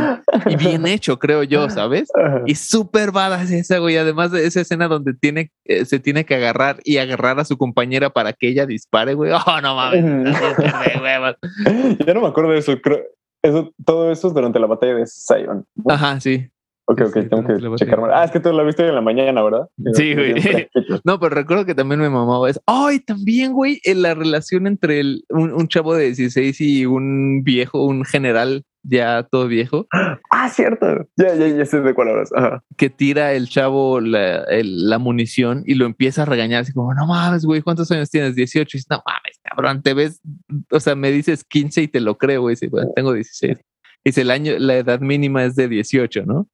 y, 0.47 0.57
bien 0.57 0.87
hecho, 0.87 1.19
creo 1.19 1.43
yo, 1.43 1.69
¿sabes? 1.69 2.11
Y 2.47 2.55
súper 2.55 3.11
badass 3.11 3.51
esa, 3.51 3.79
güey. 3.79 3.97
Además 3.97 4.31
de 4.31 4.47
esa 4.47 4.61
escena 4.61 4.87
donde 4.87 5.15
tiene, 5.15 5.51
eh, 5.65 5.85
se 5.85 5.99
tiene 5.99 6.25
que 6.25 6.37
agarrar 6.37 6.79
y 6.85 6.99
agarrar 6.99 7.41
a 7.41 7.45
su 7.45 7.57
compañera 7.57 8.11
para 8.11 8.33
que 8.33 8.49
ella 8.49 8.67
dispare, 8.67 9.15
güey. 9.15 9.33
Oh, 9.47 9.61
no 9.61 9.75
mames. 9.75 10.05
ya 12.07 12.15
no 12.15 12.21
me 12.21 12.29
acuerdo 12.29 12.51
de 12.51 12.59
eso. 12.59 12.81
Creo, 12.81 13.01
eso, 13.43 13.73
todo 13.85 14.13
eso 14.13 14.29
es 14.29 14.35
durante 14.35 14.61
la 14.61 14.67
batalla 14.67 14.95
de 14.95 15.07
Sion. 15.07 15.65
Ajá, 15.89 16.21
sí. 16.21 16.49
Ok, 16.91 17.03
ok, 17.03 17.13
tengo 17.29 17.45
que 17.45 17.77
checar. 17.77 18.01
Ah, 18.15 18.25
es 18.25 18.31
que 18.31 18.41
tú 18.41 18.51
lo 18.51 18.65
viste 18.65 18.89
en 18.89 18.95
la 18.95 19.03
mañana, 19.03 19.43
¿verdad? 19.43 19.69
Sí, 19.93 20.15
güey. 20.15 20.35
No, 21.05 21.21
pero 21.21 21.35
recuerdo 21.35 21.67
que 21.67 21.75
también 21.75 22.01
me 22.01 22.09
mamaba 22.09 22.49
eso. 22.49 22.63
Ay, 22.65 23.01
también, 23.01 23.53
güey, 23.53 23.79
en 23.85 24.01
la 24.01 24.15
relación 24.15 24.67
entre 24.67 25.01
el, 25.01 25.25
un, 25.29 25.69
chavo 25.69 25.95
de 25.95 26.07
16 26.07 26.59
y 26.63 26.87
un 26.87 27.43
viejo, 27.45 27.85
un 27.85 28.07
general 28.07 28.65
ya 28.83 29.23
todo 29.31 29.49
viejo. 29.49 29.87
Ah, 30.31 30.49
cierto. 30.49 30.87
Ya, 31.17 31.35
ya, 31.35 31.49
ya 31.49 31.67
sé 31.67 31.81
de 31.81 31.93
cuál 31.93 32.09
hablas. 32.09 32.31
Que 32.79 32.89
tira 32.89 33.35
el 33.35 33.51
chavo 33.51 34.01
la, 34.01 34.47
la, 34.49 34.99
munición 34.99 35.65
y 35.67 35.75
lo 35.75 35.85
empieza 35.85 36.23
a 36.23 36.27
regañar, 36.27 36.63
así 36.63 36.73
como, 36.73 36.95
no 36.95 37.07
mames, 37.07 37.45
güey, 37.45 37.61
¿cuántos 37.61 37.91
años 37.91 38.09
tienes? 38.09 38.35
18. 38.35 38.77
Y 38.77 38.79
dice, 38.79 38.87
no 38.89 39.03
mames, 39.05 39.39
cabrón, 39.43 39.83
te 39.83 39.93
ves, 39.93 40.23
o 40.71 40.81
sea, 40.81 40.95
me 40.95 41.11
dices 41.11 41.45
15 41.45 41.83
y 41.83 41.89
te 41.89 42.01
lo 42.01 42.17
creo, 42.17 42.41
güey. 42.43 42.55
Dice, 42.55 42.69
bueno, 42.69 42.91
tengo 42.97 43.13
16. 43.13 43.59
Dice, 44.07 44.23
el 44.23 44.31
año, 44.31 44.55
la 44.59 44.77
edad 44.77 45.01
mínima 45.01 45.45
es 45.45 45.55
de 45.55 45.69
18, 45.69 46.25
¿no? 46.25 46.49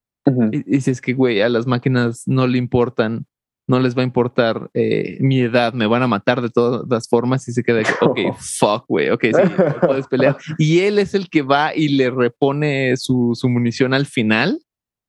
Y 0.53 0.63
dices 0.63 1.01
que, 1.01 1.13
güey, 1.13 1.43
a 1.43 1.49
las 1.49 1.67
máquinas 1.67 2.23
no 2.27 2.47
le 2.47 2.59
importan 2.59 3.27
no 3.67 3.81
les 3.81 3.97
va 3.97 4.03
a 4.03 4.05
importar 4.05 4.71
eh, 4.75 5.17
mi 5.21 5.41
edad, 5.41 5.73
me 5.73 5.87
van 5.87 6.03
a 6.03 6.07
matar 6.07 6.43
de 6.43 6.51
todas 6.51 6.83
las 6.89 7.09
formas 7.09 7.49
y 7.49 7.53
se 7.53 7.63
queda, 7.63 7.83
ok, 8.01 8.19
fuck, 8.39 8.85
güey, 8.89 9.11
ok, 9.11 9.25
sí, 9.25 9.53
puedes 9.87 10.07
pelear. 10.07 10.37
Y 10.59 10.81
él 10.81 10.99
es 10.99 11.15
el 11.15 11.29
que 11.29 11.43
va 11.43 11.75
y 11.75 11.89
le 11.89 12.11
repone 12.11 12.97
su, 12.97 13.33
su 13.35 13.49
munición 13.49 13.95
al 13.95 14.07
final. 14.07 14.61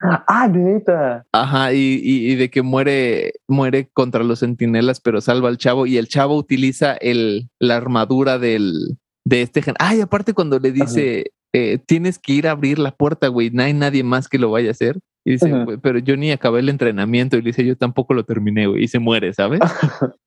Ah, 0.02 0.48
neta. 0.48 1.26
Ajá, 1.32 1.74
y, 1.74 2.00
y, 2.04 2.36
de 2.36 2.50
que 2.50 2.62
muere, 2.62 3.34
muere 3.48 3.90
contra 3.92 4.24
los 4.24 4.40
sentinelas, 4.40 5.00
pero 5.00 5.22
salva 5.22 5.50
al 5.50 5.58
chavo 5.58 5.86
y 5.86 5.98
el 5.98 6.08
chavo 6.08 6.36
utiliza 6.36 6.94
el, 6.96 7.50
la 7.60 7.78
armadura 7.78 8.38
del, 8.38 8.98
de 9.26 9.42
este 9.42 9.62
gen. 9.62 9.76
Ay, 9.80 10.02
aparte 10.02 10.34
cuando 10.34 10.60
le 10.60 10.72
dice, 10.72 11.32
eh, 11.58 11.78
tienes 11.78 12.20
que 12.20 12.34
ir 12.34 12.50
a 12.50 12.52
abrir 12.52 12.80
la 12.80 12.92
puerta, 12.92 13.30
güey, 13.30 13.50
no 13.50 13.64
hay 13.64 13.74
nadie 13.74 14.04
más 14.04 14.28
que 14.28 14.38
lo 14.38 14.52
vaya 14.52 14.68
a 14.68 14.72
hacer. 14.72 15.00
Y 15.24 15.32
dice, 15.32 15.50
pero 15.82 16.00
yo 16.00 16.18
ni 16.18 16.32
acabé 16.32 16.60
el 16.60 16.68
entrenamiento. 16.68 17.38
Y 17.38 17.42
le 17.42 17.52
dice, 17.52 17.66
yo 17.66 17.78
tampoco 17.78 18.14
lo 18.14 18.26
terminé, 18.26 18.68
güey. 18.68 18.84
Y 18.84 18.88
se 18.90 19.00
muere, 19.00 19.34
¿sabes? 19.34 19.62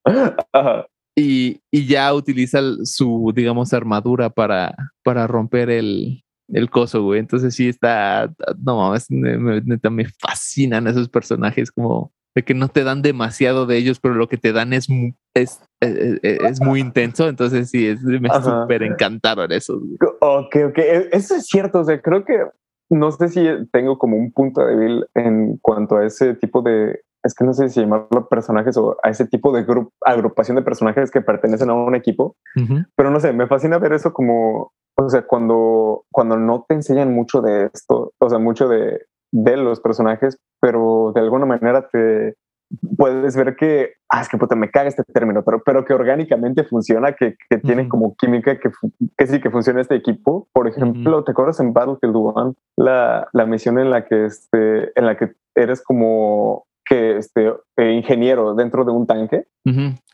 Y, 1.20 1.60
y, 1.72 1.86
ya 1.86 2.14
utiliza 2.14 2.60
su, 2.84 3.32
digamos, 3.34 3.72
armadura 3.72 4.30
para, 4.30 4.72
para 5.02 5.26
romper 5.26 5.68
el, 5.68 6.22
el 6.46 6.70
coso, 6.70 7.02
güey. 7.02 7.18
Entonces 7.18 7.56
sí 7.56 7.68
está, 7.68 8.32
no 8.56 8.76
mames, 8.76 9.10
neta 9.10 9.90
me 9.90 10.04
fascinan 10.04 10.86
esos 10.86 11.08
personajes 11.08 11.72
como 11.72 12.12
de 12.39 12.45
que 12.45 12.55
no 12.55 12.68
te 12.68 12.84
dan 12.84 13.03
demasiado 13.03 13.66
de 13.66 13.76
ellos, 13.78 13.99
pero 13.99 14.14
lo 14.14 14.28
que 14.28 14.36
te 14.36 14.53
dan 14.53 14.72
es, 14.72 14.86
es, 15.34 15.61
es, 15.80 16.20
es 16.22 16.61
muy 16.61 16.78
intenso. 16.78 17.28
Entonces 17.28 17.68
sí, 17.68 17.89
es, 17.89 18.01
me 18.05 18.28
súper 18.28 18.84
encantaron 18.84 19.51
esos. 19.51 19.82
Ok, 20.20 20.57
ok, 20.68 20.78
e, 20.78 21.09
eso 21.11 21.34
es 21.34 21.47
cierto. 21.47 21.80
O 21.80 21.84
sea, 21.84 22.01
creo 22.01 22.24
que 22.24 22.47
no 22.91 23.11
sé 23.11 23.28
si 23.28 23.45
tengo 23.72 23.99
como 23.99 24.16
un 24.16 24.30
punto 24.30 24.64
débil 24.64 25.05
en 25.16 25.57
cuanto 25.57 25.97
a 25.97 26.07
ese 26.07 26.34
tipo 26.34 26.62
de, 26.62 27.01
es 27.24 27.34
que 27.34 27.45
no 27.45 27.53
sé 27.53 27.70
si 27.70 27.80
llamarlo 27.80 28.28
personajes 28.28 28.76
o 28.76 28.97
a 29.03 29.11
ese 29.11 29.26
tipo 29.26 29.51
de 29.51 29.64
grupo, 29.64 29.93
agrupación 30.03 30.55
de 30.55 30.62
personajes 30.62 31.11
que 31.11 31.20
pertenecen 31.20 31.70
a 31.70 31.74
un 31.74 31.97
equipo, 31.97 32.36
pero 32.95 33.11
no 33.11 33.18
sé, 33.18 33.32
me 33.32 33.49
fascina 33.49 33.78
ver 33.78 33.95
eso 33.95 34.12
como, 34.12 34.72
o 34.95 35.09
sea, 35.09 35.26
cuando, 35.26 36.05
cuando 36.12 36.36
no 36.36 36.64
te 36.68 36.74
enseñan 36.74 37.12
mucho 37.12 37.43
de 37.43 37.68
esto, 37.74 38.12
o 38.16 38.30
sea, 38.30 38.39
mucho 38.39 38.68
de, 38.68 39.01
de 39.32 39.56
los 39.56 39.80
personajes, 39.80 40.38
pero 40.60 41.12
de 41.14 41.20
alguna 41.20 41.46
manera 41.46 41.88
te, 41.88 42.34
puedes 42.96 43.36
ver 43.36 43.56
que, 43.56 43.94
ah, 44.08 44.20
es 44.20 44.28
que 44.28 44.36
puta, 44.36 44.54
me 44.56 44.70
caga 44.70 44.88
este 44.88 45.04
término, 45.04 45.42
pero, 45.44 45.62
pero 45.64 45.84
que 45.84 45.94
orgánicamente 45.94 46.64
funciona, 46.64 47.12
que, 47.12 47.36
que 47.48 47.58
tiene 47.58 47.88
como 47.88 48.14
química, 48.16 48.58
que, 48.58 48.70
que 49.16 49.26
sí 49.26 49.40
que 49.40 49.50
funciona 49.50 49.80
este 49.80 49.94
equipo. 49.94 50.48
Por 50.52 50.68
ejemplo, 50.68 51.24
¿te 51.24 51.32
acuerdas 51.32 51.60
en 51.60 51.72
Battlefield 51.72 52.16
1 52.16 52.54
la, 52.76 53.28
la 53.32 53.46
misión 53.46 53.78
en 53.78 53.90
la 53.90 54.06
que 54.06 54.26
este, 54.26 54.98
en 54.98 55.06
la 55.06 55.16
que 55.16 55.32
eres 55.54 55.82
como 55.82 56.66
que 56.84 57.18
este 57.18 57.52
eh, 57.76 57.92
ingeniero 57.92 58.54
dentro 58.54 58.84
de 58.84 58.92
un 58.92 59.06
tanque? 59.06 59.46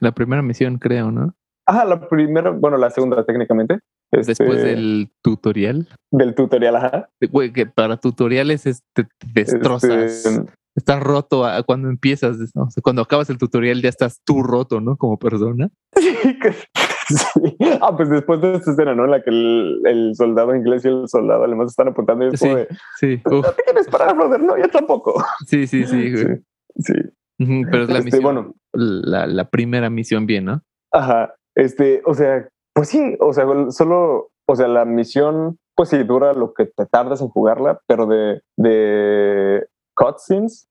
La 0.00 0.12
primera 0.12 0.42
misión, 0.42 0.78
creo, 0.78 1.10
¿no? 1.10 1.34
Ah, 1.66 1.84
la 1.84 2.08
primera, 2.08 2.50
bueno, 2.50 2.76
la 2.76 2.90
segunda 2.90 3.24
técnicamente. 3.24 3.78
Después 4.12 4.38
este, 4.38 4.68
del 4.68 5.10
tutorial. 5.22 5.88
Del 6.10 6.34
tutorial, 6.34 6.76
ajá. 6.76 7.08
Güey, 7.30 7.52
que 7.52 7.66
para 7.66 7.96
tutoriales 7.96 8.66
es, 8.66 8.82
te, 8.92 9.06
destrozas. 9.32 9.90
Este, 9.90 10.44
estás 10.76 11.00
roto 11.00 11.44
cuando 11.66 11.88
empiezas, 11.88 12.36
cuando 12.82 13.02
acabas 13.02 13.30
el 13.30 13.38
tutorial 13.38 13.80
ya 13.82 13.88
estás 13.88 14.20
tú 14.24 14.42
roto, 14.42 14.80
¿no? 14.80 14.96
Como 14.96 15.18
persona. 15.18 15.70
Sí, 17.06 17.54
Ah, 17.82 17.94
pues 17.94 18.08
después 18.08 18.40
de 18.40 18.54
esta 18.54 18.70
escena, 18.70 18.94
¿no? 18.94 19.04
En 19.04 19.10
la 19.10 19.22
que 19.22 19.28
el, 19.28 20.12
soldado 20.14 20.54
inglés 20.54 20.86
y 20.86 20.88
el 20.88 21.06
soldado 21.06 21.44
alemán 21.44 21.66
están 21.66 21.88
apuntando 21.88 22.24
y 22.24 22.28
es 22.28 22.40
sí, 22.40 22.48
de, 22.48 22.66
sí. 22.98 23.20
No 23.30 23.42
te 23.42 23.62
quieres 23.62 23.88
parar, 23.88 24.16
brother, 24.16 24.40
no, 24.40 24.56
yo 24.56 24.68
tampoco. 24.68 25.22
Sí, 25.46 25.66
sí, 25.66 25.84
sí, 25.84 26.10
güey. 26.10 26.42
Sí. 26.78 26.94
Pero 27.36 27.82
es 27.82 27.90
la 27.90 27.98
este, 27.98 28.04
misión, 28.04 28.22
bueno, 28.22 28.54
la, 28.72 29.26
la 29.26 29.50
primera 29.50 29.90
misión 29.90 30.24
bien, 30.24 30.46
¿no? 30.46 30.62
Ajá. 30.92 31.34
Este, 31.54 32.02
o 32.04 32.14
sea, 32.14 32.48
pues 32.74 32.88
sí, 32.88 33.16
o 33.20 33.32
sea, 33.32 33.46
solo, 33.70 34.30
o 34.46 34.56
sea, 34.56 34.68
la 34.68 34.84
misión, 34.84 35.58
pues 35.76 35.88
sí, 35.88 36.02
dura 36.02 36.32
lo 36.32 36.52
que 36.54 36.66
te 36.66 36.86
tardas 36.86 37.20
en 37.20 37.28
jugarla, 37.28 37.80
pero 37.86 38.06
de, 38.06 38.40
de 38.56 39.66
cutscenes. 39.94 40.68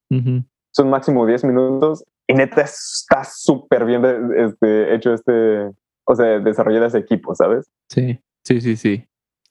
Son 0.75 0.89
máximo 0.89 1.25
10 1.25 1.43
minutos 1.45 2.03
y 2.27 2.33
neta 2.33 2.61
está 2.61 3.23
súper 3.23 3.85
bien 3.85 4.03
este, 4.35 4.95
hecho 4.95 5.13
este, 5.13 5.69
o 6.05 6.15
sea, 6.15 6.39
desarrollar 6.39 6.83
ese 6.83 6.99
equipo, 6.99 7.35
¿sabes? 7.35 7.69
Sí, 7.89 8.19
sí, 8.43 8.61
sí, 8.61 8.75
sí. 8.75 9.05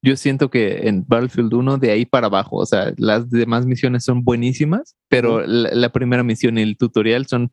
Yo 0.05 0.17
siento 0.17 0.51
que 0.51 0.89
en 0.89 1.05
Battlefield 1.07 1.55
1 1.55 1.79
de 1.79 1.93
ahí 1.93 2.05
para 2.05 2.27
abajo, 2.27 2.57
o 2.57 2.67
sea, 2.67 2.93
las 2.97 3.31
demás 3.31 3.67
misiones 3.67 4.05
son 4.05 4.25
buenísimas, 4.25 4.97
pero 5.09 5.47
la, 5.47 5.91
primera 5.91 6.25
misión 6.25 6.59
y 6.59 6.63
el 6.63 6.77
tutorial 6.77 7.27
son... 7.27 7.51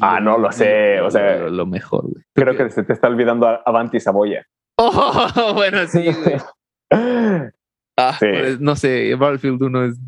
ah, 0.00 0.20
no 0.20 0.38
lo 0.38 0.52
sé, 0.52 1.00
o 1.00 1.10
sea, 1.10 1.48
lo, 1.48 1.66
mejor. 1.66 2.04
Creo 2.34 2.56
que 2.56 2.70
se 2.70 2.82
te 2.82 2.92
está 2.92 3.08
olvidando 3.08 3.46
Avanti 3.46 4.00
Saboya. 4.00 4.46
Oh, 4.82 5.52
bueno, 5.54 5.86
sí. 5.86 6.06
ah, 7.98 8.16
pues, 8.18 8.60
no 8.60 8.74
sé, 8.76 9.14
Battlefield 9.14 9.62
1 9.62 9.84
es 9.84 9.98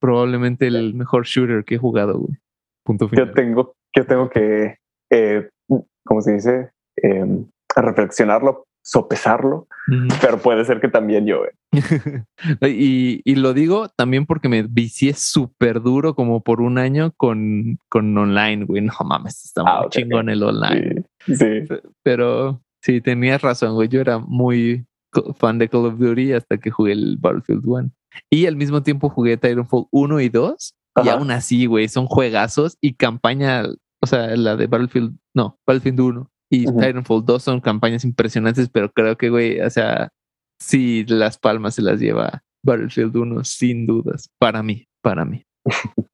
probablemente 0.00 0.68
el 0.68 0.94
mejor 0.94 1.26
shooter 1.26 1.64
que 1.64 1.74
he 1.74 1.78
jugado, 1.78 2.18
güey. 2.18 2.38
Punto 2.84 3.08
final. 3.08 3.26
Yo 3.26 3.32
tengo, 3.32 3.74
yo 3.96 4.06
tengo 4.06 4.30
que, 4.30 4.76
eh, 5.10 5.48
¿cómo 6.04 6.20
se 6.20 6.34
dice? 6.34 6.70
Eh, 7.02 7.44
reflexionarlo, 7.74 8.62
sopesarlo, 8.84 9.66
pero 10.20 10.38
puede 10.38 10.64
ser 10.64 10.80
que 10.80 10.88
también 10.88 11.26
yo. 11.26 11.42
y, 12.62 13.20
y, 13.24 13.34
lo 13.36 13.54
digo 13.54 13.88
también 13.88 14.26
porque 14.26 14.48
me 14.48 14.62
vicié 14.62 15.14
súper 15.14 15.80
duro 15.80 16.14
como 16.14 16.42
por 16.42 16.60
un 16.60 16.78
año 16.78 17.12
con, 17.16 17.78
con 17.88 18.16
online, 18.16 18.64
güey. 18.64 18.82
No 18.82 18.92
mames, 19.04 19.44
está 19.44 19.62
muy 19.62 19.72
ah, 19.72 19.86
chingón 19.88 20.28
el 20.28 20.42
online. 20.42 21.04
sí. 21.26 21.62
Pero 22.02 22.60
sí, 22.82 23.00
tenías 23.00 23.42
razón, 23.42 23.74
güey. 23.74 23.88
Yo 23.88 24.00
era 24.00 24.18
muy 24.18 24.84
fan 25.36 25.58
de 25.58 25.68
Call 25.68 25.86
of 25.86 25.98
Duty 25.98 26.32
hasta 26.32 26.58
que 26.58 26.70
jugué 26.70 26.92
el 26.92 27.16
Battlefield 27.18 27.62
1. 27.64 27.90
Y 28.30 28.46
al 28.46 28.56
mismo 28.56 28.82
tiempo 28.82 29.08
jugué 29.08 29.36
Titanfall 29.36 29.86
1 29.90 30.20
y 30.20 30.28
2. 30.28 30.74
Y 31.04 31.08
aún 31.08 31.30
así, 31.30 31.66
güey, 31.66 31.88
son 31.88 32.06
juegazos 32.06 32.76
y 32.80 32.94
campaña, 32.94 33.64
o 34.02 34.06
sea, 34.06 34.36
la 34.36 34.56
de 34.56 34.66
Battlefield, 34.66 35.16
no, 35.34 35.58
Battlefield 35.66 36.00
1 36.00 36.30
y 36.50 36.66
Titanfall 36.66 37.24
2 37.24 37.42
son 37.42 37.60
campañas 37.60 38.04
impresionantes, 38.04 38.68
pero 38.68 38.90
creo 38.92 39.16
que, 39.16 39.30
güey, 39.30 39.60
o 39.60 39.70
sea, 39.70 40.10
sí, 40.60 41.04
las 41.08 41.38
palmas 41.38 41.74
se 41.74 41.82
las 41.82 42.00
lleva 42.00 42.42
Battlefield 42.64 43.16
1, 43.16 43.44
sin 43.44 43.86
dudas, 43.86 44.28
para 44.38 44.62
mí, 44.62 44.86
para 45.02 45.24
mí. 45.24 45.44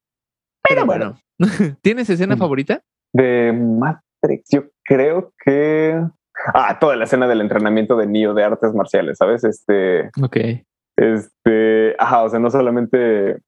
pero 0.68 0.86
bueno, 0.86 1.18
¿tienes 1.82 2.08
escena 2.08 2.36
favorita? 2.36 2.82
De 3.12 3.52
Matrix, 3.52 4.48
yo 4.50 4.64
creo 4.84 5.32
que 5.44 6.00
Ah, 6.54 6.78
toda 6.78 6.96
la 6.96 7.04
escena 7.04 7.26
del 7.26 7.40
entrenamiento 7.40 7.96
de 7.96 8.06
Neo 8.06 8.34
de 8.34 8.44
artes 8.44 8.74
marciales, 8.74 9.18
¿sabes? 9.18 9.44
Este. 9.44 10.10
Ok. 10.22 10.36
Este. 10.96 11.96
Ajá, 11.98 12.22
o 12.22 12.28
sea, 12.28 12.38
no 12.38 12.50
solamente. 12.50 13.38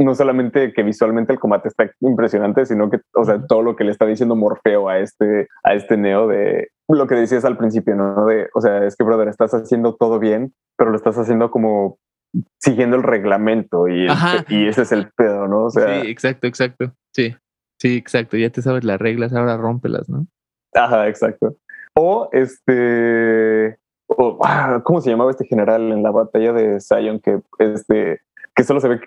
No 0.00 0.14
solamente 0.14 0.72
que 0.72 0.82
visualmente 0.82 1.32
el 1.32 1.38
combate 1.38 1.68
está 1.68 1.90
impresionante, 2.00 2.64
sino 2.64 2.90
que, 2.90 3.00
o 3.14 3.24
sea, 3.24 3.46
todo 3.46 3.62
lo 3.62 3.76
que 3.76 3.84
le 3.84 3.90
está 3.90 4.06
diciendo 4.06 4.34
Morfeo 4.34 4.88
a 4.88 4.98
este, 4.98 5.46
a 5.62 5.74
este 5.74 5.96
Neo 5.96 6.26
de 6.26 6.68
lo 6.88 7.06
que 7.06 7.14
decías 7.14 7.44
al 7.44 7.58
principio, 7.58 7.94
¿no? 7.94 8.26
De, 8.26 8.48
o 8.54 8.60
sea, 8.60 8.84
es 8.84 8.96
que, 8.96 9.04
brother, 9.04 9.28
estás 9.28 9.52
haciendo 9.52 9.94
todo 9.94 10.18
bien, 10.18 10.54
pero 10.76 10.90
lo 10.90 10.96
estás 10.96 11.18
haciendo 11.18 11.50
como 11.50 11.98
siguiendo 12.58 12.96
el 12.96 13.02
reglamento 13.02 13.88
y, 13.88 14.06
y 14.48 14.68
ese 14.68 14.82
es 14.82 14.92
el 14.92 15.10
pedo, 15.16 15.48
¿no? 15.48 15.64
O 15.64 15.70
sea, 15.70 16.00
sí, 16.00 16.08
exacto, 16.08 16.46
exacto. 16.46 16.92
Sí, 17.12 17.34
sí, 17.78 17.96
exacto. 17.96 18.36
Ya 18.36 18.50
te 18.50 18.62
sabes 18.62 18.84
las 18.84 19.00
reglas, 19.00 19.32
ahora 19.32 19.56
rómpelas, 19.56 20.08
¿no? 20.08 20.26
Ajá, 20.74 21.08
exacto. 21.08 21.56
O 21.94 22.28
este, 22.32 23.78
ah, 24.44 24.80
¿cómo 24.84 25.00
se 25.00 25.10
llamaba 25.10 25.30
este 25.30 25.46
general 25.46 25.92
en 25.92 26.02
la 26.02 26.10
batalla 26.10 26.52
de 26.52 26.80
Zion? 26.80 27.20
Que 27.20 27.40
este, 27.58 28.20
que 28.54 28.64
solo 28.64 28.80
se 28.80 28.88
ve 28.88 29.00
que 29.00 29.06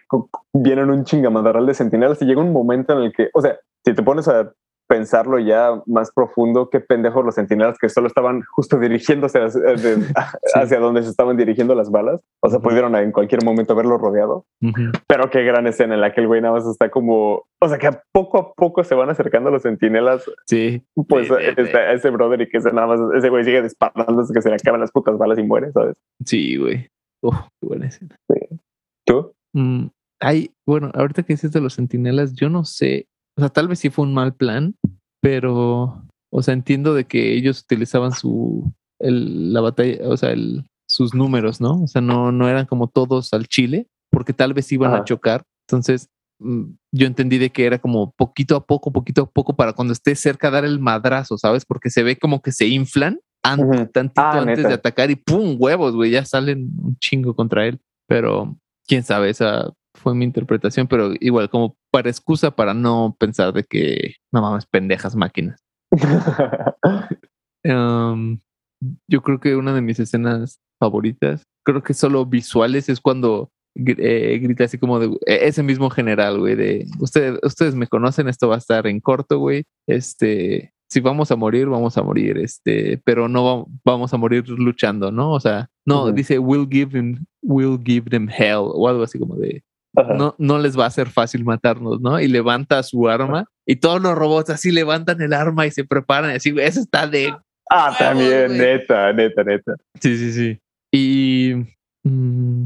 vienen 0.54 0.90
un 0.90 1.04
chingamadaral 1.04 1.66
de 1.66 1.74
sentinelas 1.74 2.22
y 2.22 2.26
llega 2.26 2.42
un 2.42 2.54
momento 2.54 2.94
en 2.94 3.06
el 3.06 3.14
que, 3.14 3.30
o 3.34 3.42
sea, 3.42 3.58
si 3.86 3.94
te 3.94 4.04
pones 4.04 4.28
a 4.28 4.52
pensarlo 4.88 5.40
ya 5.40 5.82
más 5.86 6.12
profundo, 6.12 6.70
qué 6.70 6.80
pendejos 6.80 7.26
los 7.26 7.36
centinelas 7.36 7.78
que 7.80 7.90
solo 7.90 8.08
estaban 8.08 8.44
justo 8.56 8.80
dirigiéndose 8.80 9.40
hacia, 10.56 10.80
donde 10.80 11.04
se 11.04 11.10
estaban 11.10 11.38
dirigiendo 11.38 11.74
las 11.76 11.90
balas. 11.90 12.22
O 12.42 12.50
sea, 12.50 12.60
pudieron 12.60 12.96
en 12.96 13.12
cualquier 13.12 13.44
momento 13.44 13.76
verlo 13.76 13.98
rodeado. 13.98 14.46
Pero 15.08 15.30
qué 15.30 15.44
gran 15.44 15.68
escena 15.68 15.96
en 15.96 16.02
la 16.02 16.14
que 16.14 16.22
el 16.22 16.28
güey 16.28 16.42
nada 16.42 16.54
más 16.54 16.68
está 16.68 16.90
como, 16.90 17.46
o 17.60 17.70
sea, 17.70 17.78
que 17.78 17.90
poco 18.12 18.38
a 18.38 18.54
poco 18.54 18.84
se 18.84 18.96
van 18.96 19.10
acercando 19.10 19.50
los 19.50 19.64
centinelas. 19.64 20.30
Sí. 20.46 20.84
Pues 21.08 21.32
a 21.32 21.94
ese 21.94 22.10
brother 22.10 22.42
y 22.42 22.50
que 22.50 22.58
ese 22.58 22.72
nada 22.72 22.88
más, 22.88 23.00
ese 23.16 23.30
güey 23.30 23.44
sigue 23.44 23.62
disparándose 23.62 24.34
que 24.34 24.42
se 24.42 24.50
le 24.50 24.56
acaban 24.56 24.82
las 24.82 24.92
putas 24.92 25.18
balas 25.18 25.40
y 25.40 25.44
muere, 25.44 25.72
¿sabes? 25.72 25.96
Sí, 26.26 26.58
güey. 26.58 26.88
Uf, 27.22 27.36
qué 27.60 27.68
buena 27.68 27.88
escena. 27.88 28.16
¿Tú? 29.06 29.34
Mm, 29.54 29.88
hay, 30.20 30.52
bueno, 30.66 30.92
ahorita 30.94 31.24
que 31.24 31.34
dices 31.34 31.52
de 31.52 31.62
los 31.62 31.76
centinelas, 31.76 32.34
yo 32.34 32.50
no 32.50 32.64
sé 32.64 33.08
o 33.38 33.42
sea, 33.42 33.50
tal 33.50 33.68
vez 33.68 33.80
sí 33.80 33.90
fue 33.90 34.06
un 34.06 34.14
mal 34.14 34.36
plan, 34.36 34.76
pero, 35.22 36.06
o 36.32 36.42
sea, 36.42 36.54
entiendo 36.54 36.94
de 36.94 37.06
que 37.06 37.34
ellos 37.34 37.62
utilizaban 37.62 38.12
su, 38.12 38.72
el, 39.00 39.54
la 39.54 39.62
batalla, 39.62 40.08
o 40.08 40.18
sea, 40.18 40.32
el, 40.32 40.66
sus 40.88 41.14
números, 41.14 41.60
¿no? 41.60 41.84
O 41.84 41.88
sea, 41.88 42.02
no, 42.02 42.32
no 42.32 42.48
eran 42.48 42.66
como 42.66 42.88
todos 42.88 43.34
al 43.34 43.48
Chile, 43.48 43.88
porque 44.12 44.34
tal 44.34 44.54
vez 44.54 44.72
iban 44.72 44.94
a 44.94 45.04
chocar. 45.04 45.44
Entonces, 45.68 46.10
mm, 46.40 46.64
yo 46.92 47.08
entendí 47.08 47.40
de 47.40 47.50
que 47.50 47.66
era 47.66 47.80
como 47.80 48.12
poquito 48.12 48.56
a 48.56 48.66
poco, 48.66 48.92
poquito 48.92 49.24
a 49.24 49.30
poco 49.30 49.56
para 49.56 49.74
cuando 49.74 49.94
esté 49.94 50.16
cerca 50.16 50.52
dar 50.52 50.66
el 50.66 50.80
madrazo, 50.80 51.38
¿sabes? 51.38 51.66
Porque 51.66 51.90
se 51.90 52.04
ve 52.04 52.18
como 52.18 52.42
que 52.42 52.52
se 52.52 52.68
inflan 52.68 53.20
antes, 53.44 53.92
tantito 53.92 54.22
ah, 54.22 54.40
antes 54.40 54.64
de 54.64 54.74
atacar 54.74 55.10
y 55.10 55.16
¡pum! 55.16 55.58
huevos, 55.60 55.96
güey, 55.96 56.12
ya 56.12 56.24
salen 56.24 56.72
un 56.78 56.96
chingo 56.98 57.36
contra 57.36 57.66
él. 57.66 57.80
Pero 58.08 58.58
quién 58.88 59.04
sabe, 59.04 59.30
esa 59.30 59.72
fue 59.96 60.16
mi 60.16 60.26
interpretación, 60.26 60.88
pero 60.88 61.14
igual 61.20 61.50
como 61.50 61.78
para 61.92 62.10
excusa 62.10 62.52
para 62.52 62.74
no 62.74 63.16
pensar 63.20 63.54
de 63.54 63.64
que 63.64 64.16
no 64.32 64.42
mames, 64.42 64.66
pendejas 64.66 65.16
máquinas. 65.16 65.64
um, 67.66 68.40
yo 69.08 69.22
creo 69.22 69.40
que 69.40 69.56
una 69.56 69.74
de 69.74 69.82
mis 69.82 70.00
escenas 70.00 70.60
favoritas, 70.80 71.44
creo 71.66 71.84
que 71.84 71.94
solo 71.94 72.26
visuales, 72.26 72.90
es 72.90 73.00
cuando 73.00 73.52
eh, 73.76 74.40
grita 74.42 74.66
así 74.66 74.78
como 74.78 75.00
de 75.00 75.08
e-, 75.26 75.48
ese 75.48 75.64
mismo 75.64 75.90
general, 75.90 76.40
güey, 76.40 76.56
de 76.56 76.88
ustedes, 77.00 77.40
ustedes 77.44 77.76
me 77.76 77.88
conocen, 77.88 78.28
esto 78.28 78.48
va 78.48 78.56
a 78.56 78.60
estar 78.60 78.86
en 78.88 79.00
corto, 79.00 79.40
güey. 79.40 79.64
Este, 79.88 80.74
si 80.94 81.00
vamos 81.00 81.32
a 81.32 81.36
morir, 81.36 81.68
vamos 81.68 81.98
a 81.98 82.04
morir, 82.04 82.38
este, 82.38 83.02
pero 83.04 83.28
no 83.28 83.68
vamos 83.84 84.14
a 84.14 84.18
morir 84.18 84.48
luchando, 84.48 85.12
¿no? 85.12 85.32
O 85.32 85.40
sea, 85.40 85.70
no, 85.86 86.12
dice 86.12 86.40
we'll 86.40 86.68
give 86.70 86.92
them, 86.92 87.26
we'll 87.42 87.80
give 87.84 88.10
them 88.10 88.30
hell 88.30 88.62
o 88.62 88.88
algo 88.88 89.04
así 89.04 89.20
como 89.20 89.36
de 89.36 89.64
no, 89.96 90.34
no 90.40 90.58
les 90.58 90.78
va 90.78 90.88
a 90.88 90.92
ser 90.92 91.08
fácil 91.10 91.44
matarnos, 91.44 92.02
¿no? 92.02 92.20
Y 92.20 92.28
levanta 92.28 92.82
su 92.82 93.08
arma 93.08 93.46
y 93.66 93.76
todos 93.76 94.02
los 94.02 94.16
robots 94.16 94.50
así 94.50 94.72
levantan 94.72 95.22
el 95.22 95.34
arma 95.34 95.68
y 95.68 95.72
se 95.72 95.84
preparan 95.84 96.32
y 96.32 96.36
así, 96.36 96.54
eso 96.58 96.80
está 96.80 97.08
de 97.08 97.34
Ah, 97.70 97.96
también, 97.98 98.58
neta, 98.58 99.12
neta, 99.14 99.44
neta. 99.44 99.76
Sí, 100.00 100.18
sí, 100.18 100.32
sí. 100.32 100.60
Y 100.92 101.54
mm, 102.04 102.66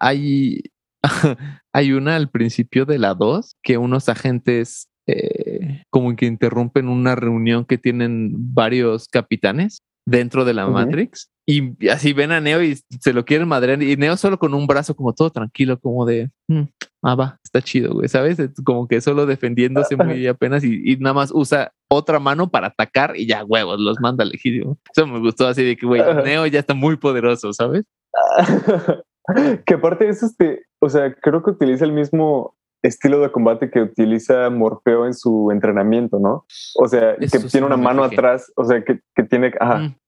hay, 0.00 0.62
hay 1.74 1.92
una 1.92 2.16
al 2.16 2.30
principio 2.30 2.86
de 2.86 2.98
la 2.98 3.14
2 3.14 3.56
que 3.62 3.76
unos 3.76 4.08
agentes 4.08 4.87
eh, 5.08 5.82
como 5.90 6.14
que 6.16 6.26
interrumpen 6.26 6.88
una 6.88 7.14
reunión 7.14 7.64
que 7.64 7.78
tienen 7.78 8.32
varios 8.54 9.08
capitanes 9.08 9.78
dentro 10.06 10.44
de 10.44 10.54
la 10.54 10.66
Matrix 10.66 11.30
y 11.46 11.88
así 11.88 12.12
ven 12.12 12.30
a 12.30 12.42
Neo 12.42 12.62
y 12.62 12.78
se 13.00 13.14
lo 13.14 13.24
quieren 13.24 13.48
madrear 13.48 13.82
y 13.82 13.96
Neo 13.96 14.18
solo 14.18 14.38
con 14.38 14.52
un 14.52 14.66
brazo 14.66 14.94
como 14.94 15.14
todo 15.14 15.30
tranquilo, 15.30 15.80
como 15.80 16.04
de, 16.04 16.30
mm, 16.48 16.62
ah, 17.04 17.14
va, 17.14 17.38
está 17.42 17.62
chido, 17.62 17.94
güey, 17.94 18.06
¿sabes? 18.10 18.36
Como 18.66 18.86
que 18.86 19.00
solo 19.00 19.24
defendiéndose 19.24 19.96
muy 19.96 20.26
apenas 20.26 20.62
y, 20.62 20.98
nada 20.98 21.14
más 21.14 21.30
usa 21.32 21.72
otra 21.88 22.18
mano 22.18 22.50
para 22.50 22.66
atacar 22.66 23.16
y 23.16 23.26
ya, 23.26 23.44
huevos, 23.44 23.80
los 23.80 23.98
manda 23.98 24.26
legítimo. 24.26 24.76
Eso 24.94 25.06
me 25.06 25.20
gustó 25.20 25.46
así 25.46 25.64
de 25.64 25.74
que, 25.74 25.86
güey, 25.86 26.02
Neo 26.22 26.46
ya 26.46 26.60
está 26.60 26.74
muy 26.74 26.98
poderoso, 26.98 27.54
¿sabes? 27.54 27.84
que 29.66 29.74
aparte 29.74 30.06
eso, 30.06 30.26
este, 30.26 30.66
o 30.80 30.90
sea, 30.90 31.14
creo 31.14 31.42
que 31.42 31.52
utiliza 31.52 31.86
el 31.86 31.92
mismo 31.92 32.57
estilo 32.82 33.20
de 33.20 33.30
combate 33.30 33.70
que 33.70 33.80
utiliza 33.80 34.50
Morfeo 34.50 35.06
en 35.06 35.14
su 35.14 35.50
entrenamiento, 35.50 36.18
¿no? 36.18 36.44
O 36.76 36.88
sea, 36.88 37.16
que 37.16 37.38
tiene 37.50 37.66
una 37.66 37.76
mano 37.76 38.04
atrás, 38.04 38.52
o 38.56 38.64
sea, 38.64 38.82
que, 38.84 39.00
tiene 39.24 39.52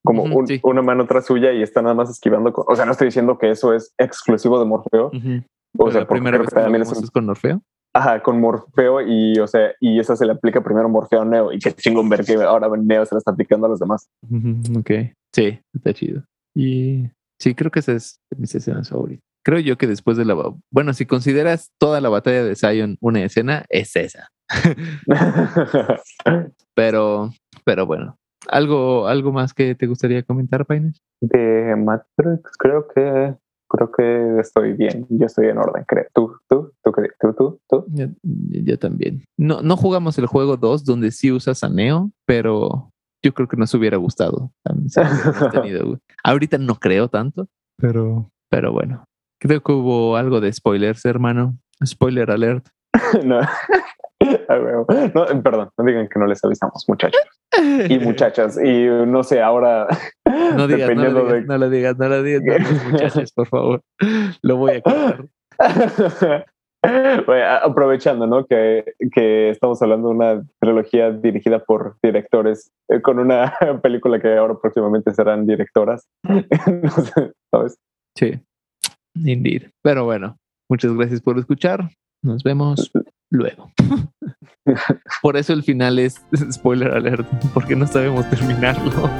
como 0.04 0.24
una 0.62 0.82
mano 0.82 1.04
atrás 1.04 1.26
suya 1.26 1.52
y 1.52 1.62
está 1.62 1.82
nada 1.82 1.94
más 1.94 2.10
esquivando. 2.10 2.52
o 2.54 2.76
sea, 2.76 2.84
no 2.84 2.92
estoy 2.92 3.06
diciendo 3.06 3.38
que 3.38 3.50
eso 3.50 3.74
es 3.74 3.92
exclusivo 3.98 4.58
de 4.58 4.66
Morfeo. 4.66 5.10
O 5.78 5.90
sea, 5.90 6.00
la 6.00 6.08
primera 6.08 6.38
vez 6.38 6.48
que 6.48 6.60
también 6.60 6.82
es 6.82 7.10
con 7.10 7.26
Morfeo. 7.26 7.62
Ajá, 7.92 8.22
con 8.22 8.40
Morfeo 8.40 9.00
y, 9.00 9.38
o 9.40 9.48
sea, 9.48 9.72
y 9.80 9.98
esa 9.98 10.14
se 10.14 10.24
le 10.24 10.32
aplica 10.32 10.62
primero 10.62 10.88
Morfeo 10.88 11.22
a 11.22 11.24
Neo 11.24 11.52
y 11.52 11.58
qué 11.58 11.72
chingón 11.72 12.08
ver 12.08 12.24
que 12.24 12.34
ahora 12.34 12.68
Neo 12.76 13.04
se 13.04 13.16
la 13.16 13.18
está 13.18 13.32
aplicando 13.32 13.66
a 13.66 13.70
los 13.70 13.80
demás. 13.80 14.08
Ok, 14.78 14.90
sí, 15.34 15.58
está 15.74 15.92
chido. 15.92 16.22
Y 16.54 17.10
sí, 17.40 17.54
creo 17.54 17.70
que 17.70 17.80
esa 17.80 17.92
es 17.92 18.20
mi 18.36 18.44
escena 18.44 18.84
favorita 18.84 19.22
creo 19.42 19.58
yo 19.58 19.78
que 19.78 19.86
después 19.86 20.16
de 20.16 20.24
la... 20.24 20.34
Bueno, 20.70 20.92
si 20.92 21.06
consideras 21.06 21.72
toda 21.78 22.00
la 22.00 22.08
batalla 22.08 22.44
de 22.44 22.56
Zion 22.56 22.96
una 23.00 23.22
escena, 23.22 23.64
es 23.68 23.96
esa. 23.96 24.28
pero, 26.74 27.30
pero 27.64 27.86
bueno, 27.86 28.16
¿algo, 28.48 29.06
¿algo 29.06 29.32
más 29.32 29.54
que 29.54 29.74
te 29.74 29.86
gustaría 29.86 30.22
comentar, 30.22 30.66
Paines? 30.66 31.00
De 31.20 31.76
Matrix, 31.76 32.56
creo 32.58 32.86
que 32.94 33.34
creo 33.70 33.92
que 33.92 34.40
estoy 34.40 34.72
bien. 34.72 35.06
Yo 35.08 35.26
estoy 35.26 35.46
en 35.46 35.58
orden, 35.58 35.84
creo. 35.86 36.06
¿Tú, 36.12 36.36
tú, 36.48 36.72
tú, 36.82 36.92
tú, 37.20 37.34
tú, 37.34 37.60
tú? 37.68 37.86
Yo, 37.86 38.78
también. 38.78 39.22
No, 39.38 39.62
no 39.62 39.76
jugamos 39.76 40.18
el 40.18 40.26
juego 40.26 40.56
2 40.56 40.84
donde 40.84 41.12
sí 41.12 41.30
usas 41.30 41.62
a 41.62 41.68
Neo, 41.68 42.10
pero 42.26 42.90
yo 43.22 43.32
creo 43.32 43.48
que 43.48 43.56
nos 43.56 43.72
hubiera 43.74 43.96
gustado. 43.96 44.50
Ahorita 46.24 46.58
no 46.58 46.74
creo 46.76 47.08
tanto, 47.08 47.48
pero, 47.76 48.30
pero 48.50 48.72
bueno. 48.72 49.04
Creo 49.40 49.62
que 49.62 49.72
hubo 49.72 50.16
algo 50.16 50.40
de 50.40 50.52
spoilers, 50.52 51.04
hermano. 51.06 51.56
Spoiler 51.84 52.30
alert. 52.30 52.68
no. 53.24 53.40
no, 55.14 55.42
perdón, 55.42 55.70
no 55.78 55.84
digan 55.84 56.08
que 56.08 56.18
no 56.18 56.26
les 56.26 56.44
avisamos, 56.44 56.84
muchachos 56.86 57.22
y 57.88 57.98
muchachas. 57.98 58.58
Y 58.62 58.86
no 59.06 59.22
sé, 59.22 59.40
ahora. 59.40 59.86
No 60.56 60.66
digas, 60.68 60.94
no, 60.94 61.08
lo 61.10 61.26
digas, 61.26 61.46
no 61.46 61.58
lo 61.58 61.70
digas, 61.70 61.98
no 61.98 62.08
lo 62.08 62.22
digas, 62.22 62.44
muchachos, 62.90 63.32
por 63.32 63.48
favor. 63.48 63.82
Lo 64.42 64.56
voy 64.56 64.76
a 64.76 64.80
contar. 64.80 66.46
aprovechando, 67.62 68.26
¿no? 68.26 68.46
Que, 68.46 68.84
que, 69.12 69.50
estamos 69.50 69.80
hablando 69.82 70.08
de 70.08 70.14
una 70.14 70.42
trilogía 70.60 71.10
dirigida 71.10 71.60
por 71.60 71.96
directores, 72.02 72.72
eh, 72.88 73.00
con 73.00 73.18
una 73.18 73.56
película 73.82 74.20
que 74.20 74.36
ahora 74.36 74.54
próximamente 74.60 75.12
serán 75.12 75.46
directoras. 75.46 76.08
no 76.22 76.90
sé, 76.90 77.32
¿sabes? 77.50 77.78
Sí. 78.16 78.40
Indeed. 79.14 79.70
Pero 79.82 80.04
bueno, 80.04 80.36
muchas 80.68 80.92
gracias 80.94 81.20
por 81.20 81.38
escuchar. 81.38 81.90
Nos 82.22 82.42
vemos 82.42 82.90
luego. 83.30 83.72
por 85.22 85.36
eso 85.36 85.52
el 85.52 85.62
final 85.62 85.98
es 85.98 86.20
spoiler 86.50 86.92
alert, 86.92 87.26
porque 87.54 87.76
no 87.76 87.86
sabemos 87.86 88.28
terminarlo. 88.28 89.10